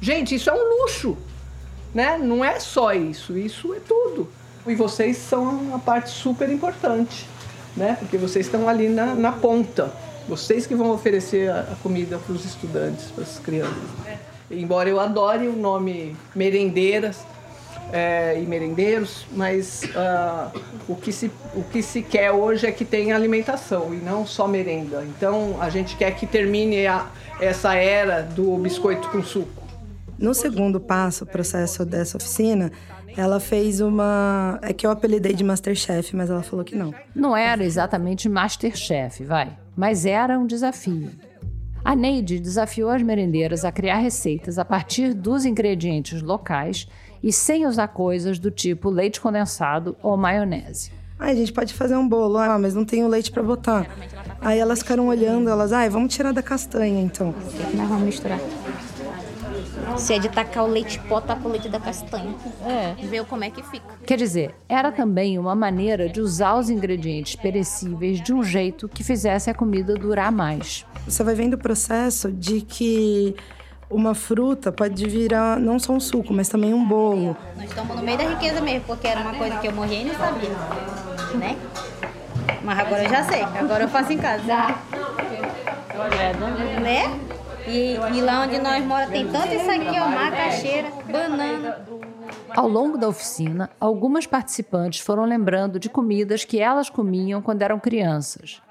Gente, 0.00 0.34
isso 0.34 0.48
é 0.48 0.54
um 0.54 0.80
luxo, 0.80 1.18
né? 1.94 2.16
Não 2.16 2.42
é 2.42 2.58
só 2.58 2.94
isso, 2.94 3.36
isso 3.36 3.74
é 3.74 3.78
tudo. 3.86 4.26
E 4.66 4.74
vocês 4.74 5.18
são 5.18 5.74
a 5.74 5.78
parte 5.78 6.08
super 6.08 6.48
importante, 6.48 7.28
né? 7.76 7.96
Porque 8.00 8.16
vocês 8.16 8.46
estão 8.46 8.66
ali 8.66 8.88
na, 8.88 9.14
na 9.14 9.32
ponta. 9.32 9.92
Vocês 10.26 10.66
que 10.66 10.74
vão 10.74 10.90
oferecer 10.90 11.50
a, 11.50 11.60
a 11.60 11.76
comida 11.82 12.16
para 12.16 12.32
os 12.32 12.44
estudantes, 12.46 13.10
para 13.10 13.24
as 13.24 13.38
crianças. 13.38 13.76
Embora 14.50 14.88
eu 14.88 14.98
adore 14.98 15.46
o 15.46 15.56
nome 15.56 16.16
merendeiras, 16.34 17.18
é, 17.92 18.40
e 18.40 18.46
merendeiros, 18.46 19.26
mas 19.32 19.82
uh, 19.84 20.58
o, 20.88 20.96
que 20.96 21.12
se, 21.12 21.30
o 21.54 21.62
que 21.62 21.82
se 21.82 22.02
quer 22.02 22.32
hoje 22.32 22.66
é 22.66 22.72
que 22.72 22.84
tenha 22.84 23.14
alimentação 23.14 23.94
e 23.94 23.98
não 23.98 24.26
só 24.26 24.48
merenda. 24.48 25.04
Então 25.04 25.58
a 25.60 25.68
gente 25.68 25.94
quer 25.96 26.12
que 26.16 26.26
termine 26.26 26.86
a, 26.86 27.06
essa 27.38 27.74
era 27.74 28.22
do 28.22 28.56
biscoito 28.56 29.08
com 29.10 29.22
suco. 29.22 29.62
No 30.18 30.32
segundo 30.32 30.80
passo, 30.80 31.24
o 31.24 31.26
processo 31.26 31.84
dessa 31.84 32.16
oficina, 32.16 32.72
ela 33.16 33.40
fez 33.40 33.80
uma. 33.80 34.58
É 34.62 34.72
que 34.72 34.86
eu 34.86 34.90
apelidei 34.90 35.34
de 35.34 35.44
Masterchef, 35.44 36.14
mas 36.16 36.30
ela 36.30 36.42
falou 36.42 36.64
que 36.64 36.76
não. 36.76 36.94
Não 37.14 37.36
era 37.36 37.64
exatamente 37.64 38.28
Masterchef, 38.28 39.24
vai. 39.24 39.56
Mas 39.76 40.06
era 40.06 40.38
um 40.38 40.46
desafio. 40.46 41.10
A 41.84 41.96
Neide 41.96 42.38
desafiou 42.38 42.90
as 42.90 43.02
merendeiras 43.02 43.64
a 43.64 43.72
criar 43.72 43.96
receitas 43.96 44.56
a 44.58 44.64
partir 44.64 45.12
dos 45.12 45.44
ingredientes 45.44 46.22
locais 46.22 46.86
e 47.22 47.32
sem 47.32 47.66
usar 47.66 47.88
coisas 47.88 48.38
do 48.38 48.50
tipo 48.50 48.90
leite 48.90 49.20
condensado 49.20 49.96
ou 50.02 50.16
maionese. 50.16 50.90
Ai, 51.18 51.32
a 51.32 51.34
gente 51.36 51.52
pode 51.52 51.72
fazer 51.72 51.96
um 51.96 52.08
bolo, 52.08 52.36
ah, 52.36 52.58
mas 52.58 52.74
não 52.74 52.84
tem 52.84 53.04
o 53.04 53.08
leite 53.08 53.30
para 53.30 53.42
botar. 53.42 53.86
Aí 54.40 54.58
elas 54.58 54.80
ficaram 54.80 55.06
olhando, 55.06 55.48
elas, 55.48 55.72
ai, 55.72 55.88
vamos 55.88 56.12
tirar 56.12 56.32
da 56.32 56.42
castanha 56.42 57.00
então. 57.00 57.30
O 57.30 57.70
que 57.70 57.76
nós 57.76 57.88
vamos 57.88 58.04
misturar? 58.04 58.40
Se 59.96 60.14
é 60.14 60.18
de 60.18 60.28
tacar 60.28 60.64
o 60.64 60.66
leite 60.66 60.98
pó, 61.00 61.20
taca 61.20 61.46
o 61.46 61.50
leite 61.50 61.68
da 61.68 61.78
castanha. 61.78 62.34
É. 62.66 62.94
Ver 63.06 63.24
como 63.26 63.44
é 63.44 63.50
que 63.50 63.62
fica. 63.62 63.86
Quer 64.04 64.16
dizer, 64.16 64.54
era 64.68 64.90
também 64.90 65.38
uma 65.38 65.54
maneira 65.54 66.08
de 66.08 66.20
usar 66.20 66.54
os 66.54 66.70
ingredientes 66.70 67.36
perecíveis 67.36 68.20
de 68.20 68.32
um 68.32 68.42
jeito 68.42 68.88
que 68.88 69.04
fizesse 69.04 69.48
a 69.48 69.54
comida 69.54 69.94
durar 69.94 70.32
mais. 70.32 70.84
Você 71.06 71.22
vai 71.22 71.34
vendo 71.34 71.54
o 71.54 71.58
processo 71.58 72.32
de 72.32 72.62
que 72.62 73.36
uma 73.92 74.14
fruta 74.14 74.72
pode 74.72 75.06
virar 75.08 75.58
não 75.60 75.78
só 75.78 75.92
um 75.92 76.00
suco, 76.00 76.32
mas 76.32 76.48
também 76.48 76.72
um 76.72 76.84
bolo. 76.84 77.36
Nós 77.56 77.68
estamos 77.68 77.96
no 77.96 78.02
meio 78.02 78.18
da 78.18 78.24
riqueza 78.24 78.60
mesmo, 78.60 78.84
porque 78.86 79.06
era 79.06 79.20
uma 79.20 79.34
coisa 79.34 79.58
que 79.58 79.66
eu 79.66 79.72
morria 79.72 80.00
e 80.00 80.04
não 80.04 80.14
sabia, 80.14 80.50
né? 81.34 81.56
Mas 82.62 82.78
agora 82.78 83.04
eu 83.04 83.10
já 83.10 83.22
sei, 83.24 83.42
agora 83.42 83.84
eu 83.84 83.88
faço 83.88 84.12
em 84.12 84.18
casa. 84.18 84.74
Né? 86.80 87.20
E, 87.66 87.94
e 87.94 88.20
lá 88.20 88.42
onde 88.42 88.58
nós 88.58 88.84
moramos 88.84 89.12
tem 89.12 89.28
tanto 89.28 89.54
isso 89.54 89.70
aqui, 89.70 90.00
ó, 90.00 90.08
macaxeira, 90.08 90.88
banana. 91.10 91.86
Ao 92.56 92.68
longo 92.68 92.98
da 92.98 93.08
oficina, 93.08 93.70
algumas 93.78 94.26
participantes 94.26 95.00
foram 95.00 95.24
lembrando 95.24 95.78
de 95.78 95.88
comidas 95.88 96.44
que 96.44 96.58
elas 96.58 96.88
comiam 96.88 97.42
quando 97.42 97.62
eram 97.62 97.78
crianças. 97.78 98.61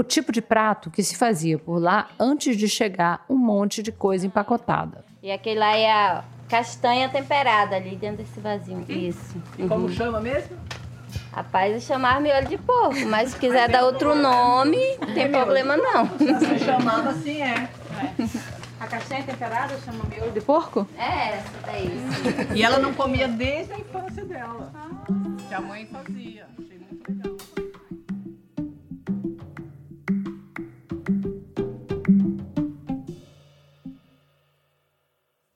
O 0.00 0.02
tipo 0.02 0.32
de 0.32 0.40
prato 0.40 0.90
que 0.90 1.02
se 1.02 1.14
fazia 1.14 1.58
por 1.58 1.78
lá 1.78 2.08
antes 2.18 2.56
de 2.56 2.66
chegar 2.66 3.22
um 3.28 3.36
monte 3.36 3.82
de 3.82 3.92
coisa 3.92 4.26
empacotada. 4.26 5.04
E 5.22 5.30
aquele 5.30 5.60
lá 5.60 5.76
é 5.76 5.92
a 5.92 6.24
castanha 6.48 7.06
temperada 7.10 7.76
ali 7.76 7.96
dentro 7.96 8.24
desse 8.24 8.40
vasinho. 8.40 8.82
Isso. 8.88 9.36
E 9.58 9.68
como 9.68 9.90
chama 9.90 10.18
mesmo? 10.18 10.56
Rapaz, 11.30 11.74
eu 11.74 11.80
chamava 11.82 12.18
miolo 12.18 12.46
de 12.46 12.56
porco, 12.56 13.04
mas 13.08 13.32
se 13.32 13.36
quiser 13.40 13.68
dar 13.68 13.84
outro 13.84 14.14
nome, 14.14 14.78
não 14.98 15.12
tem 15.12 15.30
problema 15.30 15.76
não. 15.76 16.08
Se 16.16 16.58
chamava 16.64 17.10
assim, 17.10 17.42
é. 17.42 17.68
A 18.80 18.86
castanha 18.86 19.22
temperada 19.22 19.76
chama 19.84 20.02
miolo 20.04 20.32
de 20.32 20.40
porco? 20.40 20.88
É, 20.96 21.36
essa 21.36 21.58
daí. 21.66 22.56
E 22.56 22.62
ela 22.62 22.78
não 22.78 22.94
comia 22.94 23.28
desde 23.28 23.74
a 23.74 23.78
infância 23.78 24.24
dela. 24.24 24.72
Que 25.46 25.52
a 25.52 25.60
mãe 25.60 25.86
fazia. 25.92 26.46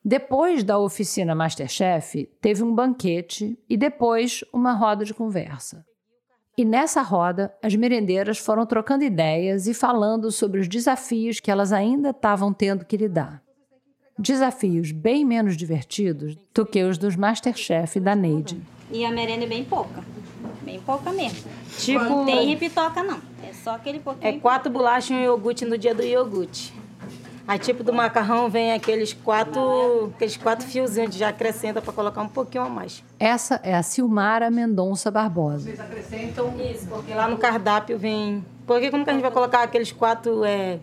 Depois 0.04 0.62
da 0.62 0.78
oficina 0.78 1.34
Masterchef, 1.34 2.28
teve 2.40 2.62
um 2.62 2.74
banquete 2.74 3.58
e 3.68 3.76
depois 3.76 4.44
uma 4.52 4.72
roda 4.74 5.04
de 5.04 5.14
conversa. 5.14 5.84
E 6.56 6.64
nessa 6.64 7.00
roda, 7.02 7.52
as 7.62 7.74
merendeiras 7.74 8.38
foram 8.38 8.66
trocando 8.66 9.02
ideias 9.02 9.66
e 9.66 9.72
falando 9.74 10.30
sobre 10.30 10.60
os 10.60 10.68
desafios 10.68 11.40
que 11.40 11.50
elas 11.50 11.72
ainda 11.72 12.10
estavam 12.10 12.52
tendo 12.52 12.84
que 12.84 12.96
lidar. 12.96 13.42
Desafios 14.18 14.92
bem 14.92 15.24
menos 15.24 15.56
divertidos 15.56 16.36
do 16.54 16.64
que 16.64 16.84
os 16.84 16.98
dos 16.98 17.16
Masterchef 17.16 17.98
da 17.98 18.14
Neide. 18.14 18.60
E 18.92 19.04
a 19.04 19.10
merenda 19.10 19.44
é 19.44 19.48
bem 19.48 19.64
pouca. 19.64 20.04
Bem 20.62 20.80
pouca 20.80 21.10
mesmo. 21.12 21.50
Tipo- 21.78 22.04
Não 22.04 22.24
tem 22.26 22.46
repitoca, 22.50 23.02
não. 23.02 23.18
É 23.42 23.52
só 23.52 23.70
aquele 23.74 23.98
pouquinho. 23.98 24.28
É 24.36 24.38
quatro 24.38 24.70
bolachas 24.70 25.10
e 25.10 25.14
um 25.14 25.24
iogurte 25.24 25.64
no 25.64 25.76
dia 25.76 25.94
do 25.94 26.02
iogurte. 26.02 26.72
Aí, 27.46 27.58
tipo 27.58 27.84
do 27.84 27.92
macarrão, 27.92 28.48
vem 28.48 28.72
aqueles 28.72 29.12
quatro, 29.12 30.10
aqueles 30.14 30.36
quatro 30.36 30.66
fiozinhos, 30.66 30.98
a 30.98 31.04
gente 31.04 31.18
já 31.18 31.28
acrescenta 31.28 31.82
para 31.82 31.92
colocar 31.92 32.22
um 32.22 32.28
pouquinho 32.28 32.64
a 32.64 32.70
mais. 32.70 33.04
Essa 33.20 33.60
é 33.62 33.74
a 33.74 33.82
Silmara 33.82 34.50
Mendonça 34.50 35.10
Barbosa. 35.10 35.64
Vocês 35.64 35.78
acrescentam 35.78 36.54
Isso, 36.58 36.86
porque 36.88 37.12
lá 37.12 37.28
no 37.28 37.36
cardápio 37.36 37.98
vem... 37.98 38.42
Porque 38.66 38.90
como 38.90 39.04
que 39.04 39.10
a 39.10 39.12
gente 39.12 39.22
vai 39.22 39.30
colocar 39.30 39.62
aqueles 39.62 39.92
quatro 39.92 40.42
é, 40.42 40.78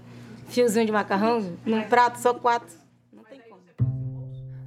fiozinhos 0.49 0.85
de 0.85 0.91
macarrão 0.91 1.43
num 1.65 1.81
prato, 1.81 2.19
só 2.19 2.31
quatro? 2.31 2.75
Não 3.11 3.23
tem 3.23 3.39
como. 3.49 3.61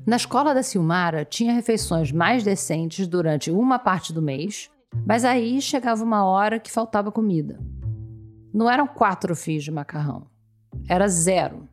Na 0.05 0.17
escola 0.17 0.53
da 0.53 0.65
Silmara, 0.65 1.25
tinha 1.25 1.53
refeições 1.53 2.11
mais 2.11 2.43
decentes 2.43 3.07
durante 3.07 3.53
uma 3.53 3.79
parte 3.79 4.13
do 4.13 4.21
mês, 4.21 4.69
mas 5.07 5.25
aí 5.25 5.63
chegava 5.63 6.03
uma 6.03 6.25
hora 6.25 6.59
que 6.59 6.73
faltava 6.73 7.13
comida. 7.13 7.61
Não 8.53 8.69
eram 8.69 8.89
quatro 8.89 9.37
fios 9.37 9.63
de 9.63 9.71
macarrão, 9.71 10.27
era 10.89 11.07
zero. 11.07 11.69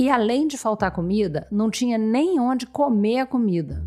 E 0.00 0.08
além 0.08 0.46
de 0.46 0.56
faltar 0.56 0.90
comida, 0.92 1.46
não 1.52 1.70
tinha 1.70 1.98
nem 1.98 2.40
onde 2.40 2.66
comer 2.66 3.18
a 3.18 3.26
comida. 3.26 3.86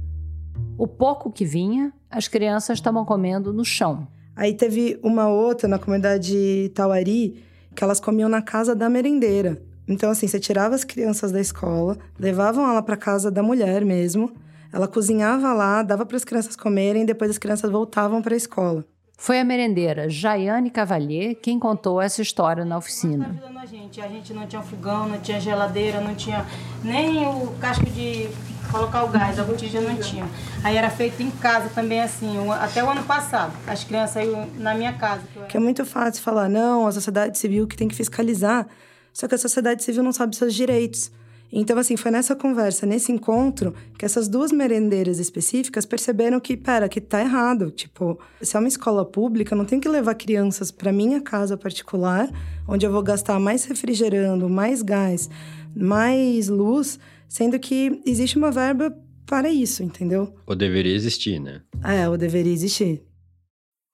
O 0.78 0.88
pouco 0.88 1.32
que 1.32 1.43
vinha, 1.43 1.91
as 2.08 2.28
crianças 2.28 2.78
estavam 2.78 3.04
comendo 3.04 3.52
no 3.52 3.65
chão. 3.65 4.08
Aí 4.36 4.54
teve 4.54 4.99
uma 5.02 5.28
outra 5.28 5.67
na 5.67 5.80
comunidade 5.80 6.71
Tauari 6.76 7.43
que 7.76 7.84
elas 7.84 7.99
comiam 7.99 8.30
na 8.30 8.43
casa 8.43 8.76
da 8.76 8.88
merendeira. 8.91 9.60
Então, 9.88 10.12
assim, 10.12 10.28
você 10.28 10.39
tirava 10.39 10.76
as 10.76 10.84
crianças 10.84 11.32
da 11.32 11.41
escola, 11.41 11.97
levavam 12.19 12.69
ela 12.69 12.84
para 12.84 12.95
casa 12.95 13.32
da 13.32 13.41
mulher 13.41 13.84
mesmo, 13.84 14.32
ela 14.71 14.88
cozinhava 14.88 15.52
lá, 15.52 15.82
dava 15.82 16.06
para 16.06 16.17
as 16.17 16.23
crianças 16.23 16.56
comerem, 16.56 17.08
depois 17.08 17.32
as 17.32 17.39
crianças 17.39 17.71
voltavam 17.71 18.21
para 18.21 18.36
a 18.36 18.38
escola. 18.38 18.86
Foi 19.24 19.40
a 19.40 19.46
merendeira 19.46 20.10
Jaiane 20.10 20.70
Cavalier 20.70 21.36
quem 21.36 21.58
contou 21.58 22.02
essa 22.02 22.22
história 22.22 22.66
na 22.66 22.78
oficina. 22.78 23.34
a 23.58 23.66
gente. 23.66 24.02
A 24.02 24.08
gente 24.10 24.34
não 24.34 24.46
tinha 24.46 24.62
fogão, 24.62 25.08
não 25.08 25.18
tinha 25.18 25.40
geladeira, 25.40 26.02
não 26.02 26.14
tinha 26.14 26.46
nem 26.84 27.26
o 27.26 27.56
casco 27.62 27.86
de 27.86 28.28
colocar 28.70 29.06
o 29.06 29.08
gás, 29.08 29.40
a 29.40 29.46
botija 29.46 29.80
não 29.80 29.96
tinha. 29.96 30.28
Aí 30.62 30.76
era 30.76 30.90
feito 30.90 31.24
em 31.24 31.32
casa 31.32 31.70
também, 31.70 32.02
assim, 32.02 32.36
até 32.52 32.84
o 32.84 32.90
ano 32.90 33.02
passado. 33.04 33.54
As 33.66 33.86
crianças 33.86 34.26
iam 34.26 34.46
na 34.58 34.76
minha 34.76 34.92
casa. 34.92 35.22
que 35.34 35.40
Que 35.52 35.56
é 35.56 35.60
muito 35.62 35.86
fácil 35.86 36.22
falar, 36.22 36.50
não, 36.50 36.86
a 36.86 36.92
sociedade 36.92 37.38
civil 37.38 37.66
que 37.66 37.78
tem 37.78 37.88
que 37.88 37.96
fiscalizar. 37.96 38.68
Só 39.14 39.26
que 39.26 39.36
a 39.36 39.38
sociedade 39.38 39.86
civil 39.86 40.04
não 40.04 40.12
sabe 40.12 40.36
seus 40.36 40.54
direitos. 40.54 41.10
Então, 41.56 41.78
assim, 41.78 41.96
foi 41.96 42.10
nessa 42.10 42.36
conversa, 42.36 42.84
nesse 42.84 43.12
encontro, 43.12 43.76
que 43.96 44.04
essas 44.04 44.28
duas 44.28 44.52
merendeiras 44.52 45.20
específicas 45.20 45.86
perceberam 45.86 46.39
que, 46.39 46.58
pera, 46.58 46.89
que 46.89 47.00
tá 47.00 47.22
errado. 47.22 47.70
Tipo, 47.70 48.20
se 48.42 48.58
é 48.58 48.60
uma 48.60 48.68
escola 48.68 49.06
pública, 49.06 49.54
eu 49.54 49.58
não 49.60 49.63
tenho 49.63 49.80
que 49.80 49.88
levar 49.88 50.16
crianças 50.16 50.72
para 50.72 50.92
minha 50.92 51.22
casa 51.22 51.56
particular, 51.56 52.28
onde 52.68 52.88
eu 52.88 52.92
vou 52.92 53.04
gastar 53.04 53.39
mais 53.39 53.66
refrigerando, 53.66 54.50
mais 54.50 54.82
gás, 54.82 55.30
mais 55.76 56.50
luz, 56.50 57.00
sendo 57.30 57.60
que 57.60 58.02
existe 58.04 58.36
uma 58.36 58.50
verba 58.50 58.92
para 59.24 59.48
isso, 59.48 59.84
entendeu? 59.84 60.34
Ou 60.48 60.56
deveria 60.56 60.96
existir, 60.96 61.39
né? 61.39 61.62
É, 61.84 62.10
ou 62.10 62.18
deveria 62.18 62.52
existir. 62.52 63.04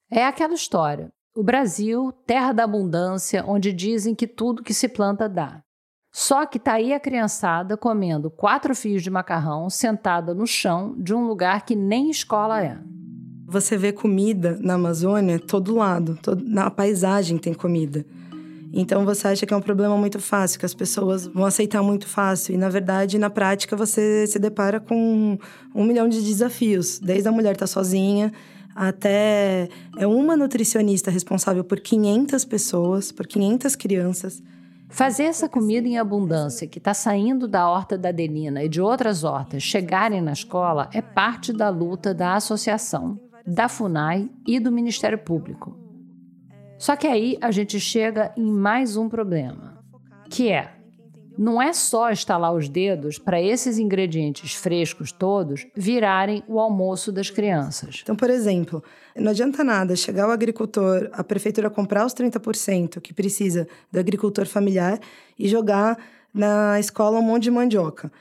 É 0.09 0.25
aquela 0.25 0.53
história. 0.53 1.09
O 1.35 1.43
Brasil, 1.43 2.13
terra 2.25 2.53
da 2.53 2.63
abundância, 2.63 3.43
onde 3.45 3.73
dizem 3.73 4.15
que 4.15 4.27
tudo 4.27 4.63
que 4.63 4.73
se 4.73 4.87
planta 4.87 5.27
dá. 5.27 5.61
Só 6.11 6.45
que 6.45 6.57
tá 6.57 6.73
aí 6.73 6.93
a 6.93 6.99
criançada 6.99 7.77
comendo 7.77 8.31
quatro 8.31 8.75
fios 8.75 9.03
de 9.03 9.09
macarrão 9.09 9.69
sentada 9.69 10.33
no 10.33 10.47
chão 10.47 10.95
de 10.97 11.13
um 11.13 11.27
lugar 11.27 11.65
que 11.65 11.75
nem 11.75 12.09
escola 12.09 12.63
é. 12.63 12.77
Você 13.47 13.77
vê 13.77 13.91
comida 13.91 14.57
na 14.61 14.75
Amazônia 14.75 15.39
todo 15.39 15.75
lado, 15.75 16.17
todo, 16.21 16.43
na 16.45 16.69
paisagem 16.69 17.37
tem 17.37 17.53
comida. 17.53 18.05
Então 18.71 19.03
você 19.03 19.27
acha 19.27 19.45
que 19.45 19.53
é 19.53 19.57
um 19.57 19.61
problema 19.61 19.97
muito 19.97 20.19
fácil, 20.19 20.59
que 20.59 20.65
as 20.65 20.73
pessoas 20.73 21.25
vão 21.25 21.45
aceitar 21.45 21.81
muito 21.81 22.07
fácil. 22.07 22.53
E 22.53 22.57
na 22.57 22.69
verdade, 22.69 23.17
na 23.17 23.29
prática, 23.29 23.75
você 23.75 24.27
se 24.27 24.37
depara 24.37 24.79
com 24.79 25.37
um 25.73 25.83
milhão 25.83 26.07
de 26.07 26.21
desafios. 26.21 26.99
Desde 26.99 27.27
a 27.27 27.31
mulher 27.31 27.53
estar 27.53 27.67
sozinha 27.67 28.31
até 28.75 29.67
é 29.97 30.05
uma 30.05 30.37
nutricionista 30.37 31.09
responsável 31.09 31.63
por 31.63 31.79
500 31.79 32.45
pessoas, 32.45 33.11
por 33.11 33.25
500 33.25 33.75
crianças. 33.75 34.43
Fazer 34.91 35.25
essa 35.25 35.47
comida 35.47 35.87
em 35.87 35.99
abundância 35.99 36.67
que 36.67 36.79
está 36.79 36.95
saindo 36.95 37.47
da 37.47 37.69
horta 37.69 37.95
da 37.95 38.09
Adelina 38.09 38.63
e 38.63 38.67
de 38.67 38.81
outras 38.81 39.23
hortas 39.23 39.61
chegarem 39.61 40.19
na 40.19 40.33
escola 40.33 40.89
é 40.91 41.01
parte 41.01 41.53
da 41.53 41.69
luta 41.69 42.11
da 42.11 42.33
associação, 42.33 43.19
da 43.45 43.69
FUNAI 43.69 44.29
e 44.47 44.59
do 44.59 44.71
Ministério 44.71 45.19
Público. 45.19 45.77
Só 46.77 46.95
que 46.95 47.05
aí 47.05 47.37
a 47.39 47.51
gente 47.51 47.79
chega 47.79 48.33
em 48.35 48.51
mais 48.51 48.97
um 48.97 49.07
problema, 49.07 49.77
que 50.27 50.49
é 50.49 50.78
não 51.39 51.61
é 51.61 51.71
só 51.71 52.11
estalar 52.11 52.53
os 52.53 52.67
dedos 52.67 53.17
para 53.17 53.41
esses 53.41 53.77
ingredientes 53.77 54.55
frescos 54.55 55.09
todos 55.09 55.65
virarem 55.73 56.43
o 56.49 56.59
almoço 56.59 57.13
das 57.13 57.29
crianças. 57.29 58.01
Então, 58.03 58.13
por 58.13 58.29
exemplo, 58.29 58.83
não 59.15 59.31
adianta 59.31 59.63
nada 59.63 59.95
chegar 59.95 60.27
o 60.27 60.31
agricultor, 60.31 61.09
a 61.13 61.23
prefeitura 61.23 61.69
comprar 61.69 62.05
os 62.05 62.13
30% 62.13 62.99
que 62.99 63.13
precisa 63.13 63.69
do 63.89 63.97
agricultor 63.97 64.45
familiar 64.45 64.99
e 65.39 65.47
jogar 65.47 65.97
na 66.33 66.77
escola 66.77 67.19
um 67.19 67.23
monte 67.23 67.43
de 67.43 67.51
mandioca. 67.51 68.11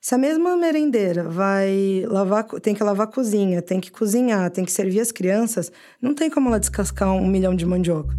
Se 0.00 0.14
a 0.14 0.18
mesma 0.18 0.56
merendeira 0.56 1.24
vai 1.24 2.06
lavar, 2.08 2.44
tem 2.62 2.74
que 2.74 2.82
lavar 2.82 3.06
a 3.06 3.10
cozinha, 3.10 3.60
tem 3.60 3.80
que 3.80 3.90
cozinhar, 3.90 4.50
tem 4.50 4.64
que 4.64 4.72
servir 4.72 5.00
as 5.00 5.12
crianças, 5.12 5.70
não 6.00 6.14
tem 6.14 6.30
como 6.30 6.48
ela 6.48 6.58
descascar 6.58 7.12
um 7.12 7.26
milhão 7.26 7.54
de 7.54 7.66
mandioca. 7.66 8.16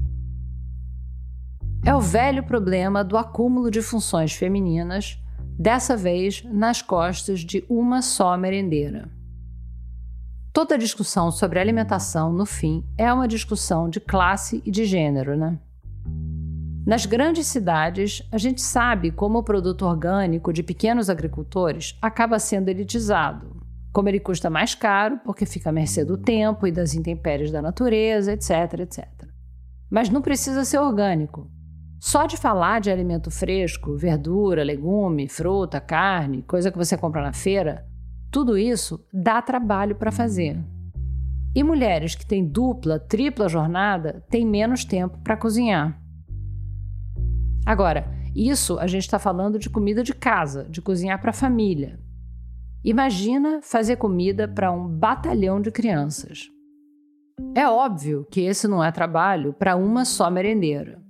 É 1.85 1.93
o 1.93 1.99
velho 1.99 2.43
problema 2.43 3.03
do 3.03 3.17
acúmulo 3.17 3.69
de 3.69 3.81
funções 3.81 4.31
femininas, 4.31 5.19
dessa 5.59 5.97
vez 5.97 6.41
nas 6.45 6.81
costas 6.81 7.41
de 7.41 7.65
uma 7.69 8.01
só 8.01 8.37
merendeira. 8.37 9.11
Toda 10.53 10.77
discussão 10.77 11.29
sobre 11.29 11.59
alimentação, 11.59 12.31
no 12.31 12.45
fim, 12.45 12.85
é 12.97 13.11
uma 13.11 13.27
discussão 13.27 13.89
de 13.89 13.99
classe 13.99 14.63
e 14.65 14.71
de 14.71 14.85
gênero, 14.85 15.35
né? 15.35 15.59
Nas 16.87 17.05
grandes 17.05 17.47
cidades, 17.47 18.21
a 18.31 18.37
gente 18.37 18.61
sabe 18.61 19.11
como 19.11 19.39
o 19.39 19.43
produto 19.43 19.85
orgânico 19.85 20.53
de 20.53 20.63
pequenos 20.63 21.09
agricultores 21.09 21.97
acaba 22.01 22.39
sendo 22.39 22.69
elitizado. 22.69 23.61
Como 23.91 24.07
ele 24.07 24.21
custa 24.21 24.49
mais 24.49 24.73
caro, 24.73 25.19
porque 25.25 25.45
fica 25.45 25.69
à 25.69 25.73
mercê 25.73 26.05
do 26.05 26.17
tempo 26.17 26.65
e 26.65 26.71
das 26.71 26.93
intempéries 26.93 27.51
da 27.51 27.61
natureza, 27.61 28.31
etc, 28.31 28.79
etc. 28.79 29.05
Mas 29.91 30.09
não 30.09 30.21
precisa 30.21 30.63
ser 30.63 30.79
orgânico. 30.79 31.51
Só 32.05 32.25
de 32.25 32.35
falar 32.35 32.81
de 32.81 32.91
alimento 32.91 33.31
fresco, 33.31 33.95
verdura, 33.95 34.61
legume, 34.61 35.29
fruta, 35.29 35.79
carne, 35.79 36.43
coisa 36.43 36.69
que 36.69 36.77
você 36.77 36.97
compra 36.97 37.21
na 37.21 37.31
feira, 37.31 37.87
tudo 38.29 38.57
isso 38.57 39.07
dá 39.13 39.41
trabalho 39.41 39.95
para 39.95 40.11
fazer. 40.11 40.61
E 41.55 41.63
mulheres 41.63 42.13
que 42.13 42.25
têm 42.25 42.45
dupla, 42.45 42.99
tripla 42.99 43.47
jornada 43.47 44.21
têm 44.29 44.45
menos 44.45 44.83
tempo 44.83 45.17
para 45.23 45.37
cozinhar. 45.37 45.97
Agora, 47.65 48.05
isso 48.35 48.77
a 48.79 48.85
gente 48.85 49.03
está 49.03 49.17
falando 49.17 49.57
de 49.57 49.69
comida 49.69 50.03
de 50.03 50.13
casa, 50.13 50.65
de 50.65 50.81
cozinhar 50.81 51.21
para 51.21 51.29
a 51.29 51.33
família. 51.33 51.97
Imagina 52.83 53.61
fazer 53.61 53.95
comida 53.95 54.45
para 54.45 54.73
um 54.73 54.89
batalhão 54.89 55.61
de 55.61 55.71
crianças. 55.71 56.49
É 57.55 57.65
óbvio 57.65 58.27
que 58.29 58.41
esse 58.41 58.67
não 58.67 58.83
é 58.83 58.91
trabalho 58.91 59.53
para 59.53 59.77
uma 59.77 60.03
só 60.03 60.29
merendeira. 60.29 61.02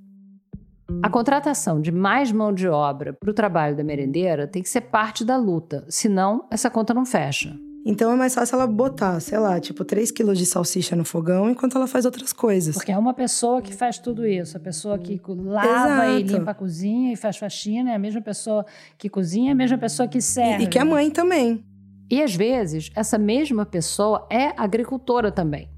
A 1.02 1.10
contratação 1.10 1.82
de 1.82 1.91
mais 1.91 2.32
mão 2.32 2.54
de 2.54 2.67
obra 2.67 3.13
para 3.13 3.30
o 3.30 3.34
trabalho 3.34 3.76
da 3.76 3.84
merendeira 3.84 4.48
tem 4.48 4.62
que 4.62 4.69
ser 4.69 4.82
parte 4.82 5.24
da 5.24 5.38
luta, 5.38 5.86
senão 5.88 6.46
essa 6.52 6.69
conta 6.69 6.93
não 6.93 7.06
fecha. 7.06 7.56
Então 7.86 8.12
é 8.12 8.15
mais 8.15 8.34
fácil 8.34 8.56
ela 8.56 8.65
botar, 8.65 9.19
sei 9.19 9.38
lá, 9.38 9.60
tipo 9.60 9.84
3 9.84 10.10
quilos 10.12 10.38
de 10.38 10.46
salsicha 10.46 10.96
no 10.96 11.04
fogão 11.04 11.50
enquanto 11.50 11.78
ela 11.78 11.86
faz 11.86 12.06
outras 12.06 12.32
coisas. 12.32 12.76
Porque 12.76 12.93
é 12.93 12.98
uma 12.98 13.13
pessoa 13.13 13.62
que 13.62 13.74
faz 13.74 14.00
tudo 14.00 14.26
isso. 14.26 14.56
A 14.56 14.60
pessoa 14.60 14.98
que 14.98 15.19
lava 15.28 16.06
Exato. 16.06 16.19
e 16.19 16.24
limpa 16.24 16.52
a 16.52 16.54
cozinha 16.54 17.12
e 17.12 17.17
faz 17.17 17.36
faxina 17.36 17.91
é 17.91 17.96
a 17.96 18.00
mesma 18.00 18.22
pessoa 18.22 18.65
que 18.98 19.10
cozinha, 19.10 19.50
é 19.50 19.52
a 19.52 19.56
mesma 19.56 19.78
pessoa 19.78 20.08
que 20.08 20.22
serve. 20.22 20.63
E, 20.63 20.65
e 20.65 20.69
que 20.69 20.80
é 20.80 20.84
mãe 20.84 21.12
também. 21.12 21.65
E 22.10 22.22
às 22.22 22.34
vezes, 22.34 22.89
essa 22.96 23.17
mesma 23.17 23.65
pessoa 23.65 24.26
é 24.32 24.54
agricultora 24.56 25.30
também. 25.30 25.69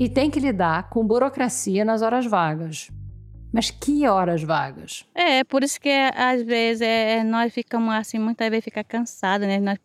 E 0.00 0.08
tem 0.08 0.28
que 0.28 0.40
lidar 0.40 0.90
com 0.90 1.06
burocracia 1.06 1.84
nas 1.84 2.02
horas 2.02 2.26
vagas. 2.26 2.88
Mas 3.54 3.70
que 3.70 4.04
horas 4.08 4.42
vagas? 4.42 5.06
É, 5.14 5.44
por 5.44 5.62
isso 5.62 5.80
que 5.80 5.88
às 5.88 6.42
vezes 6.42 6.80
é, 6.80 7.22
nós 7.22 7.54
ficamos 7.54 7.94
assim, 7.94 8.18
muitas 8.18 8.50
vezes 8.50 8.64
fica 8.64 8.82
cansado, 8.82 9.42
né? 9.42 9.60
Nós, 9.60 9.78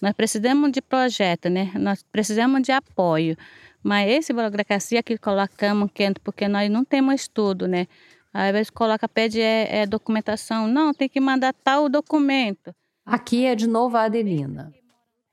nós 0.00 0.12
precisamos 0.12 0.70
de 0.70 0.80
projeto, 0.80 1.48
né? 1.50 1.72
Nós 1.74 2.04
precisamos 2.04 2.62
de 2.62 2.70
apoio. 2.70 3.36
Mas 3.82 4.08
esse 4.08 4.32
burocracia 4.32 5.02
que 5.02 5.18
colocamos 5.18 5.90
quente, 5.92 6.20
porque 6.20 6.46
nós 6.46 6.70
não 6.70 6.84
temos 6.84 7.16
estudo, 7.16 7.66
né? 7.66 7.88
Às 8.32 8.52
vezes 8.52 8.70
coloca, 8.70 9.08
pede 9.08 9.40
é, 9.40 9.78
é, 9.78 9.86
documentação. 9.86 10.68
Não, 10.68 10.94
tem 10.94 11.08
que 11.08 11.18
mandar 11.18 11.52
tal 11.64 11.88
documento. 11.88 12.72
Aqui 13.04 13.44
é 13.44 13.56
de 13.56 13.66
novo 13.66 13.96
a 13.96 14.04
Adelina. 14.04 14.72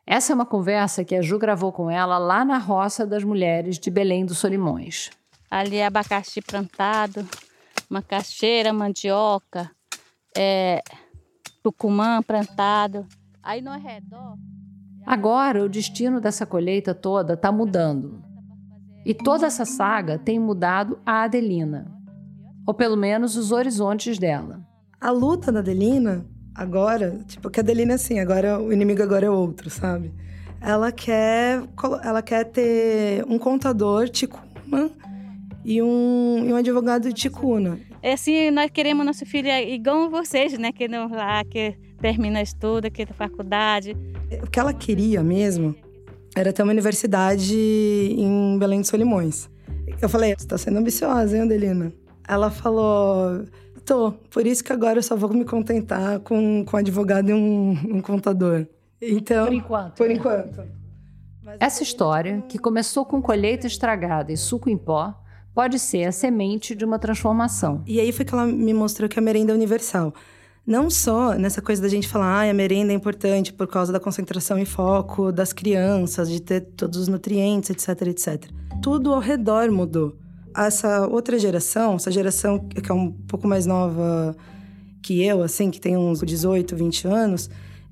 Essa 0.03 0.33
é 0.33 0.35
uma 0.35 0.47
conversa 0.47 1.05
que 1.05 1.13
a 1.13 1.21
Ju 1.21 1.37
gravou 1.37 1.71
com 1.71 1.91
ela 1.91 2.17
lá 2.17 2.43
na 2.43 2.57
roça 2.57 3.05
das 3.05 3.23
mulheres 3.23 3.77
de 3.77 3.91
Belém 3.91 4.25
dos 4.25 4.39
Solimões. 4.39 5.11
Ali 5.51 5.75
é 5.75 5.85
abacaxi 5.85 6.41
plantado, 6.41 7.23
macaxeira, 7.89 8.73
mandioca, 8.73 9.69
é, 10.37 10.81
tucumã 11.61 12.21
plantado. 12.21 13.05
Aí 13.41 13.61
no 13.61 13.71
redor. 13.71 14.37
Agora 15.05 15.63
o 15.63 15.69
destino 15.69 16.21
dessa 16.21 16.45
colheita 16.45 16.93
toda 16.93 17.33
está 17.33 17.51
mudando. 17.51 18.23
E 19.05 19.13
toda 19.13 19.45
essa 19.45 19.65
saga 19.65 20.17
tem 20.17 20.39
mudado 20.39 20.99
a 21.05 21.23
Adelina. 21.23 21.91
Ou 22.65 22.73
pelo 22.73 22.95
menos 22.95 23.35
os 23.35 23.51
horizontes 23.51 24.17
dela. 24.17 24.65
A 24.99 25.11
luta 25.11 25.51
da 25.51 25.59
Adelina, 25.59 26.25
agora, 26.55 27.19
tipo, 27.27 27.49
que 27.49 27.59
a 27.59 27.63
Adelina, 27.63 27.95
assim, 27.95 28.19
agora 28.19 28.61
o 28.61 28.71
inimigo 28.71 29.03
agora 29.03 29.25
é 29.25 29.29
outro, 29.29 29.69
sabe? 29.69 30.13
Ela 30.61 30.93
quer, 30.93 31.61
ela 32.01 32.21
quer 32.21 32.45
ter 32.45 33.25
um 33.27 33.37
contador 33.37 34.07
ticuna 34.07 34.89
e 35.65 35.81
um, 35.81 36.45
e 36.45 36.53
um 36.53 36.55
advogado 36.55 37.07
de 37.07 37.13
ticuna. 37.13 37.79
É 38.01 38.13
assim, 38.13 38.51
nós 38.51 38.69
queremos 38.71 39.05
nosso 39.05 39.25
filho 39.25 39.49
igual 39.49 40.09
vocês, 40.09 40.57
né? 40.57 40.71
Que 40.71 40.87
não 40.87 41.09
lá, 41.09 41.43
que 41.43 41.77
termina 42.01 42.41
estudo, 42.41 42.91
que 42.91 43.05
da 43.05 43.13
faculdade. 43.13 43.95
O 44.41 44.49
que 44.49 44.59
ela 44.59 44.73
queria 44.73 45.23
mesmo 45.23 45.75
era 46.35 46.51
ter 46.51 46.63
uma 46.63 46.71
universidade 46.71 47.55
em 47.55 48.57
Belém 48.59 48.81
de 48.81 48.87
Solimões. 48.87 49.49
Eu 50.01 50.09
falei, 50.09 50.35
você 50.37 50.47
tá 50.47 50.57
sendo 50.57 50.79
ambiciosa, 50.79 51.35
hein, 51.35 51.43
Adelina? 51.43 51.93
Ela 52.27 52.49
falou, 52.49 53.45
tô. 53.85 54.11
Por 54.29 54.45
isso 54.45 54.63
que 54.63 54.73
agora 54.73 54.99
eu 54.99 55.03
só 55.03 55.15
vou 55.15 55.31
me 55.33 55.45
contentar 55.45 56.19
com, 56.19 56.65
com 56.65 56.75
um 56.75 56.79
advogado 56.79 57.29
e 57.29 57.33
um, 57.33 57.71
um 57.71 58.01
contador. 58.01 58.65
Então, 59.01 59.45
por 59.45 59.53
enquanto. 59.53 59.95
Por 59.95 60.11
enquanto. 60.11 60.63
Essa 61.59 61.83
história, 61.83 62.41
que 62.47 62.57
começou 62.57 63.05
com 63.05 63.21
colheita 63.21 63.67
estragada 63.67 64.31
e 64.31 64.37
suco 64.37 64.69
em 64.69 64.77
pó, 64.77 65.13
pode 65.53 65.79
ser 65.79 66.05
a 66.05 66.11
semente 66.11 66.75
de 66.75 66.83
uma 66.83 66.97
transformação. 66.97 67.83
E 67.85 67.99
aí 67.99 68.11
foi 68.11 68.25
que 68.25 68.33
ela 68.33 68.45
me 68.45 68.73
mostrou 68.73 69.07
que 69.07 69.19
a 69.19 69.21
merenda 69.21 69.51
é 69.51 69.55
universal. 69.55 70.13
Não 70.65 70.89
só 70.89 71.33
nessa 71.33 71.61
coisa 71.61 71.81
da 71.81 71.89
gente 71.89 72.07
falar, 72.07 72.45
ah, 72.45 72.49
a 72.49 72.53
merenda 72.53 72.93
é 72.93 72.95
importante 72.95 73.51
por 73.51 73.67
causa 73.67 73.91
da 73.91 73.99
concentração 73.99 74.57
e 74.57 74.65
foco 74.65 75.31
das 75.31 75.51
crianças, 75.51 76.29
de 76.29 76.41
ter 76.41 76.61
todos 76.61 76.97
os 76.97 77.07
nutrientes, 77.07 77.69
etc, 77.69 78.07
etc. 78.07 78.49
Tudo 78.81 79.13
ao 79.13 79.19
redor 79.19 79.69
mudou. 79.71 80.15
Essa 80.55 81.05
outra 81.07 81.37
geração, 81.37 81.95
essa 81.95 82.11
geração 82.11 82.59
que 82.59 82.89
é 82.89 82.95
um 82.95 83.11
pouco 83.11 83.47
mais 83.47 83.65
nova 83.65 84.35
que 85.01 85.21
eu, 85.21 85.43
assim, 85.43 85.69
que 85.69 85.81
tem 85.81 85.97
uns 85.97 86.21
18, 86.21 86.75
20 86.75 87.07
anos, 87.07 87.49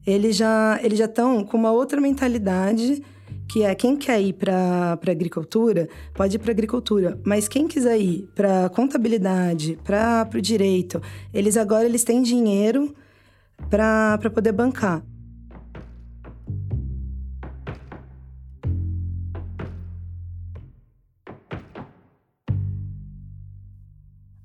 eles 0.08 0.36
já 0.38 0.80
eles 0.82 0.98
já 0.98 1.06
estão 1.06 1.44
com 1.44 1.58
uma 1.58 1.72
outra 1.72 2.00
mentalidade 2.00 3.04
que 3.52 3.64
é 3.64 3.76
quem 3.76 3.98
quer 3.98 4.22
ir 4.22 4.32
para 4.32 4.98
agricultura, 5.10 5.90
pode 6.14 6.38
ir 6.38 6.40
para 6.40 6.52
agricultura, 6.52 7.20
mas 7.26 7.50
quem 7.50 7.68
quiser 7.68 8.00
ir 8.00 8.30
para 8.34 8.70
contabilidade, 8.70 9.78
para 9.84 10.30
o 10.34 10.42
direito, 10.42 11.02
eles 11.34 11.58
agora 11.58 11.84
eles 11.84 12.06
têm 12.06 12.22
dinheiro 12.22 12.96
para 13.70 14.18
poder 14.34 14.54
bancar. 14.54 15.04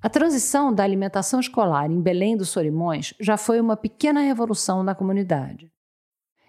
A 0.02 0.08
transição 0.08 0.74
da 0.74 0.82
alimentação 0.82 1.38
escolar 1.38 1.88
em 1.88 2.00
Belém 2.00 2.36
dos 2.36 2.48
Solimões 2.48 3.14
já 3.20 3.36
foi 3.36 3.60
uma 3.60 3.76
pequena 3.76 4.20
revolução 4.20 4.82
na 4.82 4.96
comunidade. 4.96 5.75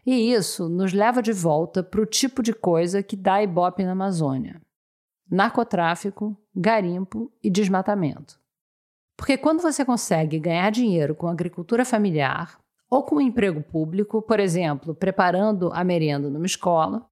E 0.08 0.32
isso 0.32 0.70
nos 0.70 0.94
leva 0.94 1.22
de 1.22 1.34
volta 1.34 1.84
para 1.84 2.00
o 2.00 2.06
tipo 2.06 2.42
de 2.42 2.54
coisa 2.54 3.04
que 3.04 3.18
dá 3.18 3.44
ibope 3.44 3.84
na 3.84 3.92
Amazônia: 3.92 4.62
narcotráfico, 5.30 6.34
garimpo 6.56 7.30
e 7.44 7.50
desmatamento. 7.50 8.40
Porque 9.18 9.38
quando 9.38 9.62
você 9.62 9.84
consegue 9.84 10.40
ganhar 10.40 10.70
dinheiro 10.72 11.14
com 11.14 11.28
agricultura 11.28 11.84
familiar 11.84 12.58
ou 12.90 13.04
com 13.04 13.16
um 13.16 13.22
emprego 13.22 13.62
público, 13.62 14.22
por 14.22 14.40
exemplo, 14.40 14.96
preparando 14.96 15.70
a 15.74 15.84
merenda 15.84 16.30
numa 16.30 16.46
escola, 16.46 17.06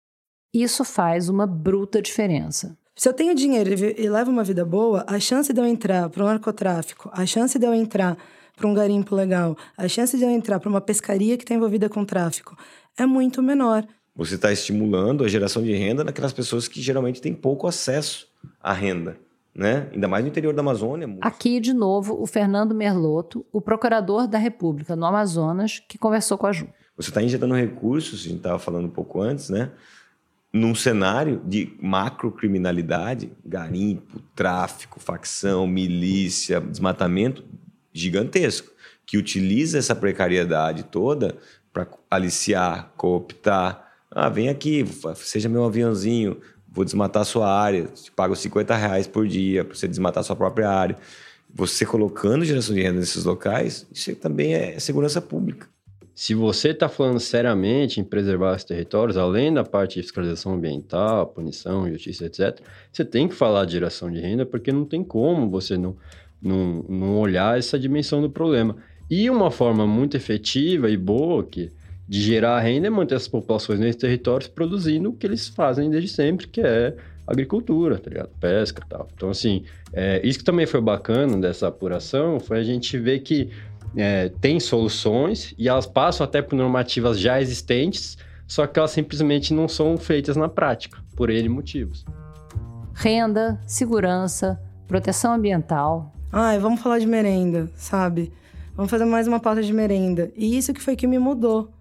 isso 0.53 0.85
faz 0.85 1.27
uma 1.27 1.45
bruta 1.45 2.01
diferença. 2.01 2.77
Se 2.95 3.09
eu 3.09 3.13
tenho 3.13 3.35
dinheiro 3.35 3.71
e 3.73 4.07
levo 4.07 4.31
uma 4.31 4.43
vida 4.43 4.63
boa, 4.63 5.03
a 5.05 5.19
chance 5.19 5.51
de 5.51 5.59
eu 5.59 5.65
entrar 5.65 6.09
para 6.09 6.23
o 6.23 6.27
narcotráfico, 6.27 7.09
a 7.11 7.25
chance 7.25 7.59
de 7.59 7.65
eu 7.65 7.73
entrar 7.73 8.17
para 8.55 8.67
um 8.67 8.73
garimpo 8.73 9.13
legal, 9.13 9.57
a 9.75 9.85
chance 9.85 10.17
de 10.17 10.23
eu 10.23 10.29
entrar 10.29 10.61
para 10.61 10.69
uma 10.69 10.79
pescaria 10.79 11.35
que 11.35 11.43
está 11.43 11.53
envolvida 11.53 11.89
com 11.89 12.05
tráfico 12.05 12.55
é 12.97 13.05
muito 13.05 13.41
menor. 13.41 13.85
Você 14.15 14.35
está 14.35 14.51
estimulando 14.51 15.23
a 15.23 15.27
geração 15.27 15.61
de 15.61 15.73
renda 15.73 16.03
naquelas 16.03 16.31
pessoas 16.31 16.67
que 16.67 16.81
geralmente 16.81 17.21
têm 17.21 17.33
pouco 17.33 17.67
acesso 17.67 18.27
à 18.61 18.71
renda. 18.71 19.17
Né? 19.53 19.89
Ainda 19.93 20.07
mais 20.07 20.23
no 20.23 20.29
interior 20.29 20.53
da 20.53 20.61
Amazônia. 20.61 21.07
Muito. 21.07 21.23
Aqui, 21.23 21.59
de 21.59 21.73
novo, 21.73 22.21
o 22.21 22.25
Fernando 22.25 22.75
Merloto, 22.75 23.45
o 23.51 23.61
procurador 23.61 24.27
da 24.27 24.37
República 24.37 24.95
no 24.95 25.05
Amazonas, 25.05 25.81
que 25.87 25.97
conversou 25.97 26.37
com 26.37 26.47
a 26.47 26.51
Ju. 26.51 26.67
Você 26.97 27.09
está 27.09 27.21
injetando 27.21 27.53
recursos, 27.53 28.21
a 28.21 28.23
gente 28.23 28.37
estava 28.37 28.59
falando 28.59 28.85
um 28.85 28.89
pouco 28.89 29.21
antes, 29.21 29.49
né? 29.49 29.71
num 30.55 30.73
cenário 30.73 31.41
de 31.45 31.73
macrocriminalidade, 31.81 33.29
garimpo, 33.45 34.21
tráfico, 34.33 35.01
facção, 35.01 35.67
milícia, 35.67 36.61
desmatamento 36.61 37.43
gigantesco, 37.91 38.71
que 39.05 39.17
utiliza 39.17 39.77
essa 39.77 39.93
precariedade 39.93 40.83
toda 40.83 41.37
para 41.75 41.89
aliciar, 42.09 42.93
cooptar. 42.95 43.91
Ah, 44.09 44.29
vem 44.29 44.47
aqui, 44.47 44.85
seja 45.15 45.49
meu 45.49 45.65
aviãozinho, 45.65 46.39
vou 46.71 46.85
desmatar 46.85 47.25
sua 47.25 47.51
área, 47.51 47.87
te 47.87 48.09
pago 48.09 48.33
50 48.33 48.73
reais 48.73 49.07
por 49.07 49.27
dia 49.27 49.65
para 49.65 49.75
você 49.75 49.85
desmatar 49.85 50.23
sua 50.23 50.37
própria 50.37 50.69
área. 50.69 50.95
Você 51.53 51.85
colocando 51.85 52.45
geração 52.45 52.73
de 52.73 52.81
renda 52.81 53.01
nesses 53.01 53.25
locais, 53.25 53.85
isso 53.93 54.15
também 54.15 54.53
é 54.53 54.79
segurança 54.79 55.21
pública. 55.21 55.67
se 56.13 56.33
você 56.33 56.69
está 56.69 56.87
falando 56.87 57.19
seriamente 57.19 57.99
em 57.99 58.03
preservar 58.05 58.55
os 58.55 58.63
territórios, 58.63 59.17
além 59.17 59.53
da 59.53 59.65
parte 59.65 59.95
de 59.95 60.03
fiscalização 60.03 60.53
ambiental, 60.53 61.27
punição, 61.27 61.89
justiça, 61.89 62.25
etc., 62.25 62.61
você 62.89 63.03
tem 63.03 63.27
que 63.27 63.35
falar 63.35 63.65
de 63.65 63.73
geração 63.73 64.09
de 64.09 64.21
renda, 64.21 64.45
porque 64.45 64.71
não 64.71 64.85
tem 64.85 65.03
como 65.03 65.49
você 65.49 65.77
não, 65.77 65.97
não, 66.41 66.85
não 66.87 67.19
olhar 67.19 67.59
essa 67.59 67.77
dimensão 67.77 68.21
do 68.21 68.29
problema. 68.29 68.77
E 69.09 69.29
uma 69.29 69.51
forma 69.51 69.85
muito 69.85 70.17
efetiva 70.17 70.89
e 70.89 70.97
boa 70.97 71.43
que, 71.43 71.71
de 72.07 72.21
gerar 72.21 72.59
renda 72.59 72.87
é 72.87 72.89
manter 72.89 73.15
as 73.15 73.27
populações 73.27 73.79
nesses 73.79 74.01
territórios 74.01 74.47
produzindo 74.47 75.09
o 75.09 75.13
que 75.13 75.25
eles 75.25 75.47
fazem 75.47 75.89
desde 75.89 76.09
sempre, 76.09 76.47
que 76.47 76.61
é 76.61 76.95
agricultura, 77.27 77.97
tá 77.97 78.09
ligado? 78.09 78.29
Pesca 78.39 78.83
e 78.85 78.89
tal. 78.89 79.07
Então, 79.15 79.29
assim, 79.29 79.63
é, 79.93 80.21
isso 80.23 80.39
que 80.39 80.45
também 80.45 80.65
foi 80.65 80.81
bacana 80.81 81.37
dessa 81.37 81.67
apuração 81.67 82.39
foi 82.39 82.59
a 82.59 82.63
gente 82.63 82.97
ver 82.97 83.19
que 83.19 83.49
é, 83.95 84.29
tem 84.41 84.59
soluções 84.59 85.53
e 85.57 85.67
elas 85.67 85.85
passam 85.85 86.23
até 86.23 86.41
por 86.41 86.55
normativas 86.55 87.19
já 87.19 87.41
existentes, 87.41 88.17
só 88.47 88.67
que 88.67 88.77
elas 88.77 88.91
simplesmente 88.91 89.53
não 89.53 89.67
são 89.67 89.97
feitas 89.97 90.35
na 90.35 90.49
prática, 90.49 90.99
por 91.15 91.29
N 91.29 91.49
motivos. 91.49 92.05
Renda, 92.93 93.59
segurança, 93.65 94.59
proteção 94.87 95.33
ambiental. 95.33 96.13
Ai, 96.31 96.59
vamos 96.59 96.81
falar 96.81 96.99
de 96.99 97.07
merenda, 97.07 97.69
sabe? 97.75 98.31
Vamos 98.75 98.91
fazer 98.91 99.05
mais 99.05 99.25
uma 99.25 99.39
pauta 99.39 99.63
de 99.63 99.71
merenda. 99.71 100.33
E 100.35 100.57
isso 100.57 100.73
que 100.73 100.81
foi 100.81 100.97
que 100.97 101.07
me 101.07 101.17
mudou. 101.17 101.71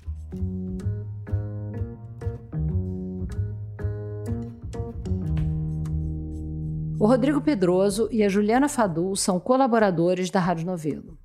O 6.97 7.07
Rodrigo 7.07 7.41
Pedroso 7.41 8.09
e 8.13 8.23
a 8.23 8.29
Juliana 8.29 8.69
Fadul 8.69 9.17
são 9.17 9.41
colaboradores 9.41 10.31
da 10.31 10.39
Rádio 10.39 10.67
Novelo. 10.67 11.19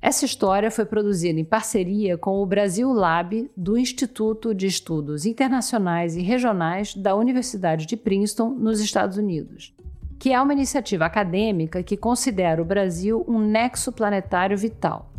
Essa 0.00 0.26
história 0.26 0.70
foi 0.70 0.84
produzida 0.84 1.40
em 1.40 1.44
parceria 1.44 2.18
com 2.18 2.42
o 2.42 2.46
Brasil 2.46 2.92
Lab 2.92 3.50
do 3.56 3.78
Instituto 3.78 4.54
de 4.54 4.66
Estudos 4.66 5.24
Internacionais 5.24 6.16
e 6.16 6.22
Regionais 6.22 6.94
da 6.94 7.16
Universidade 7.16 7.86
de 7.86 7.96
Princeton, 7.96 8.50
nos 8.50 8.78
Estados 8.78 9.16
Unidos, 9.16 9.74
que 10.18 10.32
é 10.32 10.40
uma 10.40 10.52
iniciativa 10.52 11.04
acadêmica 11.04 11.80
que 11.82 11.96
considera 11.96 12.60
o 12.60 12.64
Brasil 12.64 13.24
um 13.28 13.38
nexo 13.38 13.92
planetário 13.92 14.58
vital. 14.58 15.12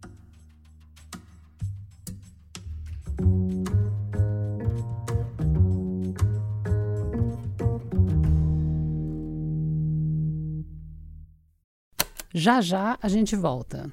Já 12.34 12.62
já 12.62 12.98
a 13.02 13.08
gente 13.08 13.36
volta. 13.36 13.92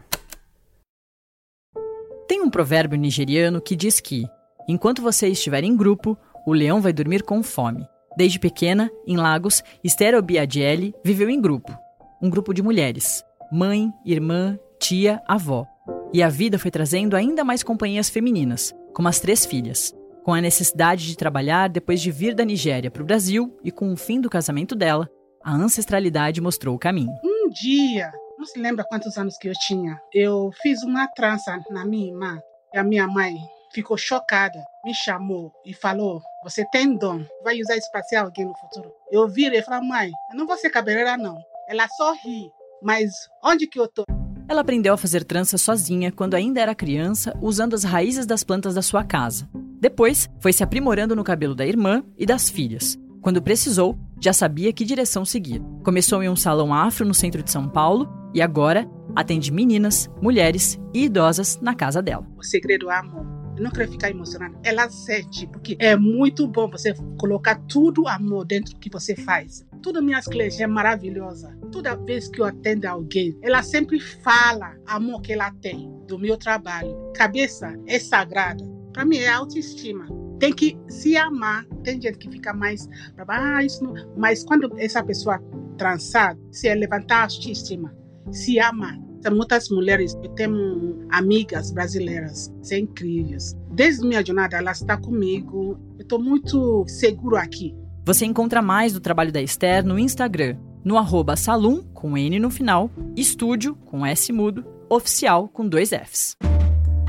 Tem 2.27 2.41
um 2.41 2.51
provérbio 2.51 2.99
nigeriano 2.99 3.61
que 3.61 3.77
diz 3.77 4.01
que, 4.01 4.25
enquanto 4.69 5.03
você 5.03 5.29
estiver 5.29 5.63
em 5.63 5.77
grupo, 5.77 6.17
o 6.47 6.53
leão 6.53 6.81
vai 6.81 6.93
dormir 6.93 7.23
com 7.23 7.43
fome. 7.43 7.87
Desde 8.17 8.39
pequena, 8.39 8.91
em 9.07 9.17
Lagos, 9.17 9.63
Esther 9.85 10.15
Obiadiele 10.17 10.95
viveu 11.05 11.29
em 11.29 11.41
grupo, 11.41 11.77
um 12.23 12.31
grupo 12.31 12.55
de 12.55 12.63
mulheres 12.63 13.25
mãe, 13.51 13.93
irmã, 14.05 14.59
tia, 14.79 15.21
avó. 15.27 15.67
E 16.13 16.23
a 16.23 16.29
vida 16.29 16.59
foi 16.59 16.71
trazendo 16.71 17.17
ainda 17.17 17.43
mais 17.43 17.63
companhias 17.63 18.09
femininas, 18.09 18.73
como 18.95 19.09
as 19.09 19.19
três 19.19 19.45
filhas. 19.45 19.95
Com 20.25 20.33
a 20.33 20.41
necessidade 20.41 21.07
de 21.07 21.17
trabalhar 21.17 21.69
depois 21.69 22.01
de 22.01 22.11
vir 22.11 22.35
da 22.35 22.45
Nigéria 22.45 22.91
para 22.91 23.03
o 23.03 23.07
Brasil 23.07 23.57
e 23.65 23.73
com 23.73 23.93
o 23.93 23.97
fim 23.97 24.21
do 24.21 24.31
casamento 24.31 24.75
dela, 24.77 25.09
a 25.43 25.53
ancestralidade 25.53 26.41
mostrou 26.41 26.77
o 26.77 26.79
caminho. 26.79 27.11
Um 27.25 27.49
dia, 27.51 28.13
não 28.41 28.47
se 28.47 28.59
lembra 28.59 28.87
quantos 28.89 29.19
anos 29.19 29.37
que 29.37 29.49
eu 29.49 29.53
tinha, 29.53 30.01
eu 30.15 30.51
fiz 30.63 30.83
uma 30.83 31.07
trança 31.09 31.63
na 31.69 31.85
minha 31.85 32.07
irmã 32.07 32.41
e 32.73 32.79
a 32.79 32.83
minha 32.83 33.07
mãe 33.07 33.37
ficou 33.71 33.99
chocada, 33.99 34.59
me 34.83 34.95
chamou 34.95 35.53
e 35.63 35.75
falou: 35.75 36.23
Você 36.43 36.65
tem 36.73 36.97
dom, 36.97 37.23
vai 37.45 37.61
usar 37.61 37.77
isso 37.77 37.91
para 37.93 38.03
ser 38.03 38.17
alguém 38.17 38.47
no 38.47 38.57
futuro. 38.57 38.91
Eu 39.13 39.29
virei 39.29 39.61
e 39.61 39.63
falei: 39.63 39.87
Mãe, 39.87 40.11
eu 40.33 40.39
não 40.39 40.47
vou 40.47 40.57
ser 40.57 40.71
cabeleireira, 40.71 41.19
não. 41.19 41.37
Ela 41.69 41.87
só 41.89 42.15
ri. 42.15 42.51
Mas 42.83 43.11
onde 43.45 43.67
que 43.67 43.79
eu 43.79 43.87
tô? 43.87 44.07
Ela 44.49 44.63
aprendeu 44.63 44.95
a 44.95 44.99
fazer 44.99 45.23
trança 45.23 45.59
sozinha 45.59 46.11
quando 46.11 46.35
ainda 46.35 46.63
era 46.63 46.75
criança, 46.75 47.37
usando 47.43 47.75
as 47.75 47.85
raízes 47.85 48.25
das 48.25 48.43
plantas 48.43 48.75
da 48.75 48.81
sua 48.81 49.05
casa. 49.05 49.47
Depois, 49.79 50.31
foi 50.41 50.55
se 50.55 50.65
aprimorando 50.65 51.15
no 51.15 51.23
cabelo 51.23 51.55
da 51.55 51.67
irmã 51.67 52.03
e 52.17 52.25
das 52.25 52.49
filhas. 52.49 52.99
Quando 53.21 53.43
precisou, 53.43 53.99
já 54.19 54.33
sabia 54.33 54.73
que 54.73 54.85
direção 54.85 55.27
seguir. 55.27 55.63
Começou 55.85 56.23
em 56.23 56.29
um 56.29 56.37
salão 56.37 56.73
afro 56.73 57.07
no 57.07 57.13
centro 57.13 57.43
de 57.43 57.51
São 57.51 57.69
Paulo 57.69 58.20
e 58.35 58.41
agora 58.41 58.89
atende 59.15 59.53
meninas, 59.53 60.11
mulheres 60.21 60.81
e 60.95 61.05
idosas 61.05 61.59
na 61.61 61.75
casa 61.75 62.01
dela. 62.03 62.27
O 62.37 62.43
segredo 62.43 62.91
é 62.91 62.97
amor. 62.97 63.27
Eu 63.57 63.65
não 63.65 63.71
quero 63.71 63.91
ficar 63.91 64.11
emocionada. 64.11 64.59
Ela 64.63 64.89
sente, 64.89 65.47
porque 65.47 65.77
é 65.79 65.95
muito 65.95 66.47
bom 66.47 66.71
você 66.71 66.95
colocar 67.19 67.57
tudo 67.69 68.09
amor 68.09 68.47
dentro 68.47 68.73
do 68.73 68.81
que 68.81 68.89
você 68.89 69.15
faz. 69.15 69.67
Todas 69.83 70.03
minhas 70.03 70.27
clientes 70.27 70.59
é 70.61 70.67
maravilhosa. 70.67 71.55
Toda 71.71 71.95
vez 71.95 72.29
que 72.29 72.41
eu 72.41 72.47
atendo 72.47 72.87
alguém, 72.87 73.37
ela 73.43 73.63
sempre 73.63 74.01
fala 74.01 74.77
amor 74.87 75.21
que 75.21 75.35
ela 75.35 75.51
tem 75.61 75.93
do 76.07 76.19
meu 76.19 76.39
trabalho. 76.39 76.97
Cabeça 77.15 77.79
é 77.87 77.99
sagrada. 77.99 78.65
Para 78.95 79.05
mim 79.05 79.19
é 79.19 79.29
autoestima. 79.29 80.07
Tem 80.39 80.55
que 80.55 80.79
se 80.89 81.17
amar. 81.17 81.67
Tem 81.85 82.01
gente 82.01 82.17
que 82.17 82.31
fica 82.31 82.55
mais 82.55 82.89
ah, 83.29 83.63
isso 83.63 83.85
não. 83.85 83.95
Mas 84.17 84.43
quando 84.43 84.75
essa 84.79 85.03
pessoa 85.03 85.39
transar, 85.77 86.37
se 86.51 86.67
é 86.67 86.75
levantar 86.75 87.19
a 87.19 87.23
autoestima, 87.23 87.95
se 88.33 88.59
ama. 88.59 88.99
Muitas 89.31 89.69
mulheres, 89.69 90.17
eu 90.23 90.31
tenho 90.31 91.07
amigas 91.11 91.71
brasileiras, 91.73 92.51
são 92.63 92.79
incríveis. 92.79 93.55
Desde 93.71 94.07
minha 94.07 94.25
jornada, 94.25 94.57
ela 94.57 94.73
está 94.73 94.97
comigo. 94.97 95.79
Eu 95.99 96.03
estou 96.03 96.19
muito 96.19 96.85
seguro 96.89 97.37
aqui. 97.37 97.75
Você 98.07 98.25
encontra 98.25 98.63
mais 98.63 98.95
do 98.95 99.01
trabalho 99.01 99.31
da 99.31 99.43
Esther 99.43 99.85
no 99.85 99.99
Instagram, 99.99 100.57
no 100.83 100.97
arroba 100.97 101.37
salum, 101.37 101.83
com 101.93 102.17
N 102.17 102.39
no 102.39 102.51
final, 102.51 102.91
estúdio, 103.15 103.75
com 103.85 104.07
S 104.07 104.33
mudo, 104.33 104.65
oficial, 104.89 105.49
com 105.49 105.69
dois 105.69 105.91
Fs. 105.91 106.35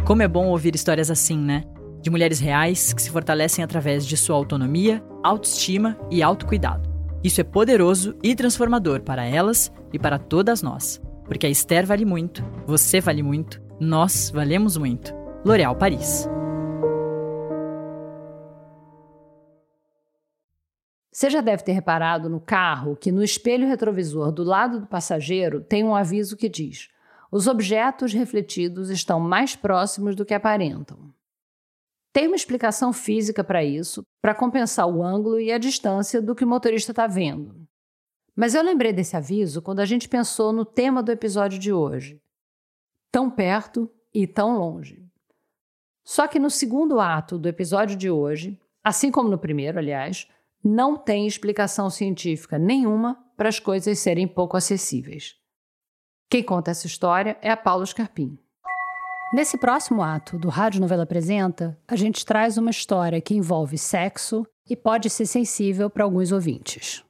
Como 0.06 0.22
é 0.22 0.28
bom 0.28 0.48
ouvir 0.48 0.76
histórias 0.76 1.10
assim, 1.10 1.38
né? 1.38 1.64
De 2.02 2.10
mulheres 2.10 2.40
reais 2.40 2.92
que 2.92 3.02
se 3.02 3.10
fortalecem 3.10 3.64
através 3.64 4.06
de 4.06 4.18
sua 4.18 4.36
autonomia, 4.36 5.02
autoestima 5.24 5.98
e 6.10 6.22
autocuidado. 6.22 6.90
Isso 7.24 7.40
é 7.40 7.44
poderoso 7.44 8.16
e 8.22 8.36
transformador 8.36 9.02
para 9.02 9.24
elas 9.24 9.72
e 9.94 10.00
para 10.00 10.20
todas 10.20 10.62
nós. 10.62 11.00
Porque 11.26 11.46
a 11.46 11.50
Esther 11.50 11.86
vale 11.86 12.06
muito, 12.06 12.44
você 12.66 13.00
vale 13.00 13.24
muito, 13.24 13.62
nós 13.80 14.30
valemos 14.30 14.78
muito. 14.78 15.14
L'Oréal 15.44 15.76
Paris. 15.76 16.28
Você 21.12 21.30
já 21.30 21.42
deve 21.42 21.64
ter 21.64 21.74
reparado 21.74 22.30
no 22.30 22.40
carro 22.40 22.96
que 22.96 23.12
no 23.12 23.24
espelho 23.24 23.68
retrovisor 23.68 24.32
do 24.32 24.44
lado 24.44 24.80
do 24.80 24.88
passageiro 24.88 25.62
tem 25.62 25.84
um 25.84 25.96
aviso 25.96 26.38
que 26.38 26.50
diz: 26.50 26.90
os 27.32 27.48
objetos 27.48 28.14
refletidos 28.14 28.90
estão 28.90 29.20
mais 29.20 29.56
próximos 29.56 30.16
do 30.16 30.26
que 30.26 30.34
aparentam. 30.34 31.14
Tem 32.14 32.28
uma 32.28 32.36
explicação 32.36 32.92
física 32.92 33.44
para 33.44 33.64
isso, 33.64 34.04
para 34.22 34.36
compensar 34.36 34.88
o 34.88 35.02
ângulo 35.04 35.40
e 35.40 35.52
a 35.52 35.58
distância 35.58 36.22
do 36.22 36.36
que 36.36 36.44
o 36.44 36.48
motorista 36.48 36.92
está 36.92 37.08
vendo. 37.08 37.56
Mas 38.36 38.56
eu 38.56 38.64
lembrei 38.64 38.94
desse 38.94 39.16
aviso 39.16 39.62
quando 39.62 39.80
a 39.80 39.86
gente 39.86 40.08
pensou 40.08 40.54
no 40.54 40.66
tema 40.66 41.04
do 41.04 41.12
episódio 41.12 41.60
de 41.60 41.72
hoje: 41.72 42.22
tão 43.12 43.30
perto 43.30 43.90
e 44.14 44.26
tão 44.26 44.58
longe. 44.58 45.06
Só 46.04 46.28
que 46.28 46.40
no 46.40 46.50
segundo 46.50 47.00
ato 47.00 47.38
do 47.38 47.48
episódio 47.48 47.96
de 47.96 48.10
hoje, 48.10 48.60
assim 48.84 49.12
como 49.12 49.30
no 49.30 49.38
primeiro, 49.38 49.78
aliás, 49.78 50.28
não 50.64 50.98
tem 50.98 51.28
explicação 51.28 51.90
científica 51.90 52.58
nenhuma 52.58 53.18
para 53.36 53.50
as 53.50 53.60
coisas 53.60 54.00
serem 54.00 54.28
pouco 54.28 54.58
acessíveis. 54.58 55.36
Quem 56.30 56.44
conta 56.44 56.72
essa 56.72 56.88
história 56.88 57.38
é 57.42 57.50
a 57.50 57.58
Paula 57.58 57.86
Scarpim. 57.86 58.38
Nesse 59.34 59.58
próximo 59.58 60.04
ato 60.04 60.38
do 60.38 60.50
Rádio 60.50 60.82
Novela 60.82 61.04
Apresenta, 61.04 61.80
a 61.88 61.96
gente 61.96 62.26
traz 62.26 62.58
uma 62.58 62.70
história 62.70 63.22
que 63.22 63.34
envolve 63.34 63.78
sexo 63.78 64.46
e 64.70 64.76
pode 64.76 65.10
ser 65.10 65.26
sensível 65.26 65.90
para 65.90 66.04
alguns 66.04 66.32
ouvintes. 66.32 67.04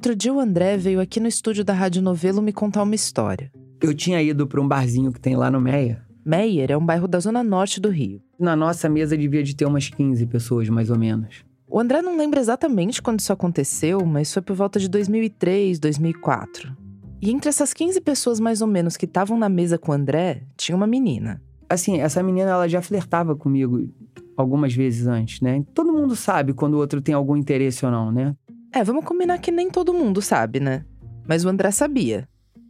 Outro 0.00 0.16
dia 0.16 0.32
o 0.32 0.40
André 0.40 0.78
veio 0.78 0.98
aqui 0.98 1.20
no 1.20 1.28
estúdio 1.28 1.62
da 1.62 1.74
Rádio 1.74 2.00
Novelo 2.00 2.40
me 2.40 2.54
contar 2.54 2.82
uma 2.84 2.94
história. 2.94 3.52
Eu 3.82 3.92
tinha 3.92 4.22
ido 4.22 4.46
para 4.46 4.58
um 4.58 4.66
barzinho 4.66 5.12
que 5.12 5.20
tem 5.20 5.36
lá 5.36 5.50
no 5.50 5.60
Meia 5.60 6.02
Meyer 6.24 6.70
é 6.70 6.76
um 6.78 6.86
bairro 6.86 7.06
da 7.06 7.20
zona 7.20 7.44
norte 7.44 7.78
do 7.78 7.90
Rio. 7.90 8.22
Na 8.38 8.56
nossa 8.56 8.88
mesa 8.88 9.14
devia 9.14 9.42
de 9.42 9.54
ter 9.54 9.66
umas 9.66 9.90
15 9.90 10.24
pessoas, 10.24 10.70
mais 10.70 10.88
ou 10.88 10.98
menos. 10.98 11.44
O 11.68 11.78
André 11.78 12.00
não 12.00 12.16
lembra 12.16 12.40
exatamente 12.40 13.02
quando 13.02 13.20
isso 13.20 13.30
aconteceu, 13.30 14.02
mas 14.06 14.32
foi 14.32 14.40
por 14.40 14.56
volta 14.56 14.80
de 14.80 14.88
2003, 14.88 15.78
2004. 15.78 16.74
E 17.20 17.30
entre 17.30 17.50
essas 17.50 17.74
15 17.74 18.00
pessoas 18.00 18.40
mais 18.40 18.62
ou 18.62 18.68
menos 18.68 18.96
que 18.96 19.04
estavam 19.04 19.38
na 19.38 19.50
mesa 19.50 19.76
com 19.76 19.92
o 19.92 19.94
André, 19.94 20.44
tinha 20.56 20.74
uma 20.74 20.86
menina. 20.86 21.42
Assim, 21.68 22.00
essa 22.00 22.22
menina 22.22 22.48
ela 22.48 22.66
já 22.66 22.80
flertava 22.80 23.36
comigo 23.36 23.86
algumas 24.34 24.74
vezes 24.74 25.06
antes, 25.06 25.40
né? 25.40 25.62
Todo 25.74 25.92
mundo 25.92 26.16
sabe 26.16 26.52
quando 26.52 26.74
o 26.74 26.78
outro 26.78 27.00
tem 27.00 27.14
algum 27.14 27.36
interesse 27.36 27.84
ou 27.84 27.92
não, 27.92 28.10
né? 28.10 28.34
É, 28.72 28.84
vamos 28.84 29.04
combinar 29.04 29.38
que 29.38 29.50
nem 29.50 29.68
todo 29.68 29.92
mundo 29.92 30.22
sabe, 30.22 30.60
né? 30.60 30.84
Mas 31.26 31.44
o 31.44 31.48
André 31.48 31.70
sabia. 31.70 32.28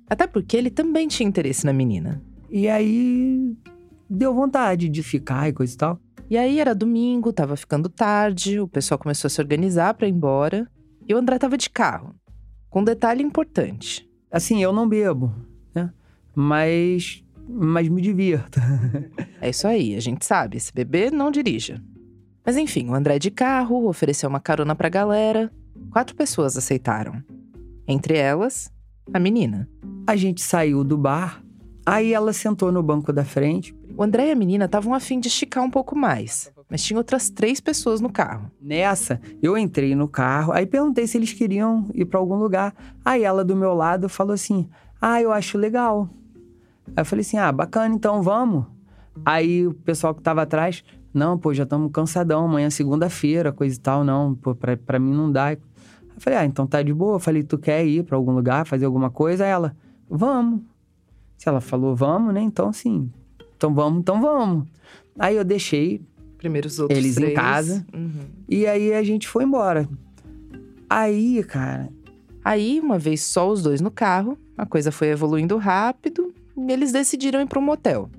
Até 0.09 0.27
porque 0.27 0.57
ele 0.57 0.71
também 0.71 1.07
tinha 1.07 1.29
interesse 1.29 1.65
na 1.67 1.73
menina. 1.73 2.23
E 2.49 2.69
aí 2.69 3.55
deu 4.09 4.35
vontade 4.35 4.89
de 4.89 5.03
ficar 5.03 5.49
e 5.49 5.53
coisa 5.53 5.75
e 5.75 5.77
tal. 5.77 6.01
E 6.29 6.37
aí 6.39 6.59
era 6.59 6.75
domingo, 6.75 7.33
tava 7.33 7.57
ficando 7.57 7.89
tarde, 7.89 8.61
o 8.61 8.67
pessoal 8.67 8.99
começou 8.99 9.27
a 9.27 9.31
se 9.31 9.41
organizar 9.41 9.95
para 9.95 10.09
ir 10.09 10.13
embora. 10.13 10.69
E 11.07 11.15
o 11.15 11.19
André 11.19 11.39
tava 11.39 11.59
de 11.59 11.69
carro. 11.69 12.15
Com 12.69 12.81
um 12.81 12.85
detalhe 12.85 13.23
importante. 13.23 14.09
Assim, 14.31 14.63
eu 14.63 14.73
não 14.73 14.89
bebo, 14.89 15.35
né? 15.75 15.93
Mas. 16.35 17.23
Mas 17.49 17.89
me 17.89 18.01
divirto. 18.01 18.61
é 19.41 19.51
isso 19.51 19.67
aí, 19.67 19.97
a 19.97 20.01
gente 20.01 20.25
sabe. 20.25 20.59
Se 20.61 20.73
beber, 20.73 21.11
não 21.11 21.31
dirija. 21.31 21.83
Mas 22.47 22.57
enfim, 22.57 22.89
o 22.89 22.95
André 22.95 23.19
de 23.19 23.31
carro 23.31 23.89
ofereceu 23.89 24.29
uma 24.29 24.41
carona 24.41 24.75
pra 24.75 24.89
galera. 24.89 25.51
Quatro 25.91 26.15
pessoas 26.15 26.57
aceitaram. 26.57 27.23
Entre 27.87 28.17
elas, 28.17 28.73
a 29.13 29.19
menina. 29.19 29.69
A 30.07 30.17
gente 30.17 30.43
saiu 30.43 30.85
do 30.85 30.97
bar, 30.97 31.43
aí 31.85 32.13
ela 32.13 32.33
sentou 32.33 32.71
no 32.71 32.83
banco 32.83 33.13
da 33.13 33.25
frente. 33.25 33.75
O 33.97 34.03
André 34.03 34.29
e 34.29 34.33
a 34.33 34.37
menina 34.37 34.65
estavam 34.65 34.95
afim 34.95 35.21
de 35.21 35.29
esticar 35.29 35.63
um 35.63 35.71
pouco 35.71 35.97
mais, 35.97 36.53
mas 36.71 36.83
tinha 36.83 36.97
outras 36.97 37.29
três 37.29 37.61
pessoas 37.61 38.01
no 38.01 38.11
carro. 38.11 38.51
Nessa, 38.61 39.21
eu 39.43 39.59
entrei 39.59 39.95
no 39.95 40.09
carro, 40.09 40.53
aí 40.53 40.65
perguntei 40.65 41.07
se 41.07 41.19
eles 41.19 41.33
queriam 41.33 41.89
ir 41.93 42.05
para 42.05 42.19
algum 42.19 42.37
lugar. 42.37 42.75
Aí 43.05 43.25
ela 43.25 43.45
do 43.45 43.57
meu 43.57 43.75
lado 43.75 44.09
falou 44.09 44.33
assim: 44.33 44.69
Ah, 45.01 45.21
eu 45.21 45.33
acho 45.33 45.59
legal. 45.59 46.09
Aí 46.89 47.03
eu 47.03 47.05
falei 47.05 47.23
assim: 47.23 47.37
Ah, 47.37 47.53
bacana, 47.53 47.95
então 47.95 48.23
vamos. 48.23 48.65
Aí 49.25 49.67
o 49.67 49.75
pessoal 49.75 50.15
que 50.15 50.23
tava 50.23 50.43
atrás, 50.43 50.85
não, 51.13 51.37
pô, 51.37 51.53
já 51.53 51.65
estamos 51.65 51.91
cansadão, 51.93 52.45
amanhã 52.45 52.69
é 52.69 52.71
segunda-feira, 52.71 53.53
coisa 53.53 53.77
e 53.77 53.81
tal, 53.81 54.05
não, 54.05 54.35
pô, 54.35 54.55
pra, 54.55 54.77
pra 54.77 54.99
mim 54.99 55.13
não 55.13 55.31
dá. 55.31 55.57
Eu 56.21 56.25
falei, 56.25 56.39
ah, 56.39 56.45
então 56.45 56.67
tá 56.67 56.83
de 56.83 56.93
boa. 56.93 57.15
Eu 57.15 57.19
falei, 57.19 57.43
tu 57.43 57.57
quer 57.57 57.83
ir 57.87 58.05
para 58.05 58.15
algum 58.15 58.33
lugar, 58.33 58.67
fazer 58.67 58.85
alguma 58.85 59.09
coisa? 59.09 59.47
Ela, 59.47 59.75
vamos. 60.09 60.61
Se 61.39 61.49
ela 61.49 61.63
falou 61.63 61.97
vamos, 61.97 62.35
né? 62.35 62.43
Então, 62.43 62.71
sim. 62.75 63.11
Então 63.57 63.73
vamos, 63.73 64.01
então 64.01 64.21
vamos. 64.21 64.69
Aí 65.19 65.37
eu 65.37 65.45
deixei. 65.45 66.03
Primeiro 66.37 66.67
os 66.67 66.79
outros 66.79 66.99
Eles 66.99 67.15
três. 67.15 67.33
em 67.33 67.35
casa. 67.35 67.87
Uhum. 67.95 68.27
E 68.47 68.67
aí 68.67 68.93
a 68.93 69.03
gente 69.03 69.27
foi 69.27 69.45
embora. 69.45 69.89
Aí, 70.91 71.43
cara. 71.45 71.89
Aí, 72.45 72.81
uma 72.81 72.99
vez 72.99 73.23
só 73.23 73.51
os 73.51 73.63
dois 73.63 73.81
no 73.81 73.91
carro, 73.91 74.37
a 74.59 74.67
coisa 74.67 74.93
foi 74.93 75.09
evoluindo 75.09 75.57
rápido 75.57 76.35
e 76.55 76.71
eles 76.71 76.93
decidiram 76.93 77.41
ir 77.41 77.47
para 77.47 77.59
um 77.59 77.63
motel. 77.63 78.11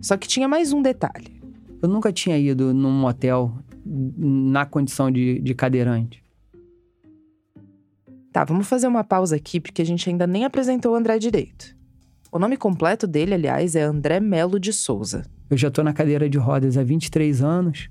Só 0.00 0.16
que 0.16 0.26
tinha 0.26 0.48
mais 0.48 0.72
um 0.72 0.80
detalhe. 0.80 1.42
Eu 1.82 1.90
nunca 1.90 2.10
tinha 2.10 2.38
ido 2.38 2.72
num 2.72 2.90
motel 2.90 3.52
na 3.84 4.64
condição 4.64 5.10
de, 5.10 5.40
de 5.40 5.54
cadeirante. 5.54 6.23
Tá, 8.34 8.42
vamos 8.42 8.66
fazer 8.66 8.88
uma 8.88 9.04
pausa 9.04 9.36
aqui 9.36 9.60
porque 9.60 9.80
a 9.80 9.86
gente 9.86 10.10
ainda 10.10 10.26
nem 10.26 10.44
apresentou 10.44 10.90
o 10.90 10.96
André 10.96 11.20
direito. 11.20 11.66
O 12.32 12.38
nome 12.40 12.56
completo 12.56 13.06
dele, 13.06 13.32
aliás, 13.32 13.76
é 13.76 13.82
André 13.82 14.18
Melo 14.18 14.58
de 14.58 14.72
Souza. 14.72 15.24
Eu 15.48 15.56
já 15.56 15.70
tô 15.70 15.84
na 15.84 15.92
cadeira 15.92 16.28
de 16.28 16.36
rodas 16.36 16.76
há 16.76 16.82
23 16.82 17.40
anos. 17.40 17.88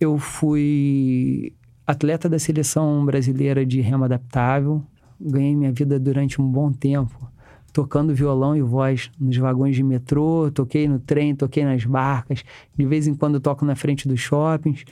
Eu 0.00 0.18
fui 0.18 1.54
atleta 1.86 2.28
da 2.28 2.36
seleção 2.36 3.04
brasileira 3.06 3.64
de 3.64 3.80
remo 3.80 4.02
adaptável. 4.02 4.82
Ganhei 5.20 5.54
minha 5.54 5.70
vida 5.70 6.00
durante 6.00 6.42
um 6.42 6.50
bom 6.50 6.72
tempo 6.72 7.30
tocando 7.76 8.14
violão 8.14 8.56
e 8.56 8.62
voz 8.62 9.10
nos 9.20 9.36
vagões 9.36 9.76
de 9.76 9.82
metrô, 9.82 10.50
toquei 10.50 10.88
no 10.88 10.98
trem, 10.98 11.36
toquei 11.36 11.62
nas 11.62 11.84
barcas, 11.84 12.42
de 12.74 12.86
vez 12.86 13.06
em 13.06 13.14
quando 13.14 13.38
toco 13.38 13.66
na 13.66 13.76
frente 13.76 14.08
dos 14.08 14.18
shoppings. 14.18 14.82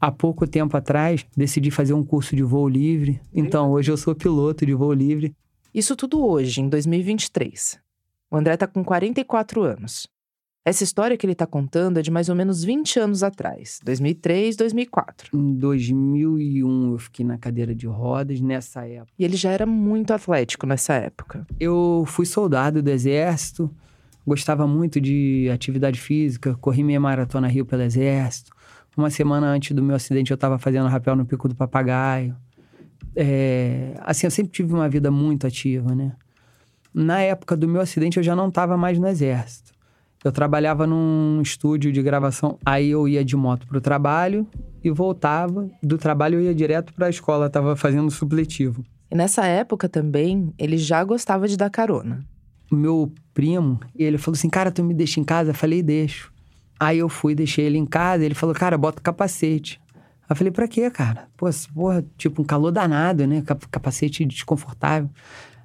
Há 0.00 0.12
pouco 0.12 0.46
tempo 0.46 0.76
atrás, 0.76 1.26
decidi 1.36 1.70
fazer 1.70 1.92
um 1.92 2.04
curso 2.04 2.36
de 2.36 2.42
voo 2.42 2.68
livre. 2.68 3.20
Então, 3.34 3.72
hoje 3.72 3.90
eu 3.90 3.96
sou 3.96 4.14
piloto 4.14 4.64
de 4.64 4.72
voo 4.72 4.92
livre. 4.92 5.34
Isso 5.74 5.96
tudo 5.96 6.24
hoje, 6.24 6.60
em 6.60 6.68
2023. 6.68 7.80
O 8.30 8.36
André 8.36 8.56
tá 8.56 8.66
com 8.66 8.84
44 8.84 9.62
anos. 9.62 10.06
Essa 10.64 10.84
história 10.84 11.16
que 11.16 11.24
ele 11.24 11.34
tá 11.34 11.46
contando 11.46 11.98
é 11.98 12.02
de 12.02 12.10
mais 12.10 12.28
ou 12.28 12.34
menos 12.34 12.62
20 12.62 13.00
anos 13.00 13.22
atrás, 13.22 13.80
2003, 13.82 14.54
2004. 14.54 15.36
Em 15.36 15.54
2001 15.54 16.92
eu 16.92 16.98
fiquei 16.98 17.24
na 17.24 17.38
cadeira 17.38 17.74
de 17.74 17.86
rodas 17.86 18.38
nessa 18.40 18.86
época. 18.86 19.12
E 19.18 19.24
ele 19.24 19.36
já 19.36 19.50
era 19.50 19.64
muito 19.64 20.12
atlético 20.12 20.66
nessa 20.66 20.92
época. 20.92 21.46
Eu 21.58 22.04
fui 22.06 22.26
soldado 22.26 22.82
do 22.82 22.90
exército, 22.90 23.74
gostava 24.26 24.66
muito 24.66 25.00
de 25.00 25.48
atividade 25.50 25.98
física, 25.98 26.54
corri 26.60 26.84
meia 26.84 27.00
maratona 27.00 27.48
Rio 27.48 27.64
pelo 27.64 27.82
exército. 27.82 28.52
Uma 28.98 29.10
semana 29.10 29.46
antes 29.46 29.70
do 29.76 29.80
meu 29.80 29.94
acidente 29.94 30.32
eu 30.32 30.34
estava 30.34 30.58
fazendo 30.58 30.88
rapel 30.88 31.14
no 31.14 31.24
Pico 31.24 31.48
do 31.48 31.54
Papagaio. 31.54 32.34
É, 33.14 33.94
assim, 34.00 34.26
eu 34.26 34.30
sempre 34.32 34.50
tive 34.50 34.74
uma 34.74 34.88
vida 34.88 35.08
muito 35.08 35.46
ativa, 35.46 35.94
né? 35.94 36.16
Na 36.92 37.20
época 37.20 37.56
do 37.56 37.68
meu 37.68 37.80
acidente 37.80 38.16
eu 38.16 38.24
já 38.24 38.34
não 38.34 38.48
estava 38.48 38.76
mais 38.76 38.98
no 38.98 39.06
exército. 39.06 39.70
Eu 40.24 40.32
trabalhava 40.32 40.84
num 40.84 41.40
estúdio 41.40 41.92
de 41.92 42.02
gravação, 42.02 42.58
aí 42.66 42.88
eu 42.90 43.06
ia 43.06 43.24
de 43.24 43.36
moto 43.36 43.68
pro 43.68 43.80
trabalho 43.80 44.44
e 44.82 44.90
voltava. 44.90 45.70
Do 45.80 45.96
trabalho 45.96 46.40
eu 46.40 46.42
ia 46.42 46.54
direto 46.54 46.92
para 46.92 47.06
a 47.06 47.10
escola, 47.10 47.48
tava 47.48 47.76
fazendo 47.76 48.10
supletivo. 48.10 48.84
E 49.08 49.14
nessa 49.14 49.46
época 49.46 49.88
também, 49.88 50.52
ele 50.58 50.76
já 50.76 51.04
gostava 51.04 51.46
de 51.46 51.56
dar 51.56 51.70
carona. 51.70 52.26
O 52.68 52.74
meu 52.74 53.12
primo, 53.32 53.78
ele 53.94 54.18
falou 54.18 54.36
assim: 54.36 54.50
"Cara, 54.50 54.72
tu 54.72 54.82
me 54.82 54.92
deixa 54.92 55.20
em 55.20 55.24
casa?" 55.24 55.50
Eu 55.50 55.54
falei: 55.54 55.84
"Deixo". 55.84 56.32
Aí 56.78 56.98
eu 56.98 57.08
fui, 57.08 57.34
deixei 57.34 57.64
ele 57.66 57.78
em 57.78 57.86
casa, 57.86 58.24
ele 58.24 58.34
falou: 58.34 58.54
"Cara, 58.54 58.78
bota 58.78 59.02
capacete". 59.02 59.80
Eu 60.28 60.36
falei: 60.36 60.50
"Pra 60.52 60.68
quê, 60.68 60.90
cara?" 60.90 61.28
Pô, 61.36 61.46
porra, 61.74 62.04
tipo 62.16 62.42
um 62.42 62.44
calor 62.44 62.70
danado, 62.70 63.26
né? 63.26 63.42
Capacete 63.70 64.24
desconfortável. 64.24 65.10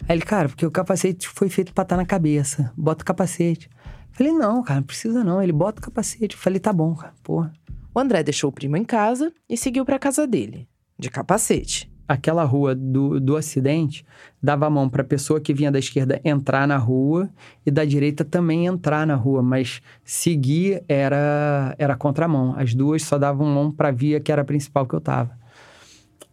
Aí 0.08 0.16
ele: 0.16 0.22
"Cara, 0.26 0.50
porque 0.50 0.66
o 0.66 0.72
capacete 0.72 1.28
foi 1.28 1.50
feito 1.50 1.74
para 1.74 1.84
estar 1.84 1.98
na 1.98 2.06
cabeça. 2.06 2.72
Bota 2.78 3.04
o 3.04 3.06
capacete". 3.06 3.70
Falei, 4.14 4.32
não, 4.32 4.62
cara, 4.64 4.80
não 4.80 4.86
precisa 4.86 5.24
não. 5.24 5.42
Ele 5.42 5.52
bota 5.52 5.82
o 5.82 5.84
capacete. 5.84 6.38
Falei, 6.38 6.60
tá 6.60 6.72
bom, 6.72 6.96
cara, 6.96 7.14
porra. 7.24 7.52
O 7.94 8.00
André 8.00 8.24
deixou 8.24 8.50
o 8.50 8.54
primo 8.54 8.78
em 8.78 8.86
casa 8.86 9.34
e 9.50 9.58
seguiu 9.58 9.86
pra 9.86 10.00
casa 10.00 10.26
dele, 10.26 10.68
de 10.98 11.10
capacete. 11.10 11.93
Aquela 12.08 12.44
rua 12.44 12.76
do, 12.76 13.20
do 13.20 13.38
acidente 13.38 14.06
dava 14.42 14.66
a 14.66 14.70
mão 14.70 14.90
pra 14.90 15.04
pessoa 15.04 15.40
que 15.40 15.54
vinha 15.54 15.72
da 15.72 15.80
esquerda 15.80 16.20
entrar 16.24 16.68
na 16.68 16.78
rua 16.78 17.30
e 17.66 17.72
da 17.72 17.86
direita 17.86 18.26
também 18.26 18.66
entrar 18.66 19.08
na 19.08 19.16
rua, 19.16 19.42
mas 19.42 19.82
seguir 20.04 20.84
era, 20.88 21.74
era 21.78 21.96
contramão. 21.96 22.54
As 22.58 22.74
duas 22.74 23.04
só 23.04 23.18
davam 23.18 23.48
mão 23.48 23.72
pra 23.72 23.92
via 23.92 24.20
que 24.20 24.32
era 24.32 24.42
a 24.42 24.46
principal 24.46 24.86
que 24.86 24.94
eu 24.94 25.02
tava. 25.02 25.44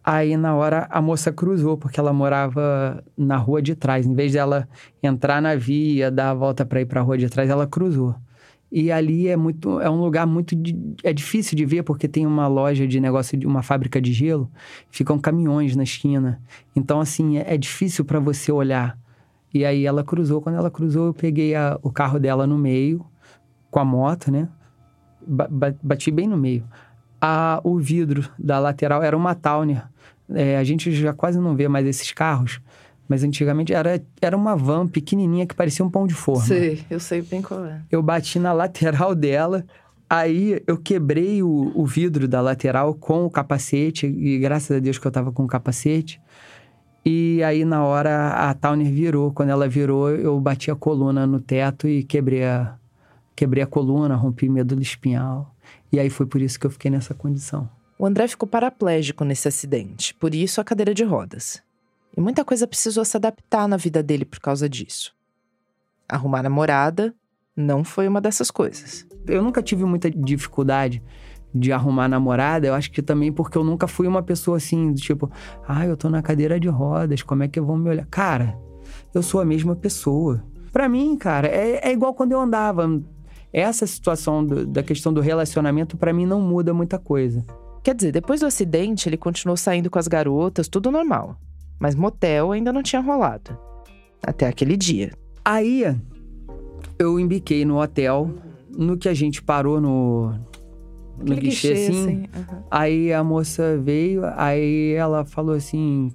Aí, 0.03 0.35
na 0.35 0.55
hora, 0.55 0.87
a 0.89 0.99
moça 0.99 1.31
cruzou, 1.31 1.77
porque 1.77 1.99
ela 1.99 2.11
morava 2.11 3.03
na 3.15 3.37
rua 3.37 3.61
de 3.61 3.75
trás. 3.75 4.05
Em 4.05 4.15
vez 4.15 4.33
dela 4.33 4.67
entrar 5.01 5.41
na 5.41 5.55
via, 5.55 6.09
dar 6.09 6.31
a 6.31 6.33
volta 6.33 6.65
para 6.65 6.81
ir 6.81 6.85
para 6.85 7.01
a 7.01 7.03
rua 7.03 7.17
de 7.17 7.29
trás, 7.29 7.49
ela 7.49 7.67
cruzou. 7.67 8.15
E 8.71 8.89
ali 8.89 9.27
é 9.27 9.35
muito, 9.35 9.81
é 9.81 9.89
um 9.89 9.99
lugar 9.99 10.25
muito, 10.25 10.55
é 11.03 11.11
difícil 11.11 11.57
de 11.57 11.65
ver, 11.65 11.83
porque 11.83 12.07
tem 12.07 12.25
uma 12.25 12.47
loja 12.47 12.87
de 12.87 13.01
negócio, 13.01 13.37
de 13.37 13.45
uma 13.45 13.61
fábrica 13.61 14.01
de 14.01 14.13
gelo, 14.13 14.49
ficam 14.89 15.19
caminhões 15.19 15.75
na 15.75 15.83
esquina. 15.83 16.41
Então, 16.73 17.01
assim, 17.01 17.37
é, 17.37 17.55
é 17.55 17.57
difícil 17.57 18.05
para 18.05 18.19
você 18.19 18.49
olhar. 18.49 18.97
E 19.53 19.65
aí 19.65 19.85
ela 19.85 20.03
cruzou. 20.03 20.41
Quando 20.41 20.55
ela 20.55 20.71
cruzou, 20.71 21.07
eu 21.07 21.13
peguei 21.13 21.53
a, 21.53 21.77
o 21.81 21.91
carro 21.91 22.17
dela 22.17 22.47
no 22.47 22.57
meio, 22.57 23.05
com 23.69 23.79
a 23.79 23.85
moto, 23.85 24.31
né? 24.31 24.47
Ba 25.27 25.75
bati 25.83 26.09
bem 26.09 26.27
no 26.27 26.37
meio. 26.37 26.63
A, 27.19 27.59
o 27.63 27.77
vidro 27.77 28.29
da 28.39 28.57
lateral 28.57 29.03
era 29.03 29.15
uma 29.15 29.35
Towner. 29.35 29.83
É, 30.29 30.57
a 30.57 30.63
gente 30.63 30.91
já 30.93 31.13
quase 31.13 31.39
não 31.39 31.55
vê 31.57 31.67
mais 31.67 31.85
esses 31.85 32.11
carros, 32.13 32.61
mas 33.11 33.25
antigamente 33.25 33.73
era, 33.73 34.01
era 34.21 34.37
uma 34.37 34.55
van 34.55 34.87
pequenininha 34.87 35.45
que 35.45 35.53
parecia 35.53 35.83
um 35.83 35.89
pão 35.89 36.07
de 36.07 36.13
forma. 36.13 36.45
Sei, 36.45 36.81
eu 36.89 36.97
sei 36.97 37.21
bem 37.21 37.41
qual 37.41 37.65
é. 37.65 37.81
Eu 37.91 38.01
bati 38.01 38.39
na 38.39 38.53
lateral 38.53 39.13
dela, 39.13 39.65
aí 40.09 40.63
eu 40.65 40.77
quebrei 40.77 41.43
o, 41.43 41.73
o 41.75 41.85
vidro 41.85 42.25
da 42.25 42.39
lateral 42.39 42.93
com 42.93 43.25
o 43.25 43.29
capacete, 43.29 44.07
e 44.07 44.39
graças 44.39 44.77
a 44.77 44.79
Deus 44.79 44.97
que 44.97 45.05
eu 45.05 45.11
tava 45.11 45.29
com 45.29 45.43
o 45.43 45.47
capacete. 45.47 46.21
E 47.05 47.43
aí, 47.43 47.65
na 47.65 47.83
hora, 47.83 48.29
a 48.29 48.53
Towner 48.53 48.89
virou. 48.89 49.33
Quando 49.33 49.49
ela 49.49 49.67
virou, 49.67 50.09
eu 50.09 50.39
bati 50.39 50.71
a 50.71 50.75
coluna 50.75 51.27
no 51.27 51.41
teto 51.41 51.89
e 51.89 52.05
quebrei 52.05 52.45
a, 52.45 52.75
quebrei 53.35 53.61
a 53.61 53.67
coluna, 53.67 54.15
rompi 54.15 54.47
medula 54.47 54.81
espinhal. 54.81 55.53
E 55.91 55.99
aí 55.99 56.09
foi 56.09 56.25
por 56.25 56.41
isso 56.41 56.57
que 56.57 56.65
eu 56.65 56.71
fiquei 56.71 56.89
nessa 56.89 57.13
condição. 57.13 57.69
O 57.99 58.05
André 58.05 58.25
ficou 58.29 58.47
paraplégico 58.47 59.25
nesse 59.25 59.49
acidente, 59.49 60.15
por 60.15 60.33
isso 60.33 60.61
a 60.61 60.63
cadeira 60.63 60.93
de 60.93 61.03
rodas. 61.03 61.61
E 62.15 62.21
muita 62.21 62.43
coisa 62.43 62.67
precisou 62.67 63.05
se 63.05 63.15
adaptar 63.15 63.67
na 63.67 63.77
vida 63.77 64.03
dele 64.03 64.25
por 64.25 64.39
causa 64.39 64.67
disso. 64.67 65.15
Arrumar 66.07 66.43
namorada 66.43 67.13
não 67.55 67.83
foi 67.83 68.07
uma 68.07 68.19
dessas 68.19 68.51
coisas. 68.51 69.05
Eu 69.27 69.41
nunca 69.41 69.61
tive 69.61 69.85
muita 69.85 70.09
dificuldade 70.09 71.01
de 71.53 71.71
arrumar 71.71 72.07
namorada, 72.07 72.67
eu 72.67 72.73
acho 72.73 72.91
que 72.91 73.01
também 73.01 73.31
porque 73.31 73.57
eu 73.57 73.63
nunca 73.63 73.87
fui 73.87 74.07
uma 74.07 74.23
pessoa 74.23 74.57
assim, 74.57 74.93
do 74.93 74.99
tipo, 74.99 75.29
ah, 75.67 75.85
eu 75.85 75.97
tô 75.97 76.09
na 76.09 76.21
cadeira 76.21 76.59
de 76.59 76.69
rodas, 76.69 77.21
como 77.21 77.43
é 77.43 77.47
que 77.47 77.59
vão 77.59 77.77
me 77.77 77.89
olhar? 77.89 78.05
Cara, 78.05 78.57
eu 79.13 79.21
sou 79.21 79.41
a 79.41 79.45
mesma 79.45 79.75
pessoa. 79.75 80.43
Para 80.71 80.87
mim, 80.87 81.17
cara, 81.17 81.47
é, 81.47 81.89
é, 81.89 81.91
igual 81.91 82.13
quando 82.13 82.31
eu 82.31 82.39
andava. 82.39 83.01
Essa 83.53 83.85
situação 83.85 84.45
do, 84.45 84.65
da 84.65 84.81
questão 84.81 85.13
do 85.13 85.19
relacionamento, 85.19 85.97
para 85.97 86.13
mim, 86.13 86.25
não 86.25 86.39
muda 86.39 86.73
muita 86.73 86.97
coisa. 86.97 87.45
Quer 87.83 87.93
dizer, 87.93 88.13
depois 88.13 88.39
do 88.39 88.45
acidente, 88.45 89.09
ele 89.09 89.17
continuou 89.17 89.57
saindo 89.57 89.89
com 89.89 89.99
as 89.99 90.07
garotas, 90.07 90.69
tudo 90.69 90.89
normal. 90.89 91.37
Mas 91.81 91.95
motel 91.95 92.51
ainda 92.51 92.71
não 92.71 92.83
tinha 92.83 93.01
rolado. 93.01 93.57
Até 94.23 94.47
aquele 94.47 94.77
dia. 94.77 95.11
Aí, 95.43 95.83
eu 96.99 97.19
embiquei 97.19 97.65
no 97.65 97.81
hotel, 97.81 98.29
no 98.69 98.95
que 98.95 99.09
a 99.09 99.15
gente 99.15 99.41
parou 99.41 99.81
no, 99.81 100.31
no 101.17 101.35
guichê, 101.35 101.73
guichê, 101.73 101.73
assim. 101.73 101.89
assim. 101.89 102.15
Uhum. 102.35 102.63
Aí 102.69 103.11
a 103.11 103.23
moça 103.23 103.79
veio, 103.79 104.21
aí 104.35 104.93
ela 104.93 105.25
falou 105.25 105.55
assim: 105.55 106.11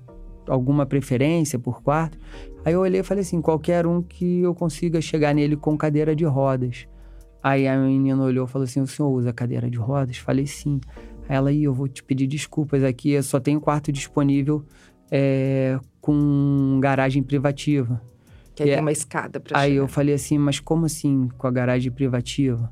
alguma 0.47 0.87
preferência 0.87 1.59
por 1.59 1.83
quarto? 1.83 2.17
Aí 2.65 2.73
eu 2.73 2.81
olhei 2.81 3.01
e 3.01 3.05
falei 3.05 3.23
assim: 3.23 3.41
qualquer 3.41 3.89
um 3.89 4.01
que 4.01 4.43
eu 4.43 4.55
consiga 4.55 5.01
chegar 5.01 5.35
nele 5.35 5.57
com 5.57 5.77
cadeira 5.77 6.15
de 6.15 6.25
rodas. 6.25 6.87
Aí 7.43 7.67
a 7.67 7.77
menina 7.77 8.23
olhou 8.23 8.47
e 8.47 8.49
falou 8.49 8.67
assim: 8.67 8.81
o 8.81 8.87
senhor 8.87 9.11
usa 9.11 9.33
cadeira 9.33 9.69
de 9.69 9.79
rodas? 9.79 10.17
Falei 10.19 10.47
sim. 10.47 10.81
Aí 11.29 11.37
ela, 11.37 11.51
aí 11.51 11.65
eu 11.65 11.75
vou 11.75 11.89
te 11.89 12.05
pedir 12.05 12.29
desculpas 12.29 12.85
aqui, 12.85 13.11
eu 13.11 13.23
só 13.25 13.41
tenho 13.41 13.61
quarto 13.61 13.91
disponível 13.91 14.65
é, 15.11 15.79
com 16.01 16.79
garagem 16.81 17.23
privativa. 17.23 18.01
Que 18.55 18.63
aí 18.63 18.71
é, 18.71 18.73
tem 18.75 18.83
uma 18.83 18.93
escada 18.93 19.39
pra 19.39 19.59
Aí 19.59 19.71
chegar. 19.73 19.83
eu 19.83 19.89
falei 19.89 20.15
assim, 20.15 20.39
mas 20.39 20.59
como 20.61 20.87
assim 20.87 21.29
com 21.37 21.47
a 21.47 21.51
garagem 21.51 21.93
privativa? 21.93 22.71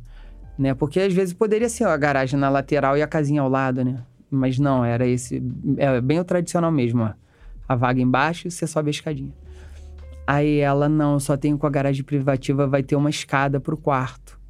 Né? 0.59 0.73
Porque 0.75 1.01
às 1.01 1.13
vezes 1.13 1.35
poderia 1.35 1.69
ser 1.69 1.85
ó, 1.85 1.91
a 1.91 1.97
garagem 1.97 2.39
na 2.39 2.49
lateral 2.49 2.97
e 2.97 3.03
a 3.03 3.07
casinha 3.07 3.43
ao 3.43 3.49
lado, 3.49 3.85
né? 3.85 4.03
Mas 4.31 4.59
não, 4.59 4.85
era 4.85 5.07
esse. 5.07 5.43
É 5.77 6.01
bem 6.01 6.19
o 6.19 6.25
tradicional 6.25 6.73
mesmo, 6.73 7.03
ó. 7.03 7.13
A 7.69 7.75
vaga 7.77 8.01
embaixo 8.01 8.49
e 8.49 8.51
você 8.51 8.67
sobe 8.67 8.89
a 8.89 8.91
escadinha. 8.91 9.33
Aí 10.27 10.59
ela, 10.59 10.89
não, 10.89 11.21
só 11.21 11.37
tenho 11.37 11.59
com 11.59 11.67
a 11.67 11.71
garagem 11.71 12.03
privativa, 12.03 12.67
vai 12.67 12.83
ter 12.83 12.97
uma 12.97 13.11
escada 13.11 13.61
pro 13.61 13.77
quarto. 13.77 14.41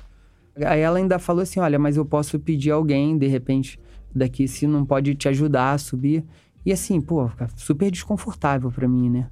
Aí 0.65 0.81
ela 0.81 0.99
ainda 0.99 1.19
falou 1.19 1.43
assim: 1.43 1.61
olha, 1.61 1.79
mas 1.79 1.97
eu 1.97 2.05
posso 2.05 2.39
pedir 2.39 2.71
alguém, 2.71 3.19
de 3.19 3.27
repente, 3.27 3.79
daqui, 4.15 4.47
se 4.47 4.67
não 4.67 4.85
pode 4.85 5.15
te 5.15 5.29
ajudar 5.29 5.73
a 5.73 5.79
subir. 5.79 6.25
E 6.65 6.73
assim, 6.73 7.01
pô, 7.01 7.31
super 7.57 7.91
desconfortável 7.91 8.71
para 8.71 8.89
mim, 8.89 9.11
né? 9.11 9.29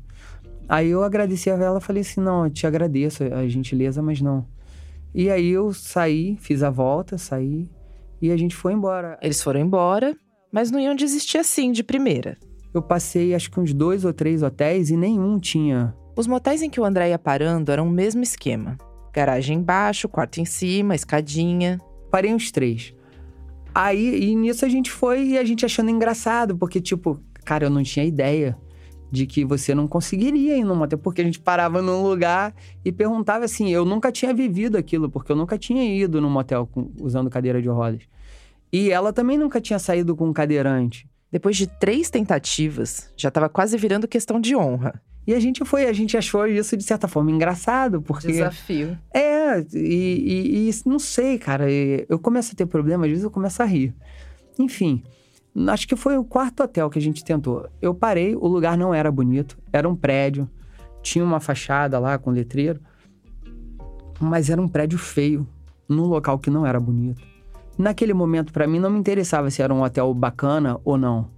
Aí 0.69 0.89
eu 0.89 1.03
agradeci 1.03 1.51
a 1.51 1.55
ela, 1.55 1.81
falei 1.81 2.03
assim: 2.03 2.21
não, 2.21 2.47
eu 2.47 2.51
te 2.51 2.67
agradeço 2.67 3.25
a 3.25 3.47
gentileza, 3.49 4.03
mas 4.03 4.21
não. 4.21 4.47
E 5.15 5.31
aí 5.31 5.49
eu 5.49 5.73
saí, 5.73 6.37
fiz 6.41 6.63
a 6.63 6.71
volta, 6.71 7.19
saí 7.19 7.69
e 8.21 8.31
a 8.31 8.37
gente 8.37 8.55
foi 8.55 8.73
embora. 8.73 9.19
Eles 9.21 9.43
foram 9.43 9.61
embora, 9.61 10.17
mas 10.51 10.71
não 10.71 10.79
iam 10.79 10.95
desistir 10.95 11.39
assim 11.39 11.73
de 11.73 11.83
primeira. 11.83 12.39
Eu 12.73 12.81
passei 12.81 13.35
acho 13.35 13.51
que 13.51 13.61
uns 13.61 13.75
dois 13.75 14.05
ou 14.05 14.13
três 14.13 14.43
hotéis 14.43 14.91
e 14.91 14.97
nenhum 14.97 15.39
tinha. 15.39 15.95
Os 16.17 16.27
motéis 16.27 16.63
em 16.63 16.71
que 16.71 16.81
o 16.81 16.85
André 16.85 17.11
ia 17.11 17.19
parando 17.19 17.73
eram 17.73 17.89
o 17.89 17.91
mesmo 17.91 18.23
esquema: 18.23 18.79
garagem 19.13 19.59
embaixo, 19.59 20.09
quarto 20.09 20.41
em 20.41 20.45
cima, 20.45 20.95
escadinha. 20.95 21.79
Parei 22.11 22.33
uns 22.33 22.51
três. 22.51 22.95
Aí, 23.75 24.31
e 24.31 24.37
nisso 24.37 24.65
a 24.65 24.69
gente 24.69 24.91
foi 24.91 25.25
e 25.29 25.39
a 25.39 25.45
gente 25.45 25.65
achando 25.65 25.91
engraçado, 25.91 26.57
porque, 26.57 26.81
tipo, 26.81 27.21
cara, 27.45 27.67
eu 27.67 27.71
não 27.71 27.83
tinha 27.83 28.05
ideia 28.05 28.57
de 29.11 29.27
que 29.27 29.45
você 29.45 29.75
não 29.75 29.87
conseguiria 29.87 30.57
ir 30.57 30.65
motel, 30.65 30.99
porque 30.99 31.21
a 31.21 31.25
gente 31.25 31.39
parava 31.39 31.83
num 31.83 32.03
lugar 32.03 32.55
e 32.83 32.91
perguntava 32.91 33.45
assim, 33.45 33.71
eu 33.71 33.85
nunca 33.85 34.11
tinha 34.11 34.33
vivido 34.33 34.79
aquilo, 34.79 35.11
porque 35.11 35.31
eu 35.31 35.37
nunca 35.37 35.59
tinha 35.59 35.85
ido 35.85 36.19
num 36.21 36.31
motel 36.31 36.67
com, 36.67 36.91
usando 36.99 37.29
cadeira 37.29 37.61
de 37.61 37.69
rodas. 37.69 38.03
E 38.73 38.91
ela 38.91 39.13
também 39.13 39.37
nunca 39.37 39.61
tinha 39.61 39.79
saído 39.79 40.17
com 40.17 40.29
um 40.29 40.33
cadeirante. 40.33 41.07
Depois 41.31 41.57
de 41.57 41.67
três 41.67 42.09
tentativas, 42.09 43.13
já 43.17 43.29
estava 43.29 43.51
quase 43.51 43.77
virando 43.77 44.09
questão 44.09 44.41
de 44.41 44.57
honra. 44.57 45.01
E 45.27 45.35
a 45.35 45.41
gente 45.41 45.65
foi, 45.65 45.87
a 45.87 45.93
gente 45.93 46.17
achou 46.17 46.47
isso 46.47 46.77
de 46.77 46.83
certa 46.83 47.07
forma 47.07 47.31
engraçado, 47.31 48.03
porque. 48.03 48.29
Desafio. 48.29 48.99
É, 49.15 49.61
e, 49.73 50.69
e, 50.69 50.71
e 50.71 50.73
não 50.85 50.99
sei, 50.99 51.39
cara. 51.39 51.71
Eu 51.71 52.19
começo 52.19 52.53
a 52.53 52.57
ter 52.57 52.67
problema, 52.67 53.05
às 53.05 53.11
vezes 53.11 53.25
eu 53.25 53.31
começo 53.31 53.63
a 53.63 53.67
rir. 53.67 53.95
Enfim. 54.59 55.03
Acho 55.69 55.87
que 55.87 55.97
foi 55.97 56.17
o 56.17 56.25
quarto 56.25 56.63
hotel 56.63 56.89
que 56.89 56.99
a 56.99 57.03
gente 57.03 57.23
tentou. 57.23 57.69
Eu 57.81 57.95
parei, 57.95 58.35
o 58.35 58.49
lugar 58.49 58.77
não 58.77 58.95
era 58.95 59.13
bonito, 59.13 59.59
era 59.71 59.87
um 59.87 59.95
prédio, 59.95 60.49
tinha 61.03 61.23
uma 61.23 61.41
fachada 61.41 61.99
lá 61.99 62.17
com 62.17 62.31
letreiro, 62.31 62.81
mas 64.19 64.49
era 64.49 64.63
um 64.63 64.69
prédio 64.69 64.99
feio, 64.99 65.47
num 65.87 66.07
local 66.07 66.39
que 66.39 66.49
não 66.49 66.65
era 66.65 66.81
bonito. 66.81 67.21
Naquele 67.77 68.15
momento, 68.15 68.51
para 68.51 68.67
mim, 68.67 68.79
não 68.79 68.89
me 68.89 68.99
interessava 68.99 69.51
se 69.51 69.61
era 69.61 69.75
um 69.75 69.83
hotel 69.83 70.13
bacana 70.15 70.81
ou 70.85 70.97
não. 70.97 71.29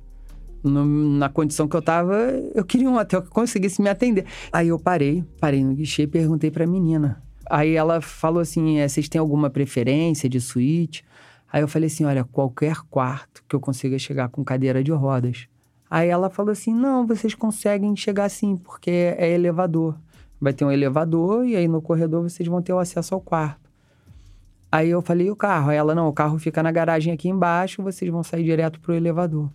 No, 0.65 0.85
na 1.19 1.29
condição 1.29 1.69
que 1.69 1.77
eu 1.77 1.83
tava, 1.83 2.17
eu 2.55 2.65
queria 2.65 2.89
um 2.89 2.97
hotel 2.97 3.21
que 3.21 3.29
conseguisse 3.29 3.83
me 3.83 3.89
atender. 3.91 4.25
Aí 4.51 4.69
eu 4.69 4.79
parei, 4.79 5.23
parei 5.39 5.63
no 5.63 5.75
guichê 5.75 6.05
e 6.05 6.07
perguntei 6.07 6.51
pra 6.51 6.67
menina. 6.67 7.23
Aí 7.49 7.75
ela 7.75 8.01
falou 8.01 8.41
assim: 8.41 8.79
é, 8.79 8.89
vocês 8.89 9.09
têm 9.09 9.19
alguma 9.19 9.51
preferência 9.51 10.29
de 10.29 10.41
suíte? 10.41 11.05
Aí 11.53 11.63
eu 11.63 11.69
falei 11.69 11.89
assim: 11.89 12.05
olha, 12.05 12.25
qualquer 12.25 12.79
quarto 12.91 13.45
que 13.47 13.55
eu 13.55 13.61
consiga 13.61 13.99
chegar 13.99 14.29
com 14.29 14.43
cadeira 14.43 14.83
de 14.83 14.91
rodas. 14.91 15.47
Aí 15.91 16.09
ela 16.09 16.31
falou 16.31 16.53
assim: 16.53 16.75
não, 16.75 17.07
vocês 17.07 17.35
conseguem 17.35 17.95
chegar 17.95 18.29
sim, 18.31 18.57
porque 18.57 19.15
é 19.19 19.31
elevador. 19.31 19.95
Vai 20.41 20.53
ter 20.53 20.65
um 20.65 20.73
elevador 20.73 21.47
e 21.47 21.57
aí 21.57 21.69
no 21.69 21.81
corredor 21.81 22.23
vocês 22.23 22.49
vão 22.49 22.63
ter 22.63 22.73
o 22.73 22.79
acesso 22.79 23.15
ao 23.15 23.21
quarto. 23.21 23.71
Aí 24.73 24.91
eu 24.91 25.03
falei: 25.03 25.31
o 25.31 25.37
carro? 25.37 25.71
Aí 25.71 25.77
ela: 25.77 25.95
não, 25.95 26.09
o 26.09 26.13
carro 26.13 26.39
fica 26.39 26.63
na 26.63 26.73
garagem 26.73 27.13
aqui 27.13 27.29
embaixo, 27.29 27.83
vocês 27.83 28.11
vão 28.11 28.23
sair 28.23 28.45
direto 28.45 28.81
pro 28.81 28.95
elevador. 28.95 29.51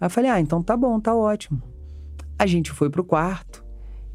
Aí 0.00 0.06
eu 0.06 0.10
falei: 0.10 0.30
ah, 0.30 0.40
então 0.40 0.62
tá 0.62 0.76
bom, 0.76 0.98
tá 1.00 1.14
ótimo. 1.14 1.62
A 2.38 2.46
gente 2.46 2.70
foi 2.70 2.88
pro 2.88 3.04
quarto. 3.04 3.64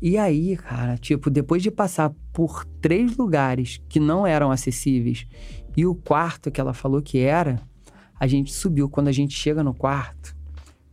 E 0.02 0.18
aí, 0.18 0.58
cara, 0.58 0.98
tipo, 0.98 1.30
depois 1.30 1.64
de 1.64 1.72
passar 1.72 2.14
por 2.34 2.66
três 2.82 3.16
lugares 3.16 3.82
que 3.88 4.02
não 4.02 4.28
eram 4.28 4.52
acessíveis 4.52 5.26
e 5.76 5.86
o 5.86 5.96
quarto 5.96 6.52
que 6.52 6.60
ela 6.60 6.74
falou 6.74 7.02
que 7.02 7.20
era, 7.20 7.60
a 8.20 8.28
gente 8.28 8.54
subiu. 8.54 8.90
Quando 8.90 9.08
a 9.08 9.12
gente 9.12 9.34
chega 9.34 9.64
no 9.64 9.74
quarto, 9.74 10.36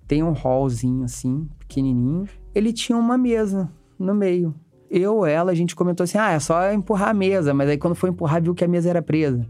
tem 0.06 0.22
um 0.22 0.32
hallzinho 0.32 1.04
assim, 1.04 1.48
pequenininho. 1.58 2.26
Ele 2.54 2.72
tinha 2.72 2.96
uma 2.96 3.18
mesa 3.18 3.70
no 3.98 4.14
meio. 4.14 4.54
Eu, 4.90 5.24
ela, 5.24 5.52
a 5.52 5.54
gente 5.54 5.76
comentou 5.76 6.04
assim: 6.04 6.18
ah, 6.18 6.32
é 6.32 6.38
só 6.40 6.72
empurrar 6.72 7.10
a 7.10 7.14
mesa. 7.14 7.54
Mas 7.54 7.68
aí 7.68 7.78
quando 7.78 7.94
foi 7.94 8.10
empurrar, 8.10 8.42
viu 8.42 8.54
que 8.54 8.64
a 8.64 8.68
mesa 8.68 8.90
era 8.90 9.02
presa. 9.02 9.46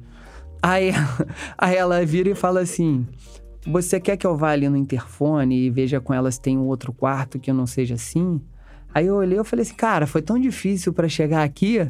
Aí, 0.63 0.91
aí 1.57 1.77
ela 1.77 2.05
vira 2.05 2.31
e 2.31 2.35
fala 2.35 2.61
assim: 2.61 3.07
Você 3.67 4.01
quer 4.01 4.17
que 4.17 4.27
eu 4.27 4.37
vá 4.37 4.51
ali 4.51 4.69
no 4.69 4.77
interfone 4.77 5.67
e 5.67 5.71
veja 5.71 6.01
com 6.01 6.15
ela 6.15 6.31
se 6.31 6.41
tem 6.41 6.57
um 6.57 6.67
outro 6.67 6.93
quarto 6.93 7.39
que 7.39 7.53
não 7.53 7.67
seja 7.67 7.95
assim? 7.95 8.41
Aí 8.93 9.07
eu 9.07 9.17
olhei 9.17 9.39
e 9.39 9.45
falei 9.45 9.63
assim: 9.63 9.75
Cara, 9.75 10.07
foi 10.07 10.23
tão 10.23 10.39
difícil 10.39 10.93
para 10.93 11.09
chegar 11.09 11.43
aqui. 11.43 11.89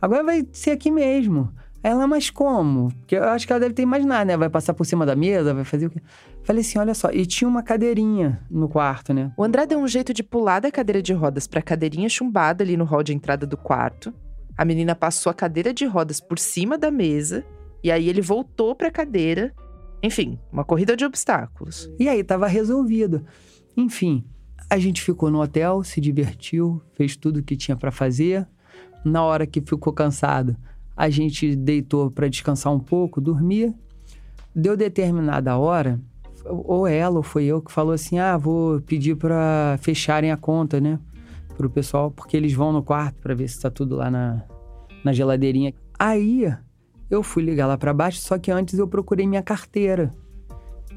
Agora 0.00 0.22
vai 0.22 0.46
ser 0.52 0.72
aqui 0.72 0.90
mesmo. 0.90 1.50
Ela, 1.82 2.06
mas 2.06 2.30
como? 2.30 2.88
Porque 2.92 3.14
eu 3.14 3.24
acho 3.24 3.46
que 3.46 3.52
ela 3.52 3.60
deve 3.60 3.74
ter 3.74 3.82
imaginado, 3.82 4.26
né? 4.26 4.36
Vai 4.38 4.48
passar 4.48 4.72
por 4.72 4.86
cima 4.86 5.04
da 5.04 5.14
mesa, 5.14 5.52
vai 5.52 5.64
fazer 5.64 5.86
o 5.86 5.90
quê? 5.90 6.00
Falei 6.42 6.62
assim, 6.62 6.78
olha 6.78 6.94
só. 6.94 7.10
E 7.10 7.26
tinha 7.26 7.46
uma 7.46 7.62
cadeirinha 7.62 8.40
no 8.50 8.70
quarto, 8.70 9.12
né? 9.12 9.30
O 9.36 9.44
André 9.44 9.66
deu 9.66 9.78
um 9.78 9.86
jeito 9.86 10.14
de 10.14 10.22
pular 10.22 10.60
da 10.60 10.70
cadeira 10.70 11.02
de 11.02 11.12
rodas 11.12 11.46
pra 11.46 11.60
cadeirinha 11.60 12.08
chumbada 12.08 12.64
ali 12.64 12.74
no 12.74 12.84
hall 12.84 13.02
de 13.02 13.12
entrada 13.12 13.46
do 13.46 13.58
quarto. 13.58 14.14
A 14.56 14.64
menina 14.64 14.94
passou 14.94 15.28
a 15.28 15.34
cadeira 15.34 15.74
de 15.74 15.84
rodas 15.84 16.20
por 16.20 16.38
cima 16.38 16.78
da 16.78 16.90
mesa. 16.90 17.44
E 17.82 17.90
aí 17.90 18.08
ele 18.08 18.22
voltou 18.22 18.74
pra 18.74 18.90
cadeira. 18.90 19.52
Enfim, 20.04 20.38
uma 20.52 20.66
corrida 20.66 20.94
de 20.94 21.02
obstáculos. 21.02 21.90
E 21.98 22.10
aí 22.10 22.22
tava 22.22 22.46
resolvido. 22.46 23.24
Enfim, 23.74 24.22
a 24.68 24.78
gente 24.78 25.00
ficou 25.00 25.30
no 25.30 25.40
hotel, 25.40 25.82
se 25.82 25.98
divertiu, 25.98 26.82
fez 26.92 27.16
tudo 27.16 27.38
o 27.38 27.42
que 27.42 27.56
tinha 27.56 27.74
para 27.74 27.90
fazer. 27.90 28.46
Na 29.02 29.24
hora 29.24 29.46
que 29.46 29.62
ficou 29.62 29.94
cansado, 29.94 30.54
a 30.94 31.08
gente 31.08 31.56
deitou 31.56 32.10
para 32.10 32.28
descansar 32.28 32.70
um 32.70 32.78
pouco, 32.78 33.18
dormia. 33.18 33.74
Deu 34.54 34.76
determinada 34.76 35.56
hora, 35.56 35.98
ou 36.44 36.86
ela 36.86 37.16
ou 37.16 37.22
foi 37.22 37.46
eu 37.46 37.62
que 37.62 37.72
falou 37.72 37.94
assim: 37.94 38.18
"Ah, 38.18 38.36
vou 38.36 38.82
pedir 38.82 39.16
para 39.16 39.78
fecharem 39.80 40.30
a 40.30 40.36
conta, 40.36 40.82
né, 40.82 41.00
pro 41.56 41.70
pessoal, 41.70 42.10
porque 42.10 42.36
eles 42.36 42.52
vão 42.52 42.74
no 42.74 42.82
quarto 42.82 43.22
para 43.22 43.34
ver 43.34 43.48
se 43.48 43.58
tá 43.58 43.70
tudo 43.70 43.96
lá 43.96 44.10
na 44.10 44.44
na 45.02 45.14
geladeirinha". 45.14 45.72
Aí 45.98 46.46
eu 47.14 47.22
fui 47.22 47.42
ligar 47.42 47.66
lá 47.66 47.76
para 47.76 47.92
baixo, 47.92 48.18
só 48.18 48.38
que 48.38 48.50
antes 48.50 48.78
eu 48.78 48.88
procurei 48.88 49.26
minha 49.26 49.42
carteira. 49.42 50.10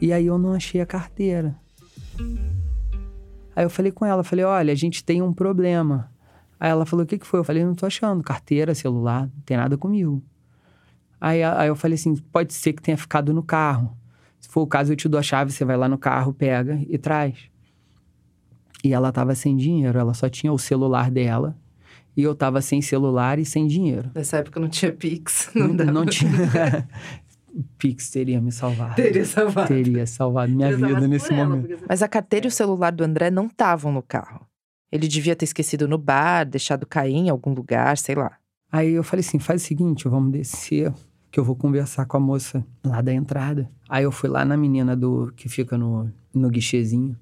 E 0.01 0.13
aí 0.13 0.25
eu 0.25 0.37
não 0.37 0.53
achei 0.53 0.81
a 0.81 0.85
carteira. 0.85 1.55
Aí 3.55 3.65
eu 3.65 3.69
falei 3.69 3.91
com 3.91 4.05
ela, 4.05 4.23
falei: 4.23 4.45
"Olha, 4.45 4.71
a 4.71 4.75
gente 4.75 5.03
tem 5.03 5.21
um 5.21 5.33
problema. 5.33 6.11
Aí 6.59 6.69
ela 6.69 6.85
falou: 6.85 7.03
O 7.03 7.07
que, 7.07 7.17
que 7.17 7.25
foi? 7.25 7.39
Eu 7.39 7.43
falei: 7.43 7.63
Não 7.63 7.75
tô 7.75 7.85
achando. 7.85 8.23
Carteira, 8.23 8.73
celular, 8.73 9.23
não 9.23 9.41
tem 9.45 9.57
nada 9.57 9.77
comigo. 9.77 10.23
Aí, 11.19 11.43
aí 11.43 11.67
eu 11.67 11.75
falei 11.75 11.95
assim: 11.95 12.15
Pode 12.15 12.53
ser 12.53 12.73
que 12.73 12.81
tenha 12.81 12.97
ficado 12.97 13.33
no 13.33 13.43
carro. 13.43 13.95
Se 14.39 14.49
for 14.49 14.61
o 14.61 14.67
caso, 14.67 14.91
eu 14.91 14.95
te 14.95 15.07
dou 15.09 15.19
a 15.19 15.23
chave, 15.23 15.51
você 15.51 15.65
vai 15.65 15.77
lá 15.77 15.87
no 15.87 15.97
carro, 15.97 16.33
pega 16.33 16.79
e 16.87 16.97
traz. 16.97 17.49
E 18.83 18.93
ela 18.93 19.11
tava 19.11 19.33
sem 19.33 19.55
dinheiro, 19.55 19.97
ela 19.97 20.13
só 20.13 20.29
tinha 20.29 20.53
o 20.53 20.59
celular 20.59 21.09
dela. 21.09 21.57
E 22.17 22.23
eu 22.23 22.33
tava 22.33 22.59
sem 22.61 22.81
celular 22.81 23.37
e 23.37 23.45
sem 23.45 23.67
dinheiro. 23.67 24.09
Nessa 24.15 24.37
época 24.37 24.59
não 24.59 24.67
tinha 24.67 24.91
Pix. 24.91 25.51
Não, 25.55 25.67
não, 25.67 25.85
não 25.85 26.05
tinha. 26.05 26.31
Pix 27.77 28.09
teria 28.09 28.41
me 28.41 28.51
salvado. 28.51 28.95
Teria 28.95 29.23
salvado. 29.23 29.67
Teria 29.67 30.07
salvado 30.07 30.51
minha 30.51 30.69
teria 30.69 30.77
vida 30.77 30.89
salvado 30.89 31.07
nesse 31.07 31.33
momento. 31.33 31.83
Mas 31.87 32.01
a 32.01 32.07
carteira 32.07 32.47
e 32.47 32.49
o 32.49 32.51
celular 32.51 32.91
do 32.91 33.03
André 33.03 33.29
não 33.29 33.45
estavam 33.45 33.91
no 33.91 34.01
carro. 34.01 34.47
Ele 34.91 35.07
devia 35.07 35.35
ter 35.35 35.45
esquecido 35.45 35.87
no 35.87 35.97
bar, 35.97 36.43
deixado 36.43 36.87
cair 36.87 37.15
em 37.15 37.29
algum 37.29 37.53
lugar, 37.53 37.97
sei 37.97 38.15
lá. 38.15 38.37
Aí 38.71 38.93
eu 38.93 39.03
falei 39.03 39.23
assim: 39.25 39.37
faz 39.37 39.61
o 39.61 39.65
seguinte, 39.65 40.07
vamos 40.07 40.31
descer, 40.31 40.91
que 41.31 41.39
eu 41.39 41.43
vou 41.43 41.55
conversar 41.55 42.05
com 42.05 42.17
a 42.17 42.19
moça 42.19 42.65
lá 42.83 43.01
da 43.01 43.13
entrada. 43.13 43.69
Aí 43.87 44.03
eu 44.03 44.11
fui 44.11 44.29
lá 44.29 44.43
na 44.43 44.57
menina 44.57 44.95
do 44.95 45.31
que 45.35 45.47
fica 45.47 45.77
no, 45.77 46.11
no 46.33 46.49
guichezinho. 46.49 47.15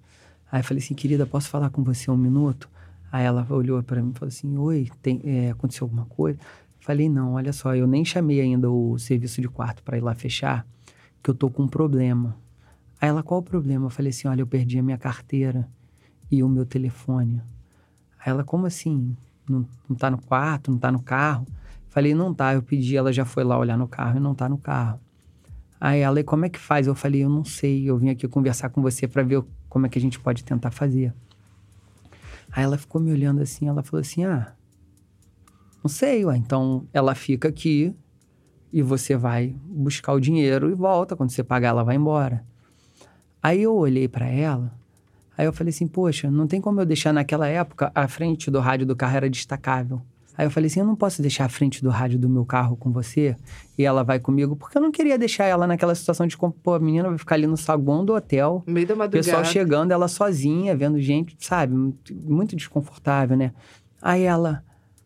Aí 0.51 0.61
eu 0.61 0.63
falei 0.63 0.81
assim: 0.81 0.93
querida, 0.93 1.25
posso 1.25 1.49
falar 1.49 1.69
com 1.69 1.83
você 1.83 2.09
um 2.09 2.17
minuto? 2.17 2.69
Aí 3.15 3.23
ela 3.23 3.47
olhou 3.49 3.81
para 3.81 4.03
mim 4.03 4.11
e 4.13 4.19
falou 4.19 4.27
assim: 4.27 4.57
Oi, 4.57 4.89
tem, 5.01 5.21
é, 5.23 5.51
aconteceu 5.51 5.85
alguma 5.85 6.05
coisa? 6.05 6.37
Falei: 6.81 7.07
Não, 7.07 7.35
olha 7.35 7.53
só, 7.53 7.73
eu 7.73 7.87
nem 7.87 8.03
chamei 8.03 8.41
ainda 8.41 8.69
o 8.69 8.99
serviço 8.99 9.41
de 9.41 9.47
quarto 9.47 9.81
para 9.83 9.97
ir 9.97 10.01
lá 10.01 10.13
fechar, 10.13 10.67
que 11.23 11.29
eu 11.29 11.33
tô 11.33 11.49
com 11.49 11.63
um 11.63 11.67
problema. 11.67 12.35
Aí 12.99 13.07
ela: 13.07 13.23
Qual 13.23 13.39
o 13.39 13.43
problema? 13.43 13.85
Eu 13.85 13.89
falei 13.89 14.09
assim: 14.09 14.27
Olha, 14.27 14.41
eu 14.41 14.47
perdi 14.47 14.77
a 14.77 14.83
minha 14.83 14.97
carteira 14.97 15.65
e 16.29 16.43
o 16.43 16.49
meu 16.49 16.65
telefone. 16.65 17.41
Aí 18.19 18.31
ela: 18.31 18.43
Como 18.43 18.65
assim? 18.65 19.15
Não, 19.49 19.65
não 19.87 19.95
tá 19.95 20.11
no 20.11 20.17
quarto, 20.17 20.69
não 20.69 20.77
tá 20.77 20.91
no 20.91 21.01
carro? 21.01 21.47
Falei: 21.87 22.13
Não 22.13 22.33
tá. 22.33 22.53
Eu 22.53 22.61
pedi, 22.61 22.97
ela 22.97 23.13
já 23.13 23.23
foi 23.23 23.45
lá 23.45 23.57
olhar 23.57 23.77
no 23.77 23.87
carro 23.87 24.17
e 24.17 24.19
não 24.19 24.35
tá 24.35 24.49
no 24.49 24.57
carro. 24.57 24.99
Aí 25.79 26.01
ela: 26.01 26.21
Como 26.21 26.43
é 26.43 26.49
que 26.49 26.59
faz? 26.59 26.85
Eu 26.85 26.93
falei: 26.93 27.23
Eu 27.23 27.29
não 27.29 27.45
sei. 27.45 27.89
Eu 27.89 27.97
vim 27.97 28.09
aqui 28.09 28.27
conversar 28.27 28.67
com 28.71 28.81
você 28.81 29.07
para 29.07 29.23
ver 29.23 29.41
como 29.69 29.85
é 29.85 29.89
que 29.89 29.97
a 29.97 30.01
gente 30.01 30.19
pode 30.19 30.43
tentar 30.43 30.71
fazer. 30.71 31.13
Aí 32.55 32.63
ela 32.63 32.77
ficou 32.77 33.01
me 33.01 33.11
olhando 33.11 33.41
assim, 33.41 33.67
ela 33.67 33.83
falou 33.83 33.99
assim: 33.99 34.23
Ah, 34.23 34.53
não 35.83 35.89
sei, 35.89 36.23
ué. 36.23 36.37
Então 36.37 36.87
ela 36.93 37.13
fica 37.13 37.49
aqui 37.49 37.93
e 38.71 38.81
você 38.81 39.17
vai 39.17 39.53
buscar 39.65 40.13
o 40.13 40.21
dinheiro 40.21 40.71
e 40.71 40.73
volta. 40.73 41.17
Quando 41.17 41.31
você 41.31 41.43
pagar, 41.43 41.69
ela 41.69 41.83
vai 41.83 41.97
embora. 41.97 42.45
Aí 43.43 43.61
eu 43.61 43.75
olhei 43.75 44.07
para 44.07 44.25
ela, 44.25 44.73
aí 45.37 45.45
eu 45.45 45.51
falei 45.51 45.71
assim: 45.71 45.85
Poxa, 45.85 46.31
não 46.31 46.47
tem 46.47 46.61
como 46.61 46.79
eu 46.79 46.85
deixar 46.85 47.11
naquela 47.11 47.45
época 47.45 47.91
a 47.93 48.07
frente 48.07 48.49
do 48.49 48.61
rádio 48.61 48.87
do 48.87 48.95
carro 48.95 49.17
era 49.17 49.29
destacável. 49.29 50.01
Aí 50.37 50.45
eu 50.45 50.51
falei 50.51 50.67
assim: 50.67 50.79
eu 50.79 50.85
não 50.85 50.95
posso 50.95 51.21
deixar 51.21 51.45
a 51.45 51.49
frente 51.49 51.81
do 51.81 51.89
rádio 51.89 52.19
do 52.19 52.29
meu 52.29 52.45
carro 52.45 52.75
com 52.75 52.91
você 52.91 53.35
e 53.77 53.83
ela 53.83 54.03
vai 54.03 54.19
comigo, 54.19 54.55
porque 54.55 54.77
eu 54.77 54.81
não 54.81 54.91
queria 54.91 55.17
deixar 55.17 55.45
ela 55.45 55.65
naquela 55.65 55.95
situação 55.95 56.27
de, 56.27 56.37
pô, 56.37 56.73
a 56.73 56.79
menina 56.79 57.09
vai 57.09 57.17
ficar 57.17 57.35
ali 57.35 57.47
no 57.47 57.57
saguão 57.57 58.03
do 58.03 58.13
hotel. 58.13 58.63
No 58.65 58.73
meio 58.73 58.87
da 58.87 58.95
madrugada. 58.95 59.25
Pessoal 59.25 59.45
chegando, 59.45 59.91
ela 59.91 60.07
sozinha, 60.07 60.75
vendo 60.75 60.99
gente, 60.99 61.35
sabe? 61.39 61.73
Muito 62.23 62.55
desconfortável, 62.55 63.37
né? 63.37 63.53
Aí 64.01 64.23
ela, 64.23 64.63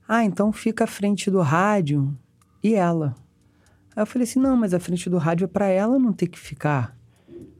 ah, 0.07 0.23
então 0.23 0.51
fica 0.51 0.83
à 0.83 0.87
frente 0.87 1.29
do 1.29 1.41
rádio 1.41 2.17
e 2.63 2.73
ela. 2.73 3.15
Aí 3.95 4.01
eu 4.01 4.07
falei 4.07 4.23
assim: 4.27 4.39
não, 4.39 4.55
mas 4.55 4.73
a 4.73 4.79
frente 4.79 5.09
do 5.09 5.17
rádio 5.17 5.45
é 5.45 5.47
pra 5.47 5.67
ela 5.67 5.99
não 5.99 6.11
ter 6.11 6.27
que 6.27 6.39
ficar. 6.39 6.97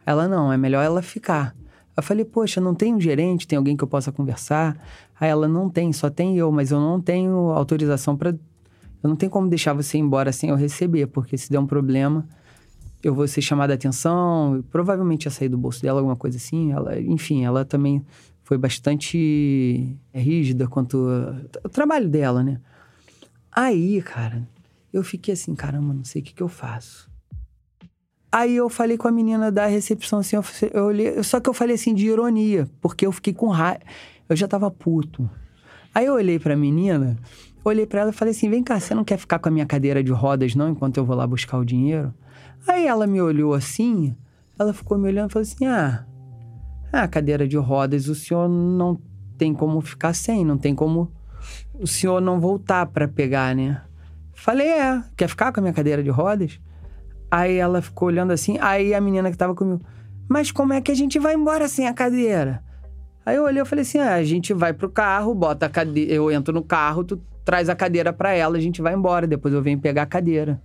Ela, 0.06 0.28
não, 0.28 0.52
é 0.52 0.58
melhor 0.58 0.84
ela 0.84 1.04
ficar. 1.04 1.56
Eu 2.00 2.02
falei, 2.02 2.24
poxa, 2.24 2.62
não 2.62 2.74
tem 2.74 2.96
um 2.96 3.00
gerente, 3.00 3.46
tem 3.46 3.58
alguém 3.58 3.76
que 3.76 3.84
eu 3.84 3.88
possa 3.88 4.10
conversar? 4.10 4.76
Aí 5.20 5.30
ela, 5.30 5.48
não 5.48 5.70
tem, 5.70 5.92
só 5.92 6.10
tem 6.10 6.38
eu, 6.38 6.52
mas 6.52 6.72
eu 6.72 6.80
não 6.80 7.02
tenho 7.02 7.50
autorização 7.50 8.16
para. 8.16 8.30
Eu 8.30 9.10
não 9.10 9.16
tenho 9.16 9.32
como 9.32 9.50
deixar 9.50 9.74
você 9.74 9.98
ir 9.98 10.02
embora 10.02 10.32
sem 10.32 10.50
eu 10.50 10.56
receber, 10.56 11.08
porque 11.08 11.38
se 11.38 11.50
der 11.50 11.60
um 11.60 11.66
problema, 11.66 12.28
eu 13.04 13.14
vou 13.14 13.28
ser 13.28 13.42
chamada 13.42 13.74
a 13.74 13.76
atenção, 13.76 14.64
provavelmente 14.70 15.26
ia 15.26 15.32
sair 15.32 15.50
do 15.50 15.58
bolso 15.58 15.82
dela 15.82 16.00
alguma 16.00 16.16
coisa 16.16 16.38
assim. 16.38 16.72
Ela, 16.72 17.00
enfim, 17.00 17.44
ela 17.44 17.64
também 17.66 18.04
foi 18.44 18.58
bastante 18.58 19.96
rígida 20.14 20.68
quanto 20.68 21.08
ao 21.64 21.70
trabalho 21.70 22.10
dela, 22.10 22.44
né? 22.44 22.60
Aí, 23.52 24.02
cara, 24.02 24.48
eu 24.92 25.04
fiquei 25.04 25.34
assim, 25.34 25.54
caramba, 25.56 25.94
não 25.94 26.04
sei 26.04 26.22
o 26.22 26.26
que, 26.26 26.34
que 26.34 26.44
eu 26.44 26.48
faço. 26.48 27.10
Aí 28.32 28.56
eu 28.56 28.70
falei 28.70 28.98
com 28.98 29.08
a 29.08 29.12
menina 29.12 29.52
da 29.52 29.66
recepção 29.66 30.20
assim, 30.20 30.36
eu 30.74 30.84
olhei, 30.84 31.22
só 31.24 31.40
que 31.40 31.50
eu 31.50 31.54
falei 31.54 31.76
assim 31.76 31.96
de 31.96 32.06
ironia, 32.06 32.70
porque 32.80 33.06
eu 33.06 33.12
fiquei 33.12 33.34
com 33.34 33.48
raiva, 33.48 33.84
eu 34.30 34.36
já 34.36 34.48
tava 34.48 34.70
puto. 34.70 35.30
Aí 35.94 36.06
eu 36.06 36.14
olhei 36.14 36.38
pra 36.38 36.56
menina, 36.56 37.18
olhei 37.66 37.86
para 37.86 38.02
ela 38.02 38.10
e 38.12 38.14
falei 38.14 38.32
assim: 38.32 38.50
vem 38.50 38.64
cá, 38.64 38.80
você 38.80 38.94
não 38.94 39.04
quer 39.04 39.18
ficar 39.18 39.40
com 39.40 39.50
a 39.50 39.52
minha 39.52 39.66
cadeira 39.66 40.04
de 40.04 40.12
rodas 40.12 40.54
não, 40.56 40.70
enquanto 40.70 40.98
eu 40.98 41.06
vou 41.06 41.16
lá 41.16 41.26
buscar 41.26 41.58
o 41.58 41.66
dinheiro? 41.66 42.14
Aí 42.68 42.86
ela 42.86 43.08
me 43.08 43.20
olhou 43.20 43.54
assim, 43.54 44.16
ela 44.58 44.74
ficou 44.74 44.98
me 44.98 45.08
olhando 45.08 45.32
e 45.32 45.34
falou 45.34 45.44
assim: 45.44 45.66
ah, 45.66 46.06
a 46.94 47.08
cadeira 47.08 47.48
de 47.48 47.58
rodas 47.58 48.08
o 48.08 48.14
senhor 48.14 48.48
não 48.48 49.02
tem 49.38 49.54
como 49.54 49.82
ficar 49.82 50.14
sem, 50.14 50.46
não 50.46 50.58
tem 50.58 50.76
como 50.76 51.12
o 51.74 51.88
senhor 51.88 52.22
não 52.22 52.40
voltar 52.40 52.86
para 52.86 53.08
pegar, 53.08 53.56
né? 53.56 53.82
Falei: 54.34 54.68
é, 54.68 55.04
quer 55.18 55.28
ficar 55.28 55.52
com 55.52 55.60
a 55.60 55.64
minha 55.64 55.74
cadeira 55.74 56.04
de 56.04 56.10
rodas? 56.10 56.60
Aí 57.32 57.58
ela 57.58 57.82
ficou 57.82 58.08
olhando 58.08 58.32
assim, 58.32 58.58
aí 58.60 58.94
a 58.94 59.02
menina 59.02 59.30
que 59.30 59.38
tava 59.38 59.54
comigo, 59.54 59.82
mas 60.28 60.52
como 60.52 60.74
é 60.74 60.82
que 60.82 60.92
a 60.92 60.96
gente 60.96 61.20
vai 61.20 61.36
embora 61.36 61.68
sem 61.68 61.88
a 61.88 61.94
cadeira? 61.94 62.64
Aí 63.30 63.36
eu 63.36 63.44
olhei 63.44 63.62
e 63.62 63.66
falei 63.66 63.84
assim: 63.84 64.00
ah, 64.00 64.16
a 64.16 64.24
gente 64.24 64.56
vai 64.56 64.74
pro 64.74 64.90
carro, 64.90 65.36
bota 65.36 65.68
a 65.68 65.70
cadeira, 65.70 66.12
eu 66.12 66.32
entro 66.32 66.52
no 66.52 66.64
carro, 66.64 67.04
tu 67.04 67.22
traz 67.46 67.70
a 67.70 67.76
cadeira 67.76 68.12
para 68.12 68.34
ela, 68.34 68.58
a 68.58 68.60
gente 68.60 68.82
vai 68.82 68.96
embora, 68.96 69.28
depois 69.28 69.54
eu 69.54 69.62
venho 69.62 69.80
pegar 69.80 70.02
a 70.02 70.08
cadeira. 70.08 70.60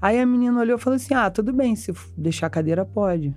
Aí 0.00 0.20
a 0.20 0.24
menina 0.24 0.60
olhou 0.60 0.78
e 0.78 0.80
falou 0.80 0.94
assim: 0.94 1.12
ah, 1.12 1.28
tudo 1.28 1.52
bem, 1.52 1.74
se 1.74 1.92
deixar 2.16 2.46
a 2.46 2.50
cadeira, 2.50 2.84
pode. 2.84 3.34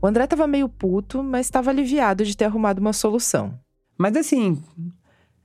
O 0.00 0.06
André 0.06 0.28
tava 0.28 0.46
meio 0.46 0.68
puto, 0.68 1.24
mas 1.24 1.46
estava 1.46 1.70
aliviado 1.70 2.24
de 2.24 2.36
ter 2.36 2.44
arrumado 2.44 2.78
uma 2.78 2.92
solução. 2.92 3.58
Mas 3.98 4.16
assim, 4.16 4.62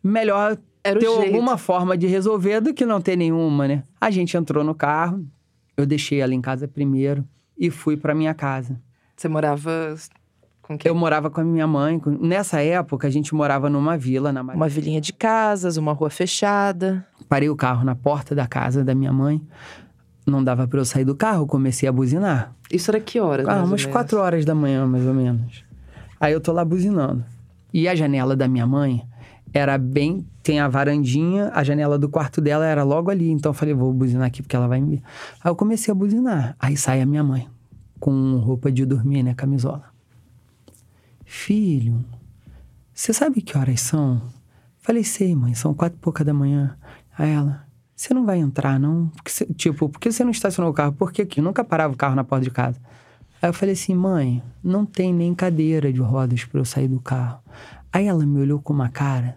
melhor 0.04 0.56
Era 0.84 1.00
ter 1.00 1.08
alguma 1.08 1.58
forma 1.58 1.98
de 1.98 2.06
resolver 2.06 2.62
do 2.62 2.72
que 2.72 2.86
não 2.86 3.02
ter 3.02 3.16
nenhuma, 3.16 3.68
né? 3.68 3.82
A 4.00 4.12
gente 4.12 4.38
entrou 4.38 4.64
no 4.64 4.76
carro, 4.76 5.26
eu 5.76 5.88
deixei 5.88 6.20
ela 6.20 6.36
em 6.36 6.42
casa 6.42 6.68
primeiro 6.68 7.28
e 7.58 7.72
fui 7.72 7.98
para 7.98 8.14
minha 8.14 8.36
casa. 8.36 8.80
Você 9.16 9.28
morava? 9.28 9.96
Eu 10.84 10.96
morava 10.96 11.30
com 11.30 11.42
a 11.42 11.44
minha 11.44 11.68
mãe. 11.68 12.02
Nessa 12.22 12.62
época, 12.62 13.08
a 13.08 13.10
gente 13.10 13.36
morava 13.36 13.70
numa 13.70 13.98
vila 13.98 14.32
na 14.32 14.42
Uma 14.42 14.70
vilinha 14.70 15.02
de 15.02 15.12
casas, 15.12 15.76
uma 15.76 15.92
rua 15.92 16.10
fechada. 16.10 17.06
Parei 17.28 17.50
o 17.50 17.56
carro 17.56 17.84
na 17.84 17.96
porta 17.96 18.34
da 18.34 18.48
casa 18.48 18.84
da 18.84 18.96
minha 18.96 19.12
mãe. 19.12 19.42
Não 20.26 20.42
dava 20.42 20.66
para 20.66 20.80
eu 20.80 20.86
sair 20.86 21.04
do 21.04 21.16
carro, 21.16 21.46
comecei 21.46 21.88
a 21.88 21.92
buzinar. 21.92 22.56
Isso 22.72 22.90
era 22.90 23.00
que 23.00 23.20
horas? 23.20 23.46
Ah, 23.48 23.64
umas 23.64 23.86
quatro 23.86 24.20
horas 24.20 24.46
da 24.46 24.56
manhã, 24.56 24.88
mais 24.88 25.06
ou 25.06 25.14
menos. 25.14 25.66
Aí 26.20 26.32
eu 26.32 26.40
tô 26.40 26.54
lá 26.54 26.64
buzinando. 26.64 27.26
E 27.74 27.88
a 27.88 27.96
janela 27.96 28.34
da 28.34 28.48
minha 28.48 28.66
mãe 28.66 29.04
era 29.54 29.78
bem. 29.78 30.26
Tem 30.42 30.62
a 30.62 30.70
varandinha, 30.70 31.52
a 31.54 31.64
janela 31.64 32.00
do 32.00 32.08
quarto 32.08 32.40
dela 32.40 32.66
era 32.66 32.84
logo 32.84 33.12
ali. 33.12 33.30
Então 33.30 33.50
eu 33.50 33.54
falei, 33.54 33.74
vou 33.74 33.92
buzinar 33.92 34.28
aqui 34.28 34.42
porque 34.42 34.56
ela 34.56 34.68
vai 34.68 34.80
me. 34.80 35.04
Aí 35.44 35.52
eu 35.52 35.56
comecei 35.56 35.92
a 35.92 35.96
buzinar. 35.96 36.56
Aí 36.58 36.78
sai 36.78 37.02
a 37.02 37.06
minha 37.06 37.24
mãe, 37.24 37.48
com 38.00 38.38
roupa 38.38 38.72
de 38.72 38.86
dormir, 38.86 39.24
né? 39.24 39.34
Camisola. 39.34 39.93
Filho, 41.36 42.06
você 42.94 43.12
sabe 43.12 43.42
que 43.42 43.58
horas 43.58 43.82
são? 43.82 44.22
Falei, 44.78 45.04
sei, 45.04 45.36
mãe, 45.36 45.54
são 45.56 45.74
quatro 45.74 45.98
e 45.98 46.02
pouca 46.02 46.24
da 46.24 46.32
manhã. 46.32 46.78
Aí 47.18 47.32
ela, 47.32 47.66
você 47.94 48.14
não 48.14 48.24
vai 48.24 48.38
entrar, 48.38 48.80
não? 48.80 49.08
Porque 49.08 49.32
você, 49.32 49.46
tipo, 49.48 49.90
por 49.90 50.00
que 50.00 50.12
você 50.12 50.24
não 50.24 50.32
estacionou 50.32 50.72
o 50.72 50.76
carro? 50.76 50.94
Porque 50.94 51.24
aqui 51.24 51.42
nunca 51.42 51.64
parava 51.64 51.92
o 51.92 51.98
carro 51.98 52.16
na 52.16 52.24
porta 52.24 52.46
de 52.46 52.52
casa. 52.52 52.80
Aí 53.42 53.50
eu 53.50 53.54
falei 53.54 53.74
assim, 53.74 53.96
mãe, 53.96 54.44
não 54.64 54.86
tem 54.86 55.12
nem 55.12 55.34
cadeira 55.34 55.92
de 55.92 56.00
rodas 56.00 56.46
para 56.46 56.62
eu 56.62 56.66
sair 56.66 56.88
do 56.88 57.02
carro. 57.02 57.40
Aí 57.92 58.08
ela 58.08 58.26
me 58.26 58.40
olhou 58.40 58.62
com 58.62 58.72
uma 58.72 58.88
cara 58.88 59.36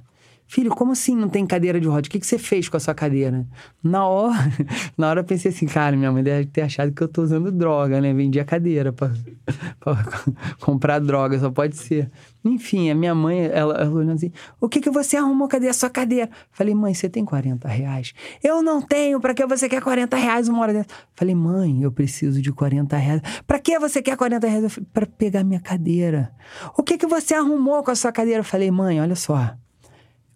Filho, 0.49 0.71
como 0.71 0.93
assim 0.93 1.17
não 1.17 1.29
tem 1.29 1.45
cadeira 1.45 1.81
de 1.81 1.89
roda? 1.89 2.07
O 2.07 2.11
que, 2.11 2.21
que 2.21 2.27
você 2.27 2.39
fez 2.39 2.69
com 2.69 2.77
a 2.77 2.81
sua 2.81 2.95
cadeira? 2.95 3.45
Na 3.83 4.07
hora, 4.07 4.37
na 4.97 5.09
hora 5.09 5.21
eu 5.21 5.25
pensei 5.25 5.51
assim, 5.51 5.67
cara, 5.67 5.97
minha 5.97 6.13
mãe 6.13 6.23
deve 6.23 6.47
ter 6.47 6.63
achado 6.63 6.93
que 6.93 7.03
eu 7.03 7.09
tô 7.09 7.23
usando 7.23 7.51
droga, 7.51 8.01
né? 8.01 8.15
Vendi 8.15 8.39
a 8.39 8.45
cadeira 8.45 8.93
pra 8.93 9.11
comprar 10.61 11.01
droga, 11.01 11.39
só 11.39 11.51
pode 11.51 11.77
ser. 11.77 12.11
Enfim, 12.45 12.91
a 12.91 12.95
minha 12.95 13.15
mãe, 13.15 13.47
ela, 13.47 13.75
ela 13.75 14.13
assim, 14.13 14.31
o 14.61 14.69
que 14.69 14.81
que 14.81 14.91
você 14.91 15.17
arrumou? 15.17 15.49
Cadê 15.49 15.69
a 15.69 15.75
sua 15.75 15.91
cadeira? 15.91 16.31
Falei, 16.53 16.75
mãe, 16.75 16.95
você 16.95 17.09
tem 17.09 17.25
40 17.25 17.67
reais? 17.67 18.15
Eu 18.43 18.63
não 18.63 18.81
tenho, 18.81 19.21
pra 19.21 19.35
que 19.35 19.45
você 19.47 19.69
quer 19.69 19.83
40 19.83 20.17
reais 20.17 20.49
uma 20.49 20.61
hora 20.61 20.73
dessa? 20.73 20.89
Falei, 21.15 21.35
mãe, 21.35 21.83
eu 21.83 21.91
preciso 21.91 22.41
de 22.41 22.53
40 22.53 22.97
reais. 22.97 23.23
Pra 23.47 23.59
que 23.59 23.79
você 23.79 24.01
quer 24.01 24.17
40 24.17 24.47
reais? 24.47 24.73
Falei, 24.73 24.89
pra 24.93 25.07
pegar 25.07 25.43
minha 25.43 25.61
cadeira. 25.61 26.33
O 26.77 26.85
que 26.85 26.97
que 26.97 27.07
você 27.07 27.35
arrumou 27.35 27.83
com 27.83 27.91
a 27.91 27.97
sua 27.97 28.13
cadeira? 28.13 28.45
Falei, 28.45 28.71
mãe, 28.71 29.01
olha 29.01 29.17
só 29.17 29.57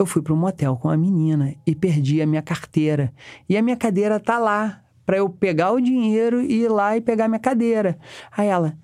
eu 0.01 0.07
fui 0.07 0.22
para 0.22 0.32
um 0.32 0.36
motel 0.36 0.76
com 0.76 0.88
a 0.88 0.96
menina 0.96 1.55
e 1.66 1.74
perdi 1.74 2.22
a 2.22 2.26
minha 2.26 2.40
carteira. 2.40 3.12
E 3.48 3.57
a 3.57 3.62
minha 3.62 3.76
cadeira 3.76 4.18
tá 4.18 4.38
lá 4.38 4.82
para 5.05 5.18
eu 5.18 5.28
pegar 5.28 5.72
o 5.72 5.80
dinheiro 5.80 6.40
e 6.40 6.62
ir 6.62 6.68
lá 6.68 6.96
e 6.96 7.01
pegar 7.01 7.28
minha 7.28 7.38
cadeira. 7.38 7.98
Aí 8.34 8.48
ela, 8.48 8.76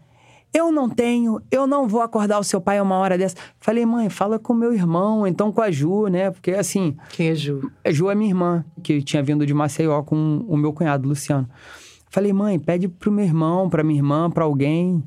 eu 0.53 0.71
não 0.71 0.89
tenho, 0.89 1.41
eu 1.51 1.67
não 1.67 1.89
vou 1.89 2.03
acordar 2.03 2.39
o 2.39 2.45
seu 2.45 2.61
pai 2.61 2.81
uma 2.81 2.97
hora 2.97 3.17
dessa. 3.17 3.37
Falei, 3.61 3.87
mãe, 3.87 4.11
fala 4.11 4.39
com 4.39 4.53
meu 4.53 4.75
irmão, 4.75 5.27
então 5.27 5.51
com 5.51 5.63
a 5.63 5.71
Ju, 5.71 6.09
né? 6.09 6.31
Porque 6.31 6.51
assim. 6.53 6.97
Quem 7.11 7.29
é 7.29 7.35
Ju? 7.35 7.71
A 7.85 7.91
Ju 7.91 8.11
é 8.11 8.15
minha 8.15 8.31
irmã, 8.31 8.65
que 8.83 9.01
tinha 9.03 9.23
vindo 9.23 9.47
de 9.47 9.55
Maceió 9.55 10.03
com 10.03 10.45
o 10.47 10.57
meu 10.57 10.73
cunhado, 10.73 11.09
Luciano. 11.09 11.49
Falei, 12.11 12.33
mãe, 12.33 12.59
pede 12.59 12.89
pro 12.89 13.11
meu 13.11 13.25
irmão, 13.25 13.71
pra 13.71 13.83
minha 13.83 13.99
irmã, 13.99 14.31
pra 14.31 14.45
alguém. 14.45 15.03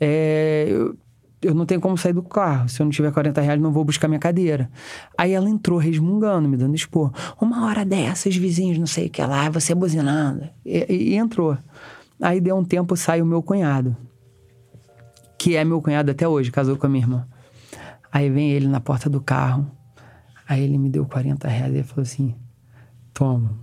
É, 0.00 0.66
eu, 0.68 0.96
eu 1.42 1.54
não 1.54 1.66
tenho 1.66 1.80
como 1.80 1.98
sair 1.98 2.12
do 2.12 2.22
carro. 2.22 2.68
Se 2.68 2.80
eu 2.80 2.84
não 2.84 2.90
tiver 2.90 3.12
40 3.12 3.40
reais, 3.40 3.60
não 3.60 3.72
vou 3.72 3.84
buscar 3.84 4.06
minha 4.06 4.20
cadeira. 4.20 4.70
Aí 5.18 5.32
ela 5.32 5.50
entrou 5.50 5.78
resmungando, 5.78 6.48
me 6.48 6.56
dando 6.56 6.74
expor. 6.74 7.12
Uma 7.40 7.66
hora 7.66 7.84
dessas, 7.84 8.36
vizinhos, 8.36 8.78
não 8.78 8.86
sei 8.86 9.08
o 9.08 9.10
que 9.10 9.20
lá, 9.22 9.50
você 9.50 9.74
buzinando. 9.74 10.48
E, 10.64 10.86
e, 10.88 11.14
entrou. 11.16 11.58
Aí 12.20 12.40
deu 12.40 12.56
um 12.56 12.64
tempo, 12.64 12.96
sai 12.96 13.20
o 13.20 13.26
meu 13.26 13.42
cunhado. 13.42 13.96
Que 15.36 15.56
é 15.56 15.64
meu 15.64 15.82
cunhado 15.82 16.12
até 16.12 16.26
hoje, 16.28 16.52
casou 16.52 16.76
com 16.76 16.86
a 16.86 16.88
minha 16.88 17.04
irmã. 17.04 17.26
Aí 18.12 18.30
vem 18.30 18.52
ele 18.52 18.68
na 18.68 18.80
porta 18.80 19.10
do 19.10 19.20
carro. 19.20 19.68
Aí 20.48 20.62
ele 20.62 20.78
me 20.78 20.88
deu 20.88 21.04
40 21.04 21.48
reais 21.48 21.74
e 21.74 21.82
falou 21.82 22.02
assim: 22.02 22.34
toma. 23.12 23.61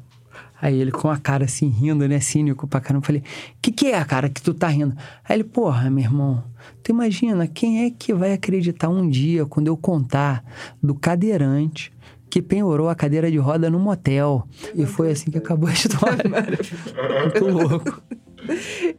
Aí 0.61 0.79
ele 0.79 0.91
com 0.91 1.09
a 1.09 1.17
cara 1.17 1.45
assim, 1.45 1.69
rindo, 1.69 2.07
né? 2.07 2.19
Cínico 2.19 2.67
pra 2.67 2.81
caramba. 2.81 3.03
Eu 3.03 3.07
falei, 3.07 3.23
que 3.61 3.71
que 3.71 3.87
é, 3.87 4.03
cara, 4.03 4.29
que 4.29 4.41
tu 4.41 4.53
tá 4.53 4.67
rindo? 4.67 4.95
Aí 5.23 5.37
ele, 5.37 5.43
porra, 5.43 5.89
meu 5.89 6.03
irmão, 6.03 6.43
tu 6.83 6.91
imagina, 6.91 7.47
quem 7.47 7.85
é 7.85 7.89
que 7.89 8.13
vai 8.13 8.33
acreditar 8.33 8.89
um 8.89 9.09
dia 9.09 9.45
quando 9.45 9.67
eu 9.67 9.77
contar 9.77 10.43
do 10.81 10.93
cadeirante 10.93 11.93
que 12.29 12.41
penhorou 12.41 12.89
a 12.89 12.95
cadeira 12.95 13.31
de 13.31 13.37
roda 13.37 13.69
no 13.69 13.79
motel? 13.79 14.47
E 14.75 14.85
foi 14.85 15.11
assim 15.11 15.31
que 15.31 15.37
acabou 15.37 15.69
a 15.69 15.73
história. 15.73 16.23
Muito 17.21 17.45
louco. 17.45 18.01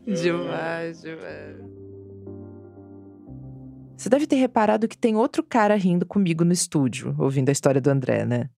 demais, 0.07 1.03
demais. 1.03 1.71
Você 4.01 4.09
deve 4.09 4.27
ter 4.27 4.37
reparado 4.37 4.89
que 4.89 4.97
tem 4.97 5.15
outro 5.15 5.43
cara 5.43 5.77
rindo 5.77 6.07
comigo 6.07 6.43
no 6.43 6.55
estúdio, 6.55 7.15
ouvindo 7.19 7.51
a 7.51 7.53
história 7.53 7.83
do 7.83 7.91
André, 7.91 8.25
né? 8.25 8.49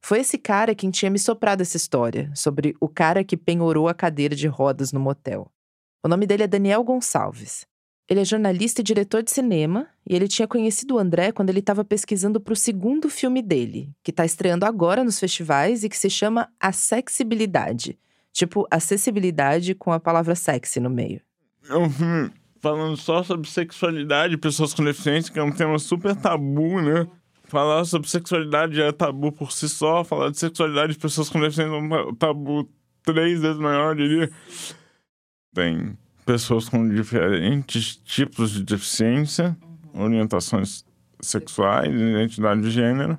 Foi 0.00 0.20
esse 0.20 0.38
cara 0.38 0.74
quem 0.74 0.90
tinha 0.90 1.10
me 1.10 1.18
soprado 1.18 1.60
essa 1.60 1.76
história, 1.76 2.30
sobre 2.34 2.74
o 2.80 2.88
cara 2.88 3.24
que 3.24 3.36
penhorou 3.36 3.88
a 3.88 3.94
cadeira 3.94 4.34
de 4.34 4.46
rodas 4.46 4.92
no 4.92 5.00
motel. 5.00 5.50
O 6.02 6.08
nome 6.08 6.26
dele 6.26 6.44
é 6.44 6.46
Daniel 6.46 6.84
Gonçalves. 6.84 7.66
Ele 8.08 8.20
é 8.20 8.24
jornalista 8.24 8.80
e 8.80 8.84
diretor 8.84 9.22
de 9.22 9.30
cinema, 9.30 9.86
e 10.08 10.16
ele 10.16 10.26
tinha 10.26 10.48
conhecido 10.48 10.94
o 10.94 10.98
André 10.98 11.30
quando 11.30 11.50
ele 11.50 11.58
estava 11.58 11.84
pesquisando 11.84 12.40
para 12.40 12.52
o 12.54 12.56
segundo 12.56 13.10
filme 13.10 13.42
dele, 13.42 13.90
que 14.02 14.10
está 14.10 14.24
estreando 14.24 14.64
agora 14.64 15.04
nos 15.04 15.20
festivais 15.20 15.84
e 15.84 15.88
que 15.88 15.96
se 15.96 16.08
chama 16.08 16.48
Acessibilidade. 16.58 17.98
Tipo, 18.32 18.66
acessibilidade 18.70 19.74
com 19.74 19.92
a 19.92 20.00
palavra 20.00 20.34
sexy 20.34 20.80
no 20.80 20.88
meio. 20.88 21.20
É 21.68 21.74
falando 22.60 22.96
só 22.96 23.22
sobre 23.22 23.48
sexualidade, 23.48 24.36
pessoas 24.36 24.74
com 24.74 24.84
deficiência, 24.84 25.32
que 25.32 25.38
é 25.38 25.42
um 25.42 25.52
tema 25.52 25.78
super 25.78 26.14
tabu, 26.16 26.80
né? 26.80 27.06
Falar 27.48 27.84
sobre 27.86 28.08
sexualidade 28.10 28.80
é 28.80 28.92
tabu 28.92 29.32
por 29.32 29.52
si 29.52 29.68
só, 29.68 30.04
falar 30.04 30.30
de 30.30 30.38
sexualidade 30.38 30.92
de 30.92 30.98
pessoas 30.98 31.30
com 31.30 31.40
deficiência 31.40 31.72
é 31.72 31.78
um 31.78 32.14
tabu 32.14 32.68
três 33.02 33.40
vezes 33.40 33.58
maior, 33.58 33.98
eu 33.98 34.06
diria. 34.06 34.30
Tem 35.54 35.96
pessoas 36.26 36.68
com 36.68 36.86
diferentes 36.86 37.96
tipos 37.96 38.50
de 38.50 38.62
deficiência, 38.62 39.56
orientações 39.94 40.84
sexuais, 41.20 41.90
identidade 41.90 42.60
de 42.60 42.70
gênero. 42.70 43.18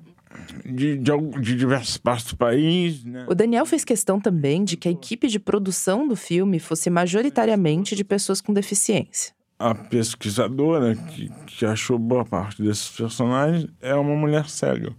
De, 0.64 0.96
de, 0.96 1.56
de, 1.56 2.00
partes 2.04 2.28
do 2.28 2.38
país. 2.38 3.04
Né? 3.04 3.26
O 3.28 3.34
Daniel 3.34 3.66
fez 3.66 3.84
questão 3.84 4.22
também 4.22 4.64
de 4.64 4.78
que 4.78 4.88
a 4.88 4.92
equipe 4.92 5.28
de 5.28 5.40
produção 5.40 6.08
do 6.08 6.16
filme 6.16 6.60
fosse 6.60 6.90
majoritariamente 6.90 7.96
de 7.96 8.04
pessoas 8.04 8.40
com 8.40 8.54
deficiência. 8.54 9.34
A 9.60 9.76
pesquisadora 9.76 10.96
que, 10.96 11.30
que 11.46 11.66
achou 11.66 12.00
boa 12.00 12.24
parte 12.24 12.64
desses 12.64 12.88
personagens 12.88 13.68
é 13.82 13.94
uma 13.94 14.16
mulher 14.16 14.48
cega, 14.48 14.96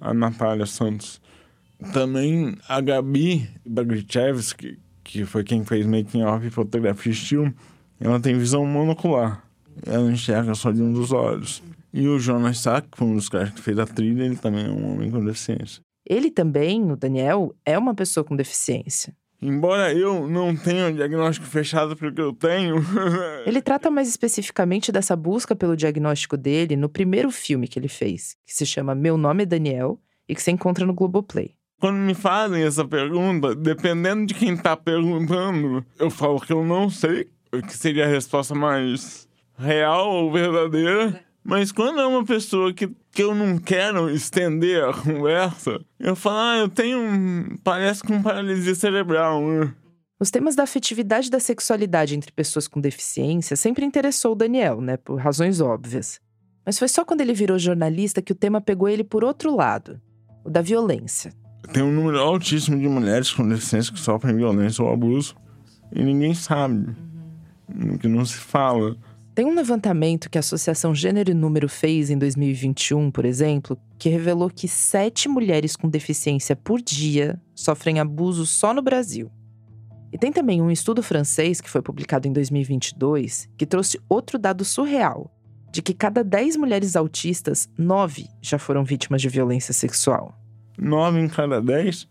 a 0.00 0.14
Natália 0.14 0.64
Santos. 0.64 1.20
Também 1.92 2.56
a 2.68 2.80
Gabi 2.80 3.50
Bagrichevski, 3.66 4.78
que 5.02 5.24
foi 5.24 5.42
quem 5.42 5.64
fez 5.64 5.84
making 5.84 6.22
off 6.22 6.46
e 6.46 6.50
fotografia 6.50 7.10
estilo, 7.10 7.52
ela 7.98 8.20
tem 8.20 8.38
visão 8.38 8.64
monocular. 8.64 9.42
Ela 9.84 10.08
enxerga 10.12 10.54
só 10.54 10.70
de 10.70 10.80
um 10.80 10.92
dos 10.92 11.10
olhos. 11.10 11.60
E 11.92 12.06
o 12.06 12.16
Jonas 12.16 12.58
Sack, 12.60 12.88
um 13.02 13.16
dos 13.16 13.28
caras 13.28 13.50
que 13.50 13.60
fez 13.60 13.76
a 13.76 13.86
trilha, 13.86 14.22
ele 14.22 14.36
também 14.36 14.66
é 14.66 14.70
um 14.70 14.92
homem 14.92 15.10
com 15.10 15.24
deficiência. 15.24 15.82
Ele 16.08 16.30
também, 16.30 16.92
o 16.92 16.96
Daniel, 16.96 17.52
é 17.64 17.76
uma 17.76 17.92
pessoa 17.92 18.22
com 18.22 18.36
deficiência. 18.36 19.12
Embora 19.40 19.92
eu 19.92 20.26
não 20.26 20.56
tenha 20.56 20.88
o 20.88 20.92
diagnóstico 20.92 21.46
fechado 21.46 21.96
porque 21.96 22.20
eu 22.20 22.32
tenho. 22.32 22.76
ele 23.44 23.60
trata 23.60 23.90
mais 23.90 24.08
especificamente 24.08 24.90
dessa 24.90 25.14
busca 25.14 25.54
pelo 25.54 25.76
diagnóstico 25.76 26.36
dele 26.36 26.76
no 26.76 26.88
primeiro 26.88 27.30
filme 27.30 27.68
que 27.68 27.78
ele 27.78 27.88
fez, 27.88 28.36
que 28.46 28.54
se 28.54 28.64
chama 28.64 28.94
Meu 28.94 29.16
Nome 29.18 29.42
é 29.42 29.46
Daniel 29.46 30.00
e 30.28 30.34
que 30.34 30.42
se 30.42 30.50
encontra 30.50 30.86
no 30.86 30.94
Globoplay. 30.94 31.54
Quando 31.78 31.96
me 31.96 32.14
fazem 32.14 32.62
essa 32.62 32.86
pergunta, 32.86 33.54
dependendo 33.54 34.24
de 34.24 34.34
quem 34.34 34.56
tá 34.56 34.74
perguntando, 34.74 35.84
eu 35.98 36.10
falo 36.10 36.40
que 36.40 36.52
eu 36.52 36.64
não 36.64 36.88
sei, 36.88 37.28
que 37.68 37.76
seria 37.76 38.06
a 38.06 38.08
resposta 38.08 38.54
mais 38.54 39.28
real 39.58 40.10
ou 40.10 40.32
verdadeira. 40.32 41.25
Mas 41.46 41.70
quando 41.70 42.00
é 42.00 42.06
uma 42.06 42.24
pessoa 42.24 42.74
que, 42.74 42.90
que 43.12 43.22
eu 43.22 43.32
não 43.32 43.56
quero 43.56 44.10
estender 44.10 44.82
a 44.82 44.92
conversa, 45.00 45.80
eu 46.00 46.16
falo, 46.16 46.38
ah, 46.38 46.58
eu 46.58 46.68
tenho. 46.68 46.98
Um, 46.98 47.56
parece 47.62 48.02
com 48.02 48.20
paralisia 48.20 48.74
cerebral, 48.74 49.40
né? 49.40 49.72
Os 50.18 50.30
temas 50.30 50.56
da 50.56 50.64
afetividade 50.64 51.28
e 51.28 51.30
da 51.30 51.38
sexualidade 51.38 52.16
entre 52.16 52.32
pessoas 52.32 52.66
com 52.66 52.80
deficiência 52.80 53.54
sempre 53.54 53.84
interessou 53.84 54.32
o 54.32 54.34
Daniel, 54.34 54.80
né? 54.80 54.96
Por 54.96 55.20
razões 55.20 55.60
óbvias. 55.60 56.18
Mas 56.64 56.78
foi 56.78 56.88
só 56.88 57.04
quando 57.04 57.20
ele 57.20 57.32
virou 57.32 57.58
jornalista 57.58 58.20
que 58.20 58.32
o 58.32 58.34
tema 58.34 58.60
pegou 58.60 58.88
ele 58.88 59.04
por 59.04 59.22
outro 59.22 59.54
lado 59.54 60.00
o 60.44 60.50
da 60.50 60.62
violência. 60.62 61.32
Tem 61.72 61.82
um 61.82 61.92
número 61.92 62.18
altíssimo 62.18 62.78
de 62.78 62.88
mulheres 62.88 63.32
com 63.32 63.46
deficiência 63.46 63.92
que 63.92 64.00
sofrem 64.00 64.36
violência 64.36 64.82
ou 64.82 64.92
abuso 64.92 65.36
e 65.92 66.02
ninguém 66.02 66.34
sabe, 66.34 66.96
que 68.00 68.08
não 68.08 68.24
se 68.24 68.36
fala. 68.36 68.96
Tem 69.36 69.44
um 69.44 69.54
levantamento 69.54 70.30
que 70.30 70.38
a 70.38 70.40
Associação 70.40 70.94
Gênero 70.94 71.30
e 71.30 71.34
Número 71.34 71.68
fez 71.68 72.08
em 72.08 72.16
2021, 72.16 73.10
por 73.10 73.26
exemplo, 73.26 73.76
que 73.98 74.08
revelou 74.08 74.48
que 74.48 74.66
sete 74.66 75.28
mulheres 75.28 75.76
com 75.76 75.90
deficiência 75.90 76.56
por 76.56 76.80
dia 76.80 77.38
sofrem 77.54 78.00
abuso 78.00 78.46
só 78.46 78.72
no 78.72 78.80
Brasil. 78.80 79.30
E 80.10 80.16
tem 80.16 80.32
também 80.32 80.62
um 80.62 80.70
estudo 80.70 81.02
francês 81.02 81.60
que 81.60 81.68
foi 81.68 81.82
publicado 81.82 82.26
em 82.26 82.32
2022 82.32 83.46
que 83.58 83.66
trouxe 83.66 84.00
outro 84.08 84.38
dado 84.38 84.64
surreal: 84.64 85.30
de 85.70 85.82
que 85.82 85.92
cada 85.92 86.24
dez 86.24 86.56
mulheres 86.56 86.96
autistas, 86.96 87.68
nove 87.76 88.28
já 88.40 88.58
foram 88.58 88.84
vítimas 88.84 89.20
de 89.20 89.28
violência 89.28 89.74
sexual. 89.74 90.34
Nove 90.78 91.20
em 91.20 91.28
cada 91.28 91.60
dez 91.60 92.08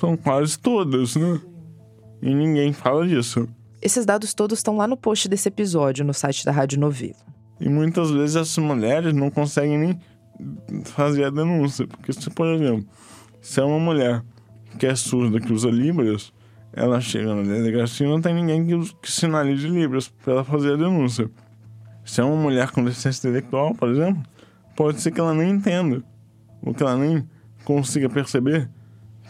são 0.00 0.16
quase 0.16 0.58
todas, 0.58 1.14
né? 1.14 1.42
E 2.22 2.34
ninguém 2.34 2.72
fala 2.72 3.06
disso. 3.06 3.46
Esses 3.80 4.04
dados 4.04 4.34
todos 4.34 4.58
estão 4.58 4.76
lá 4.76 4.88
no 4.88 4.96
post 4.96 5.28
desse 5.28 5.48
episódio 5.48 6.04
no 6.04 6.12
site 6.12 6.44
da 6.44 6.50
Rádio 6.50 6.80
Novelo. 6.80 7.14
E 7.60 7.68
muitas 7.68 8.10
vezes 8.10 8.36
essas 8.36 8.58
mulheres 8.58 9.14
não 9.14 9.30
conseguem 9.30 9.78
nem 9.78 10.00
fazer 10.84 11.24
a 11.24 11.30
denúncia. 11.30 11.86
Porque, 11.86 12.12
se, 12.12 12.28
por 12.30 12.46
exemplo, 12.46 12.86
se 13.40 13.60
é 13.60 13.64
uma 13.64 13.78
mulher 13.78 14.22
que 14.78 14.86
é 14.86 14.94
surda, 14.94 15.40
que 15.40 15.52
usa 15.52 15.70
Libras, 15.70 16.32
ela 16.72 17.00
chega 17.00 17.34
na 17.34 17.42
delegacia 17.42 18.06
e 18.06 18.10
não 18.10 18.20
tem 18.20 18.34
ninguém 18.34 18.66
que, 18.66 18.94
que 19.02 19.10
sinalize 19.10 19.68
Libras 19.68 20.08
para 20.08 20.34
ela 20.34 20.44
fazer 20.44 20.74
a 20.74 20.76
denúncia. 20.76 21.30
Se 22.04 22.20
é 22.20 22.24
uma 22.24 22.36
mulher 22.36 22.70
com 22.70 22.84
deficiência 22.84 23.28
intelectual, 23.28 23.74
por 23.74 23.88
exemplo, 23.88 24.22
pode 24.76 25.00
ser 25.00 25.12
que 25.12 25.20
ela 25.20 25.34
nem 25.34 25.50
entenda, 25.50 26.02
ou 26.62 26.74
que 26.74 26.82
ela 26.82 26.96
nem 26.96 27.28
consiga 27.64 28.08
perceber 28.08 28.68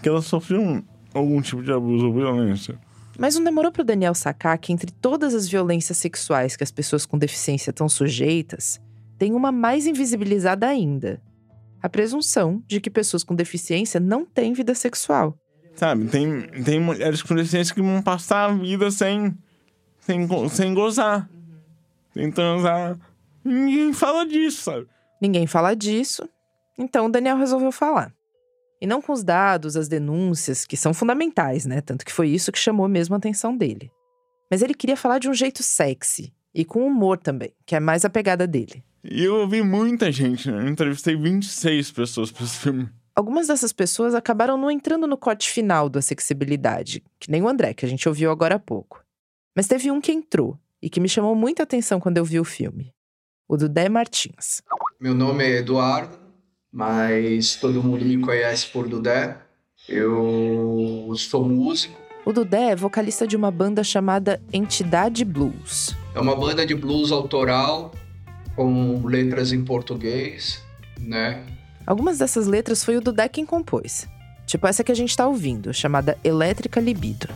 que 0.02 0.08
ela 0.08 0.22
sofreu 0.22 0.60
um, 0.60 0.82
algum 1.12 1.40
tipo 1.40 1.62
de 1.62 1.72
abuso 1.72 2.06
ou 2.06 2.14
violência. 2.14 2.78
Mas 3.18 3.34
não 3.34 3.42
demorou 3.42 3.72
para 3.72 3.82
o 3.82 3.84
Daniel 3.84 4.14
sacar 4.14 4.56
que 4.58 4.72
entre 4.72 4.92
todas 4.92 5.34
as 5.34 5.48
violências 5.48 5.98
sexuais 5.98 6.54
que 6.54 6.62
as 6.62 6.70
pessoas 6.70 7.04
com 7.04 7.18
deficiência 7.18 7.70
estão 7.70 7.88
sujeitas, 7.88 8.80
tem 9.18 9.34
uma 9.34 9.50
mais 9.50 9.88
invisibilizada 9.88 10.68
ainda: 10.68 11.20
a 11.82 11.88
presunção 11.88 12.62
de 12.68 12.80
que 12.80 12.88
pessoas 12.88 13.24
com 13.24 13.34
deficiência 13.34 13.98
não 13.98 14.24
têm 14.24 14.52
vida 14.52 14.72
sexual. 14.72 15.36
Sabe, 15.74 16.06
tem, 16.06 16.42
tem 16.64 16.80
mulheres 16.80 17.20
com 17.20 17.34
deficiência 17.34 17.74
que 17.74 17.82
vão 17.82 18.00
passar 18.00 18.50
a 18.50 18.54
vida 18.54 18.88
sem, 18.90 19.36
sem, 20.00 20.28
sem 20.50 20.72
gozar, 20.72 21.28
sem 22.14 22.30
transar. 22.30 22.96
Ninguém 23.44 23.92
fala 23.92 24.24
disso, 24.24 24.62
sabe? 24.62 24.86
Ninguém 25.20 25.46
fala 25.46 25.74
disso, 25.74 26.28
então 26.76 27.06
o 27.06 27.08
Daniel 27.08 27.36
resolveu 27.36 27.72
falar. 27.72 28.12
E 28.80 28.86
não 28.86 29.02
com 29.02 29.12
os 29.12 29.24
dados, 29.24 29.76
as 29.76 29.88
denúncias, 29.88 30.64
que 30.64 30.76
são 30.76 30.94
fundamentais, 30.94 31.66
né? 31.66 31.80
Tanto 31.80 32.04
que 32.04 32.12
foi 32.12 32.28
isso 32.28 32.52
que 32.52 32.58
chamou 32.58 32.88
mesmo 32.88 33.14
a 33.14 33.18
atenção 33.18 33.56
dele. 33.56 33.90
Mas 34.50 34.62
ele 34.62 34.74
queria 34.74 34.96
falar 34.96 35.18
de 35.18 35.28
um 35.28 35.34
jeito 35.34 35.62
sexy 35.62 36.32
e 36.54 36.64
com 36.64 36.86
humor 36.86 37.18
também, 37.18 37.52
que 37.66 37.74
é 37.74 37.80
mais 37.80 38.04
a 38.04 38.10
pegada 38.10 38.46
dele. 38.46 38.84
E 39.02 39.24
eu 39.24 39.36
ouvi 39.36 39.62
muita 39.62 40.10
gente, 40.10 40.50
né? 40.50 40.62
Eu 40.62 40.68
entrevistei 40.68 41.16
26 41.16 41.90
pessoas 41.90 42.30
para 42.30 42.44
esse 42.44 42.56
filme. 42.56 42.88
Algumas 43.14 43.48
dessas 43.48 43.72
pessoas 43.72 44.14
acabaram 44.14 44.56
não 44.56 44.70
entrando 44.70 45.06
no 45.06 45.16
corte 45.16 45.50
final 45.50 45.88
do 45.88 45.98
Acessibilidade, 45.98 47.02
que 47.18 47.30
nem 47.30 47.42
o 47.42 47.48
André, 47.48 47.74
que 47.74 47.84
a 47.84 47.88
gente 47.88 48.08
ouviu 48.08 48.30
agora 48.30 48.54
há 48.54 48.58
pouco. 48.60 49.04
Mas 49.56 49.66
teve 49.66 49.90
um 49.90 50.00
que 50.00 50.12
entrou 50.12 50.56
e 50.80 50.88
que 50.88 51.00
me 51.00 51.08
chamou 51.08 51.34
muita 51.34 51.64
atenção 51.64 51.98
quando 51.98 52.18
eu 52.18 52.24
vi 52.24 52.38
o 52.38 52.44
filme: 52.44 52.94
o 53.48 53.56
do 53.56 53.68
Dé 53.68 53.88
Martins. 53.88 54.62
Meu 55.00 55.14
nome 55.14 55.44
é 55.44 55.58
Eduardo, 55.58 56.16
mas 56.72 57.56
todo 57.56 57.82
mundo 57.82 58.04
me 58.04 58.18
conhece 58.20 58.66
por 58.66 58.88
Dudé. 58.88 59.36
Eu 59.88 61.12
sou 61.16 61.44
músico. 61.48 61.98
O 62.24 62.32
Dudé 62.32 62.72
é 62.72 62.76
vocalista 62.76 63.26
de 63.26 63.36
uma 63.36 63.50
banda 63.50 63.82
chamada 63.82 64.40
Entidade 64.52 65.24
Blues. 65.24 65.96
É 66.14 66.20
uma 66.20 66.36
banda 66.36 66.66
de 66.66 66.74
blues 66.74 67.10
autoral 67.10 67.92
com 68.54 69.06
letras 69.06 69.52
em 69.52 69.64
português, 69.64 70.62
né? 71.00 71.42
Algumas 71.86 72.18
dessas 72.18 72.46
letras 72.46 72.84
foi 72.84 72.96
o 72.96 73.00
Dudé 73.00 73.28
quem 73.28 73.46
compôs. 73.46 74.06
Tipo 74.46 74.66
essa 74.66 74.84
que 74.84 74.92
a 74.92 74.94
gente 74.94 75.16
tá 75.16 75.26
ouvindo, 75.26 75.72
chamada 75.72 76.18
Elétrica 76.22 76.80
Libido. 76.80 77.28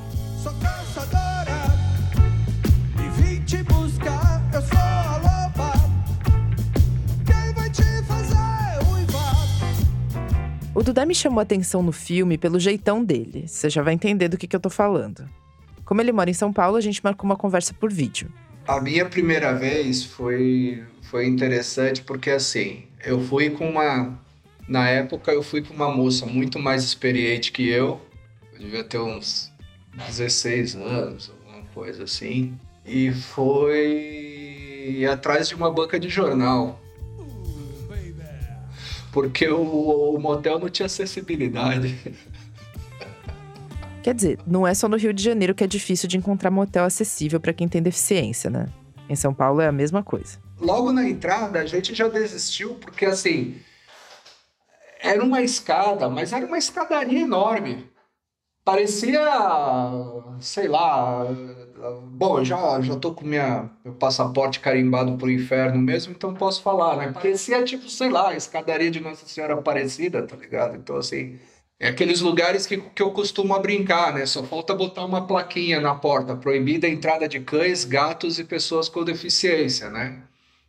O 10.83 10.85
Dudé 10.85 11.07
me 11.07 11.15
chamou 11.15 11.39
a 11.39 11.45
atenção 11.45 11.81
no 11.81 11.93
filme 11.93 12.37
pelo 12.37 12.59
jeitão 12.59 13.05
dele. 13.05 13.47
Você 13.47 13.71
já 13.71 13.85
vai 13.85 13.95
entender 13.95 14.27
do 14.27 14.37
que, 14.37 14.49
que 14.49 14.57
eu 14.57 14.59
tô 14.59 14.69
falando. 14.69 15.31
Como 15.85 16.01
ele 16.01 16.11
mora 16.11 16.29
em 16.29 16.35
São 16.35 16.53
Paulo, 16.53 16.77
a 16.77 16.81
gente 16.81 17.01
marcou 17.05 17.25
uma 17.25 17.37
conversa 17.37 17.73
por 17.73 17.93
vídeo. 17.93 18.29
A 18.67 18.81
minha 18.81 19.07
primeira 19.07 19.53
vez 19.55 20.03
foi, 20.03 20.83
foi 21.03 21.29
interessante 21.29 22.03
porque, 22.03 22.31
assim, 22.31 22.83
eu 23.05 23.21
fui 23.21 23.51
com 23.51 23.71
uma. 23.71 24.19
Na 24.67 24.89
época, 24.89 25.31
eu 25.31 25.41
fui 25.41 25.63
com 25.63 25.73
uma 25.73 25.89
moça 25.89 26.27
muito 26.27 26.59
mais 26.59 26.83
experiente 26.83 27.53
que 27.53 27.69
eu. 27.69 28.01
Eu 28.53 28.59
devia 28.59 28.83
ter 28.83 28.99
uns 28.99 29.53
16 29.95 30.75
anos, 30.75 31.31
alguma 31.31 31.65
coisa 31.67 32.03
assim. 32.03 32.59
E 32.85 33.13
foi 33.13 35.05
atrás 35.09 35.49
de 35.49 35.55
uma 35.55 35.71
banca 35.71 36.01
de 36.01 36.09
jornal. 36.09 36.82
Porque 39.13 39.47
o, 39.47 40.15
o 40.15 40.19
motel 40.19 40.59
não 40.59 40.69
tinha 40.69 40.87
acessibilidade. 40.87 41.97
Quer 44.03 44.15
dizer, 44.15 44.39
não 44.45 44.67
é 44.67 44.75
só 44.75 44.89
no 44.89 44.97
Rio 44.97 45.13
de 45.13 45.23
Janeiro 45.23 45.55
que 45.55 45.63
é 45.63 45.67
difícil 45.67 46.09
de 46.09 46.17
encontrar 46.17 46.51
motel 46.51 46.85
acessível 46.85 47.39
para 47.39 47.53
quem 47.53 47.69
tem 47.69 47.81
deficiência, 47.81 48.51
né? 48.51 48.67
Em 49.09 49.15
São 49.15 49.33
Paulo 49.33 49.61
é 49.61 49.69
a 49.69 49.73
mesma 49.73 50.03
coisa. 50.03 50.39
Logo 50.59 50.93
na 50.93 51.09
entrada, 51.09 51.61
a 51.61 51.67
gente 51.67 51.95
já 51.95 52.09
desistiu, 52.09 52.75
porque 52.77 53.05
assim. 53.05 53.61
Era 55.01 55.23
uma 55.23 55.43
escada, 55.43 56.09
mas 56.09 56.33
era 56.33 56.47
uma 56.47 56.59
escadaria 56.59 57.21
enorme. 57.21 57.91
Parecia. 58.65 59.21
sei 60.41 60.69
lá. 60.69 61.27
Bom, 61.91 62.45
já, 62.45 62.81
já 62.81 62.97
tô 62.97 63.13
com 63.13 63.25
minha, 63.25 63.69
meu 63.85 63.95
passaporte 63.95 64.61
carimbado 64.61 65.17
pro 65.17 65.31
inferno 65.31 65.79
mesmo, 65.79 66.13
então 66.13 66.33
posso 66.35 66.63
falar, 66.63 66.97
né? 66.97 67.13
Parecia 67.13 67.65
tipo, 67.65 67.89
sei 67.89 68.09
lá, 68.09 68.35
escadaria 68.37 68.91
de 68.91 69.01
Nossa 69.01 69.27
Senhora 69.27 69.55
Aparecida, 69.55 70.23
tá 70.23 70.37
ligado? 70.37 70.77
Então, 70.77 70.97
assim. 70.97 71.39
É 71.81 71.89
aqueles 71.89 72.21
lugares 72.21 72.65
que, 72.65 72.77
que 72.77 73.03
eu 73.03 73.11
costumo 73.11 73.59
brincar, 73.59 74.15
né? 74.15 74.25
Só 74.25 74.45
falta 74.45 74.73
botar 74.73 75.05
uma 75.05 75.27
plaquinha 75.27 75.81
na 75.81 75.97
porta, 75.97 76.37
proibida 76.37 76.87
a 76.87 76.91
entrada 76.91 77.27
de 77.27 77.41
cães, 77.41 77.85
gatos 77.85 78.39
e 78.39 78.45
pessoas 78.45 78.89
com 78.89 79.03
deficiência, 79.03 79.91
né? 79.91 80.23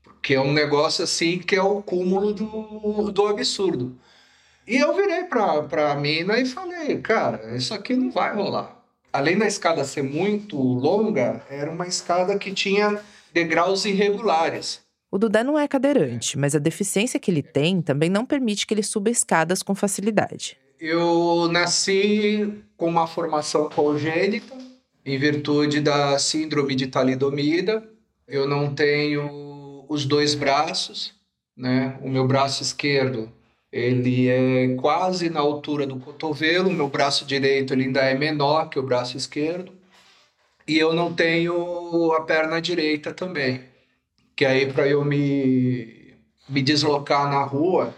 Porque 0.04 0.34
é 0.34 0.42
um 0.42 0.52
negócio 0.52 1.04
assim 1.04 1.38
que 1.38 1.56
é 1.56 1.62
o 1.62 1.84
cúmulo 1.84 2.34
do, 2.34 3.12
do 3.12 3.28
absurdo. 3.28 3.96
E 4.66 4.78
eu 4.78 4.96
virei 4.96 5.26
pra, 5.26 5.62
pra 5.64 5.94
mina 5.96 6.40
e 6.40 6.46
falei, 6.46 7.00
cara, 7.00 7.56
isso 7.56 7.74
aqui 7.76 7.96
não 7.96 8.10
vai 8.10 8.34
rolar. 8.34 8.83
Além 9.14 9.38
da 9.38 9.46
escada 9.46 9.84
ser 9.84 10.02
muito 10.02 10.58
longa, 10.58 11.46
era 11.48 11.70
uma 11.70 11.86
escada 11.86 12.36
que 12.40 12.52
tinha 12.52 13.00
degraus 13.32 13.86
irregulares. 13.86 14.82
O 15.12 15.20
Dudé 15.20 15.44
não 15.44 15.60
é 15.60 15.68
cadeirante, 15.68 16.36
mas 16.36 16.56
a 16.56 16.60
deficiência 16.60 17.20
que 17.20 17.30
ele 17.30 17.44
tem 17.44 17.80
também 17.80 18.10
não 18.10 18.26
permite 18.26 18.66
que 18.66 18.74
ele 18.74 18.82
suba 18.82 19.12
escadas 19.12 19.62
com 19.62 19.76
facilidade. 19.76 20.58
Eu 20.80 21.48
nasci 21.52 22.52
com 22.76 22.88
uma 22.88 23.06
formação 23.06 23.70
congênita, 23.70 24.58
em 25.06 25.20
virtude 25.20 25.80
da 25.80 26.18
síndrome 26.18 26.74
de 26.74 26.88
talidomida. 26.88 27.88
Eu 28.28 28.48
não 28.48 28.74
tenho 28.74 29.86
os 29.88 30.06
dois 30.06 30.34
braços, 30.34 31.14
né? 31.56 32.00
O 32.02 32.10
meu 32.10 32.28
braço 32.28 32.64
esquerdo, 32.64 33.32
ele 33.74 34.30
é 34.30 34.76
quase 34.76 35.30
na 35.30 35.40
altura 35.42 35.88
do 35.88 36.00
cotovelo, 36.00 36.72
meu 36.72 36.88
braço 36.88 37.26
direito 37.26 37.74
ele 37.74 37.86
ainda 37.86 38.02
é 38.02 38.14
menor 38.16 38.70
que 38.70 38.80
o 38.80 38.84
braço 38.84 39.18
esquerdo. 39.18 39.72
E 40.68 40.78
eu 40.78 40.94
não 40.94 41.14
tenho 41.14 42.14
a 42.14 42.22
perna 42.22 42.62
direita 42.62 43.14
também. 43.14 43.62
Que 44.36 44.46
aí 44.46 44.72
para 44.72 44.88
eu 44.88 45.04
me 45.04 46.02
me 46.48 46.62
deslocar 46.62 47.30
na 47.30 47.44
rua, 47.44 47.94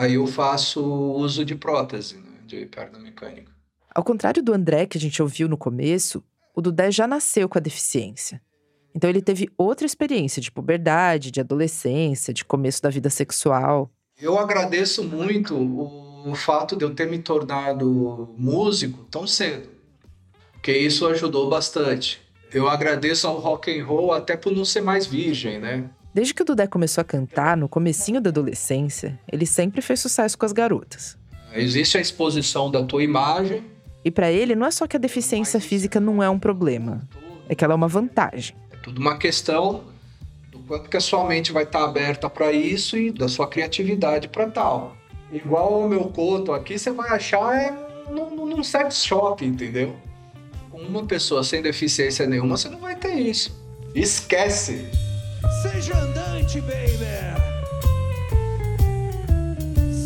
Aí 0.00 0.14
eu 0.14 0.26
faço 0.26 0.82
uso 0.82 1.44
de 1.44 1.54
prótese, 1.54 2.16
né, 2.16 2.38
de 2.46 2.64
perna 2.64 2.98
mecânica. 2.98 3.52
Ao 3.94 4.02
contrário 4.02 4.42
do 4.42 4.54
André, 4.54 4.86
que 4.86 4.96
a 4.96 5.00
gente 5.00 5.20
ouviu 5.20 5.46
no 5.46 5.58
começo, 5.58 6.24
o 6.56 6.62
Dudé 6.62 6.90
já 6.90 7.06
nasceu 7.06 7.46
com 7.50 7.58
a 7.58 7.60
deficiência. 7.60 8.40
Então 8.94 9.10
ele 9.10 9.20
teve 9.20 9.50
outra 9.58 9.84
experiência 9.84 10.40
de 10.40 10.50
puberdade, 10.50 11.30
de 11.30 11.38
adolescência, 11.38 12.32
de 12.32 12.46
começo 12.46 12.80
da 12.80 12.88
vida 12.88 13.10
sexual. 13.10 13.90
Eu 14.20 14.38
agradeço 14.38 15.02
muito 15.02 15.56
o, 15.56 16.34
fato 16.34 16.76
de 16.76 16.84
eu 16.84 16.94
ter 16.94 17.08
me 17.08 17.18
tornado 17.18 18.34
músico 18.36 19.04
tão 19.10 19.26
cedo, 19.26 19.68
porque 20.52 20.76
isso 20.76 21.06
ajudou 21.06 21.48
bastante. 21.48 22.20
Eu 22.52 22.68
agradeço 22.68 23.26
ao 23.26 23.38
rock 23.38 23.70
and 23.70 23.84
roll 23.84 24.12
até 24.12 24.36
por 24.36 24.52
não 24.52 24.64
ser 24.64 24.82
mais 24.82 25.06
virgem, 25.06 25.58
né? 25.58 25.88
Desde 26.12 26.34
que 26.34 26.42
o 26.42 26.44
Dudé 26.44 26.66
começou 26.66 27.00
a 27.00 27.04
cantar, 27.04 27.56
no 27.56 27.68
comecinho 27.68 28.20
da 28.20 28.28
adolescência, 28.28 29.18
ele 29.30 29.46
sempre 29.46 29.80
fez 29.80 30.00
sucesso 30.00 30.36
com 30.36 30.44
as 30.44 30.52
garotas. 30.52 31.16
Existe 31.54 31.96
a 31.96 32.00
exposição 32.00 32.70
da 32.70 32.82
tua 32.82 33.02
imagem. 33.02 33.64
E 34.04 34.10
para 34.10 34.30
ele, 34.30 34.54
não 34.54 34.66
é 34.66 34.70
só 34.70 34.86
que 34.86 34.96
a 34.96 35.00
deficiência 35.00 35.60
física 35.60 35.98
não 35.98 36.22
é 36.22 36.28
um 36.28 36.38
problema, 36.38 37.08
é 37.48 37.54
que 37.54 37.64
ela 37.64 37.72
é 37.72 37.76
uma 37.76 37.88
vantagem. 37.88 38.54
É 38.70 38.76
tudo 38.76 39.00
uma 39.00 39.16
questão 39.16 39.84
quanto 40.70 40.88
que 40.88 40.96
a 40.96 41.00
sua 41.00 41.24
mente 41.24 41.50
vai 41.50 41.64
estar 41.64 41.82
aberta 41.82 42.30
para 42.30 42.52
isso 42.52 42.96
e 42.96 43.10
da 43.10 43.26
sua 43.26 43.48
criatividade 43.48 44.28
para 44.28 44.48
tal. 44.48 44.96
Igual 45.32 45.80
o 45.80 45.88
meu 45.88 46.04
coto 46.04 46.52
aqui, 46.52 46.78
você 46.78 46.92
vai 46.92 47.10
achar 47.10 47.60
é 47.60 47.76
num, 48.08 48.46
num 48.46 48.62
sex 48.62 49.04
shop, 49.04 49.44
entendeu? 49.44 49.96
Com 50.70 50.78
uma 50.78 51.04
pessoa 51.04 51.42
sem 51.42 51.60
deficiência 51.60 52.24
nenhuma, 52.24 52.56
você 52.56 52.68
não 52.68 52.78
vai 52.78 52.94
ter 52.94 53.14
isso. 53.14 53.52
Esquece! 53.96 54.88
Seja 55.60 55.98
andante, 55.98 56.60
baby. 56.60 57.00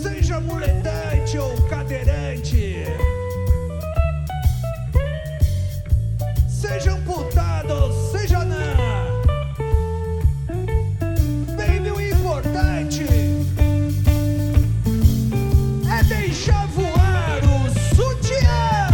Seja 0.02 0.40
muletante 0.40 1.36
ou 1.36 1.52
cadeirante. 1.68 2.86
Seja 6.48 6.92
amputado, 6.92 7.92
seja 7.92 8.03
importante 12.54 13.02
é 15.90 16.04
deixar 16.04 16.68
voar 16.68 17.40
o 17.42 17.96
sutiã. 17.96 18.88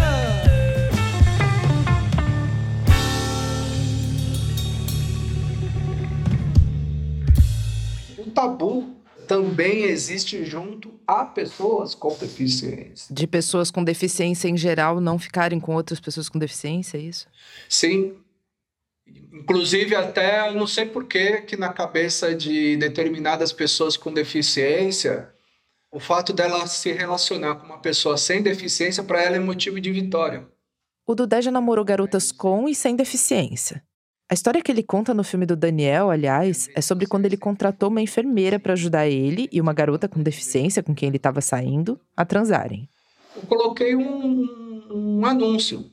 O 8.16 8.30
tabu 8.30 8.96
também 9.28 9.82
existe 9.82 10.42
junto 10.46 10.94
a 11.06 11.26
pessoas 11.26 11.94
com 11.94 12.16
deficiência. 12.16 13.14
De 13.14 13.26
pessoas 13.26 13.70
com 13.70 13.84
deficiência 13.84 14.48
em 14.48 14.56
geral 14.56 15.02
não 15.02 15.18
ficarem 15.18 15.60
com 15.60 15.74
outras 15.74 16.00
pessoas 16.00 16.30
com 16.30 16.38
deficiência, 16.38 16.96
é 16.96 17.02
isso? 17.02 17.28
Sim. 17.68 18.14
Inclusive, 19.32 19.94
até 19.94 20.52
não 20.52 20.66
sei 20.66 20.86
por 20.86 21.04
que 21.04 21.42
que 21.42 21.56
na 21.56 21.72
cabeça 21.72 22.34
de 22.34 22.76
determinadas 22.76 23.52
pessoas 23.52 23.96
com 23.96 24.12
deficiência, 24.12 25.32
o 25.92 26.00
fato 26.00 26.32
dela 26.32 26.66
se 26.66 26.92
relacionar 26.92 27.56
com 27.56 27.66
uma 27.66 27.78
pessoa 27.78 28.16
sem 28.16 28.42
deficiência, 28.42 29.02
para 29.02 29.22
ela 29.22 29.36
é 29.36 29.40
motivo 29.40 29.80
de 29.80 29.90
vitória. 29.90 30.46
O 31.06 31.14
Dudé 31.14 31.42
já 31.42 31.50
namorou 31.50 31.84
garotas 31.84 32.30
com 32.30 32.68
e 32.68 32.74
sem 32.74 32.94
deficiência. 32.94 33.82
A 34.30 34.34
história 34.34 34.62
que 34.62 34.70
ele 34.70 34.84
conta 34.84 35.12
no 35.12 35.24
filme 35.24 35.44
do 35.44 35.56
Daniel, 35.56 36.08
aliás, 36.08 36.68
é 36.76 36.80
sobre 36.80 37.06
quando 37.06 37.26
ele 37.26 37.36
contratou 37.36 37.88
uma 37.88 38.00
enfermeira 38.00 38.60
para 38.60 38.74
ajudar 38.74 39.08
ele 39.08 39.48
e 39.50 39.60
uma 39.60 39.72
garota 39.72 40.08
com 40.08 40.22
deficiência 40.22 40.84
com 40.84 40.94
quem 40.94 41.08
ele 41.08 41.16
estava 41.16 41.40
saindo 41.40 41.98
a 42.16 42.24
transarem. 42.24 42.88
Eu 43.34 43.42
coloquei 43.42 43.96
um, 43.96 44.88
um 44.88 45.26
anúncio. 45.26 45.90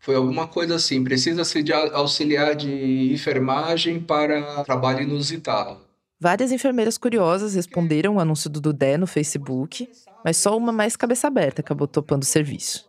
Foi 0.00 0.14
alguma 0.16 0.48
coisa 0.48 0.74
assim: 0.76 1.04
precisa-se 1.04 1.62
de 1.62 1.72
auxiliar 1.72 2.54
de 2.56 3.12
enfermagem 3.12 4.00
para 4.00 4.64
trabalho 4.64 5.02
inusitado. 5.02 5.78
Várias 6.18 6.52
enfermeiras 6.52 6.98
curiosas 6.98 7.54
responderam 7.54 8.16
o 8.16 8.20
anúncio 8.20 8.50
do 8.50 8.60
Dudé 8.60 8.96
no 8.98 9.06
Facebook, 9.06 9.88
mas 10.24 10.36
só 10.36 10.56
uma 10.56 10.72
mais 10.72 10.96
cabeça 10.96 11.26
aberta 11.26 11.60
acabou 11.62 11.86
topando 11.86 12.22
o 12.22 12.26
serviço. 12.26 12.88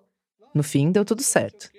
No 0.53 0.63
fim, 0.63 0.91
deu 0.91 1.05
tudo 1.05 1.21
certo. 1.21 1.69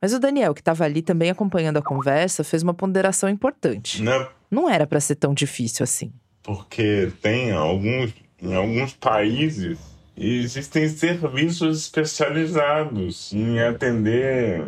Mas 0.00 0.12
o 0.12 0.18
Daniel, 0.18 0.54
que 0.54 0.60
estava 0.60 0.84
ali 0.84 1.00
também 1.02 1.30
acompanhando 1.30 1.76
a 1.76 1.82
conversa, 1.82 2.44
fez 2.44 2.62
uma 2.62 2.74
ponderação 2.74 3.28
importante. 3.28 4.02
Não, 4.02 4.28
Não 4.50 4.70
era 4.70 4.86
para 4.86 5.00
ser 5.00 5.14
tão 5.16 5.32
difícil 5.34 5.82
assim. 5.84 6.12
porque 6.42 7.10
tem 7.20 7.52
alguns, 7.52 8.12
em 8.40 8.54
alguns 8.54 8.94
países, 8.94 9.78
existem 10.16 10.88
serviços 10.88 11.78
especializados 11.82 13.32
em 13.32 13.58
atender 13.60 14.66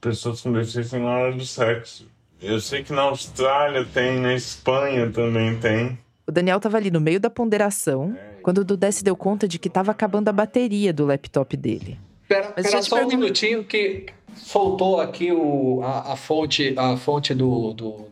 pessoas 0.00 0.40
com 0.40 0.52
deficiência 0.52 0.98
na 0.98 1.10
hora 1.10 1.32
do 1.32 1.44
sexo. 1.44 2.06
Eu 2.40 2.60
sei 2.60 2.84
que 2.84 2.92
na 2.92 3.02
Austrália 3.02 3.84
tem, 3.84 4.20
na 4.20 4.32
Espanha 4.34 5.10
também 5.10 5.58
tem. 5.58 5.98
O 6.26 6.30
Daniel 6.30 6.58
estava 6.58 6.76
ali 6.76 6.90
no 6.90 7.00
meio 7.00 7.18
da 7.18 7.28
ponderação, 7.30 8.16
quando 8.42 8.58
o 8.58 8.64
Dudé 8.64 8.90
se 8.90 9.02
deu 9.02 9.16
conta 9.16 9.48
de 9.48 9.58
que 9.58 9.66
estava 9.68 9.90
acabando 9.90 10.28
a 10.28 10.32
bateria 10.32 10.92
do 10.92 11.04
laptop 11.06 11.56
dele. 11.56 11.98
Espera, 12.22 12.52
Mas 12.56 12.70
só 12.70 12.78
um 12.96 12.98
perguntar- 12.98 13.16
minutinho 13.16 13.64
que 13.64 14.06
soltou 14.36 15.00
aqui 15.00 15.32
o, 15.32 15.80
a, 15.82 16.12
a 16.12 16.16
fonte, 16.16 16.74
a 16.76 16.96
fonte 16.96 17.34
do, 17.34 17.72
do, 17.72 17.90
do, 17.92 18.04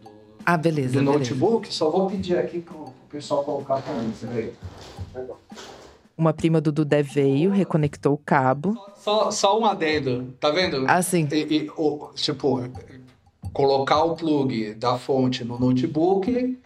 Ah, 0.45 0.57
beleza. 0.57 0.89
do 0.95 1.05
beleza. 1.05 1.19
notebook. 1.19 1.73
Só 1.73 1.91
vou 1.91 2.11
pedir 2.11 2.37
aqui 2.39 2.59
pro, 2.61 2.75
pro 2.75 2.93
pessoal 3.12 3.45
colocar 3.45 3.81
para 3.83 3.93
mim. 3.95 4.12
Peraí. 4.19 4.51
Uma 6.17 6.33
prima 6.33 6.61
do 6.61 6.73
Dudé 6.73 7.03
veio, 7.03 7.51
reconectou 7.51 8.14
o 8.14 8.19
cabo. 8.19 8.75
Só, 8.97 9.31
só 9.31 9.61
um 9.61 9.67
adendo, 9.67 10.35
tá 10.41 10.51
vendo? 10.51 10.85
Ah, 10.89 11.03
sim. 11.03 11.29
E, 11.31 11.37
e, 11.37 11.71
o, 11.77 12.11
tipo, 12.14 12.62
colocar 13.53 14.03
o 14.03 14.17
plug 14.17 14.75
da 14.75 14.99
fonte 14.99 15.45
no 15.45 15.59
notebook, 15.59 16.59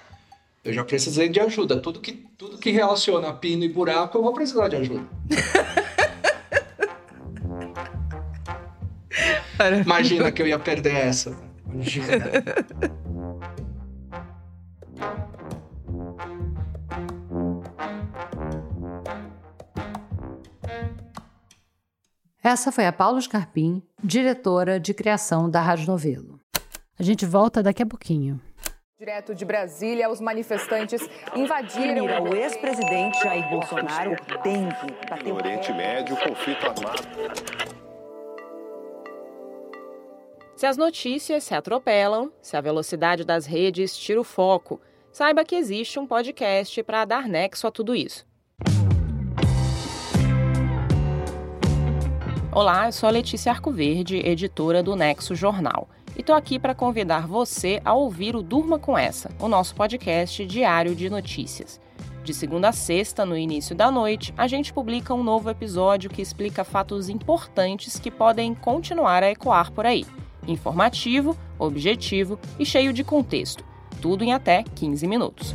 eu 0.64 0.72
já 0.72 0.84
precisei 0.84 1.28
de 1.28 1.40
ajuda. 1.40 1.80
Tudo 1.80 2.00
que, 2.00 2.12
tudo 2.38 2.58
que 2.58 2.70
relaciona 2.70 3.32
pino 3.32 3.64
e 3.64 3.68
buraco, 3.68 4.18
eu 4.18 4.22
vou 4.22 4.32
precisar 4.32 4.68
de 4.68 4.76
ajuda. 4.76 5.04
Imagina 9.84 10.32
que 10.32 10.42
eu 10.42 10.46
ia 10.46 10.58
perder 10.58 10.94
essa. 10.94 11.36
Imagina. 11.66 12.06
Essa 22.42 22.72
foi 22.72 22.86
a 22.86 22.92
Paula 22.92 23.20
Scarpim, 23.20 23.82
diretora 24.02 24.80
de 24.80 24.94
criação 24.94 25.50
da 25.50 25.60
Rádio 25.60 25.86
Novelo. 25.86 26.40
A 26.98 27.02
gente 27.02 27.26
volta 27.26 27.62
daqui 27.62 27.82
a 27.82 27.86
pouquinho. 27.86 28.40
Direto 28.98 29.34
de 29.34 29.44
Brasília, 29.44 30.10
os 30.10 30.22
manifestantes 30.22 31.06
invadiram. 31.36 32.06
o 32.22 32.34
ex-presidente 32.34 33.22
Jair 33.22 33.46
Bolsonaro 33.50 34.16
tem 34.42 34.70
que 34.70 35.06
bater 35.10 35.28
No 35.28 35.34
Oriente 35.34 35.70
Médio, 35.74 36.16
conflito 36.16 36.64
armado. 36.64 37.02
Se 40.56 40.64
as 40.64 40.78
notícias 40.78 41.44
se 41.44 41.54
atropelam, 41.54 42.32
se 42.40 42.56
a 42.56 42.60
velocidade 42.62 43.22
das 43.22 43.44
redes 43.44 43.94
tira 43.94 44.18
o 44.18 44.24
foco, 44.24 44.80
saiba 45.12 45.44
que 45.44 45.56
existe 45.56 45.98
um 45.98 46.06
podcast 46.06 46.82
para 46.84 47.04
dar 47.04 47.28
nexo 47.28 47.66
a 47.66 47.70
tudo 47.70 47.94
isso. 47.94 48.29
Olá, 52.52 52.86
eu 52.86 52.92
sou 52.92 53.08
a 53.08 53.12
Letícia 53.12 53.52
Arcoverde, 53.52 54.16
editora 54.16 54.82
do 54.82 54.96
Nexo 54.96 55.36
Jornal, 55.36 55.88
e 56.16 56.20
estou 56.20 56.34
aqui 56.34 56.58
para 56.58 56.74
convidar 56.74 57.24
você 57.24 57.80
a 57.84 57.94
ouvir 57.94 58.34
o 58.34 58.42
Durma 58.42 58.76
com 58.76 58.98
Essa, 58.98 59.30
o 59.38 59.46
nosso 59.46 59.72
podcast 59.72 60.44
diário 60.46 60.96
de 60.96 61.08
notícias. 61.08 61.80
De 62.24 62.34
segunda 62.34 62.70
a 62.70 62.72
sexta, 62.72 63.24
no 63.24 63.38
início 63.38 63.72
da 63.72 63.88
noite, 63.88 64.34
a 64.36 64.48
gente 64.48 64.72
publica 64.72 65.14
um 65.14 65.22
novo 65.22 65.48
episódio 65.48 66.10
que 66.10 66.20
explica 66.20 66.64
fatos 66.64 67.08
importantes 67.08 68.00
que 68.00 68.10
podem 68.10 68.52
continuar 68.52 69.22
a 69.22 69.30
ecoar 69.30 69.70
por 69.70 69.86
aí. 69.86 70.04
Informativo, 70.48 71.38
objetivo 71.56 72.36
e 72.58 72.66
cheio 72.66 72.92
de 72.92 73.04
contexto. 73.04 73.64
Tudo 74.02 74.24
em 74.24 74.32
até 74.32 74.64
15 74.74 75.06
minutos. 75.06 75.54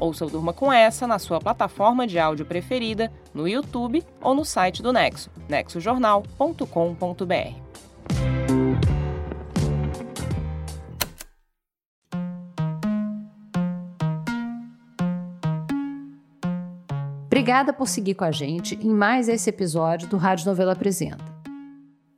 Ouça 0.00 0.24
o 0.24 0.30
Durma 0.30 0.54
com 0.54 0.72
essa 0.72 1.06
na 1.06 1.18
sua 1.18 1.38
plataforma 1.38 2.06
de 2.06 2.18
áudio 2.18 2.46
preferida, 2.46 3.12
no 3.34 3.46
YouTube 3.46 4.02
ou 4.22 4.34
no 4.34 4.44
site 4.44 4.82
do 4.82 4.92
Nexo, 4.92 5.30
nexojornal.com.br. 5.48 6.64
Obrigada 17.26 17.72
por 17.72 17.86
seguir 17.86 18.14
com 18.14 18.24
a 18.24 18.30
gente 18.30 18.78
em 18.82 18.90
mais 18.90 19.28
esse 19.28 19.50
episódio 19.50 20.08
do 20.08 20.16
Rádio 20.16 20.46
Novela 20.46 20.72
Apresenta. 20.72 21.24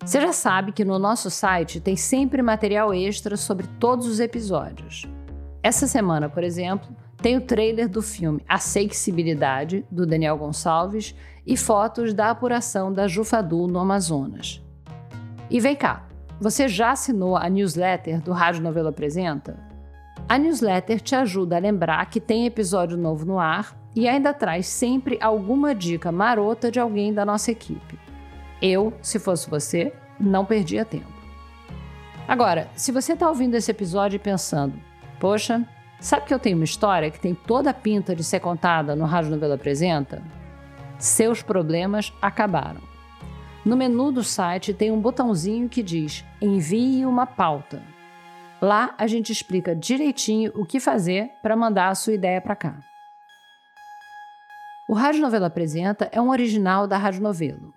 Você 0.04 0.20
já 0.20 0.32
sabe 0.32 0.72
que 0.72 0.84
no 0.84 0.98
nosso 0.98 1.30
site 1.30 1.80
tem 1.80 1.96
sempre 1.96 2.42
material 2.42 2.92
extra 2.92 3.36
sobre 3.36 3.68
todos 3.78 4.06
os 4.06 4.18
episódios. 4.18 5.06
Essa 5.62 5.86
semana, 5.86 6.28
por 6.28 6.42
exemplo, 6.42 6.88
tem 7.22 7.36
o 7.36 7.40
trailer 7.40 7.88
do 7.88 8.02
filme 8.02 8.42
A 8.48 8.58
Sexibilidade, 8.58 9.86
do 9.88 10.04
Daniel 10.04 10.36
Gonçalves, 10.36 11.14
e 11.46 11.56
fotos 11.56 12.12
da 12.12 12.30
apuração 12.30 12.92
da 12.92 13.06
Jufadu 13.06 13.68
no 13.68 13.78
Amazonas. 13.78 14.60
E 15.48 15.60
vem 15.60 15.76
cá, 15.76 16.06
você 16.40 16.66
já 16.66 16.90
assinou 16.90 17.36
a 17.36 17.48
newsletter 17.48 18.20
do 18.20 18.32
Rádio 18.32 18.62
Novela 18.62 18.90
Apresenta? 18.90 19.56
A 20.28 20.36
newsletter 20.36 21.00
te 21.00 21.14
ajuda 21.14 21.56
a 21.56 21.60
lembrar 21.60 22.06
que 22.06 22.20
tem 22.20 22.44
episódio 22.44 22.96
novo 22.96 23.24
no 23.24 23.38
ar 23.38 23.76
e 23.94 24.08
ainda 24.08 24.34
traz 24.34 24.66
sempre 24.66 25.16
alguma 25.20 25.74
dica 25.74 26.10
marota 26.10 26.70
de 26.72 26.80
alguém 26.80 27.14
da 27.14 27.24
nossa 27.24 27.52
equipe. 27.52 27.98
Eu, 28.60 28.92
se 29.00 29.20
fosse 29.20 29.48
você, 29.48 29.92
não 30.18 30.44
perdia 30.44 30.84
tempo. 30.84 31.12
Agora, 32.26 32.68
se 32.74 32.90
você 32.90 33.12
está 33.12 33.28
ouvindo 33.28 33.54
esse 33.54 33.70
episódio 33.70 34.16
e 34.16 34.20
pensando, 34.20 34.74
poxa, 35.20 35.64
sabe 36.02 36.26
que 36.26 36.34
eu 36.34 36.38
tenho 36.38 36.56
uma 36.56 36.64
história 36.64 37.10
que 37.10 37.20
tem 37.20 37.34
toda 37.34 37.70
a 37.70 37.74
pinta 37.74 38.14
de 38.14 38.22
ser 38.22 38.40
contada 38.40 38.94
no 38.94 39.04
Rádio 39.04 39.30
Novela 39.30 39.54
Apresenta? 39.54 40.22
Seus 40.98 41.42
problemas 41.42 42.12
acabaram. 42.20 42.80
No 43.64 43.76
menu 43.76 44.10
do 44.10 44.24
site 44.24 44.74
tem 44.74 44.90
um 44.90 45.00
botãozinho 45.00 45.68
que 45.68 45.82
diz 45.82 46.24
Envie 46.40 47.06
uma 47.06 47.26
pauta. 47.26 47.82
Lá 48.60 48.94
a 48.98 49.06
gente 49.06 49.32
explica 49.32 49.74
direitinho 49.74 50.52
o 50.54 50.64
que 50.64 50.80
fazer 50.80 51.30
para 51.42 51.56
mandar 51.56 51.88
a 51.88 51.94
sua 51.94 52.12
ideia 52.12 52.40
para 52.40 52.56
cá. 52.56 52.76
O 54.88 54.94
Rádio 54.94 55.22
Novela 55.22 55.46
Apresenta 55.46 56.08
é 56.12 56.20
um 56.20 56.30
original 56.30 56.86
da 56.86 56.98
Rádio 56.98 57.22
Novelo. 57.22 57.72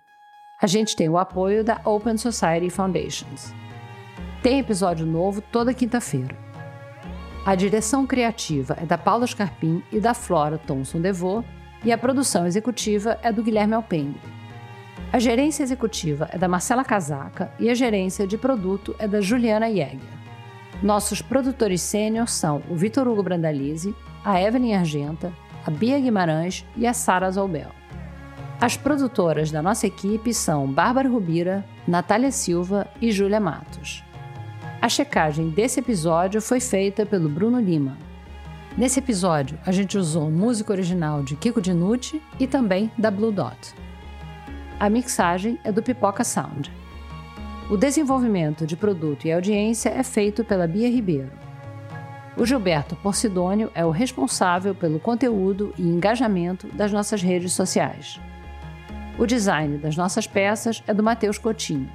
A 0.60 0.66
gente 0.66 0.96
tem 0.96 1.08
o 1.08 1.18
apoio 1.18 1.62
da 1.62 1.80
Open 1.84 2.16
Society 2.16 2.70
Foundations. 2.70 3.54
Tem 4.42 4.58
episódio 4.58 5.06
novo 5.06 5.40
toda 5.40 5.74
quinta-feira. 5.74 6.45
A 7.46 7.54
direção 7.54 8.04
criativa 8.04 8.76
é 8.82 8.84
da 8.84 8.98
Paula 8.98 9.24
Scarpim 9.24 9.80
e 9.92 10.00
da 10.00 10.14
Flora 10.14 10.58
Thomson 10.58 11.00
Devô, 11.00 11.44
e 11.84 11.92
a 11.92 11.96
produção 11.96 12.44
executiva 12.44 13.20
é 13.22 13.30
do 13.30 13.40
Guilherme 13.40 13.74
Alpendre. 13.74 14.20
A 15.12 15.20
gerência 15.20 15.62
executiva 15.62 16.28
é 16.32 16.38
da 16.38 16.48
Marcela 16.48 16.84
Casaca 16.84 17.52
e 17.60 17.70
a 17.70 17.74
gerência 17.74 18.26
de 18.26 18.36
produto 18.36 18.96
é 18.98 19.06
da 19.06 19.20
Juliana 19.20 19.68
Jäger. 19.68 20.00
Nossos 20.82 21.22
produtores 21.22 21.82
sênior 21.82 22.28
são 22.28 22.64
o 22.68 22.74
Vitor 22.74 23.06
Hugo 23.06 23.22
Brandalize, 23.22 23.94
a 24.24 24.42
Evelyn 24.42 24.74
Argenta, 24.74 25.32
a 25.64 25.70
Bia 25.70 26.00
Guimarães 26.00 26.66
e 26.76 26.84
a 26.84 26.92
Sara 26.92 27.30
Zoubel. 27.30 27.70
As 28.60 28.76
produtoras 28.76 29.52
da 29.52 29.62
nossa 29.62 29.86
equipe 29.86 30.34
são 30.34 30.66
Bárbara 30.66 31.08
Rubira, 31.08 31.64
Natália 31.86 32.32
Silva 32.32 32.88
e 33.00 33.12
Júlia 33.12 33.38
Matos. 33.38 34.02
A 34.86 34.88
checagem 34.88 35.50
desse 35.50 35.80
episódio 35.80 36.40
foi 36.40 36.60
feita 36.60 37.04
pelo 37.04 37.28
Bruno 37.28 37.58
Lima. 37.58 37.98
Nesse 38.78 39.00
episódio, 39.00 39.58
a 39.66 39.72
gente 39.72 39.98
usou 39.98 40.30
música 40.30 40.72
original 40.72 41.24
de 41.24 41.34
Kiko 41.34 41.60
Dinucci 41.60 42.22
e 42.38 42.46
também 42.46 42.88
da 42.96 43.10
Blue 43.10 43.32
Dot. 43.32 43.74
A 44.78 44.88
mixagem 44.88 45.58
é 45.64 45.72
do 45.72 45.82
Pipoca 45.82 46.22
Sound. 46.22 46.72
O 47.68 47.76
desenvolvimento 47.76 48.64
de 48.64 48.76
produto 48.76 49.26
e 49.26 49.32
audiência 49.32 49.88
é 49.88 50.04
feito 50.04 50.44
pela 50.44 50.68
Bia 50.68 50.88
Ribeiro. 50.88 51.32
O 52.36 52.46
Gilberto 52.46 52.94
Porcidônio 52.94 53.72
é 53.74 53.84
o 53.84 53.90
responsável 53.90 54.72
pelo 54.72 55.00
conteúdo 55.00 55.74
e 55.76 55.82
engajamento 55.82 56.68
das 56.68 56.92
nossas 56.92 57.20
redes 57.20 57.52
sociais. 57.54 58.20
O 59.18 59.26
design 59.26 59.78
das 59.78 59.96
nossas 59.96 60.28
peças 60.28 60.80
é 60.86 60.94
do 60.94 61.02
Matheus 61.02 61.38
Coutinho. 61.38 61.90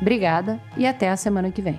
Obrigada 0.00 0.58
e 0.78 0.86
até 0.86 1.10
a 1.10 1.16
semana 1.18 1.50
que 1.50 1.60
vem. 1.60 1.78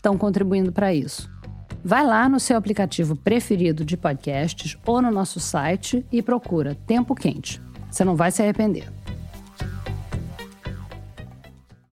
estão 0.00 0.16
contribuindo 0.16 0.72
para 0.72 0.92
isso. 0.94 1.30
Vai 1.84 2.04
lá 2.04 2.28
no 2.28 2.40
seu 2.40 2.56
aplicativo 2.56 3.14
preferido 3.14 3.84
de 3.84 3.96
podcasts 3.96 4.76
ou 4.86 5.00
no 5.00 5.10
nosso 5.10 5.38
site 5.38 6.04
e 6.10 6.22
procura 6.22 6.74
Tempo 6.86 7.14
Quente. 7.14 7.62
Você 7.90 8.04
não 8.04 8.16
vai 8.16 8.30
se 8.30 8.42
arrepender. 8.42 8.90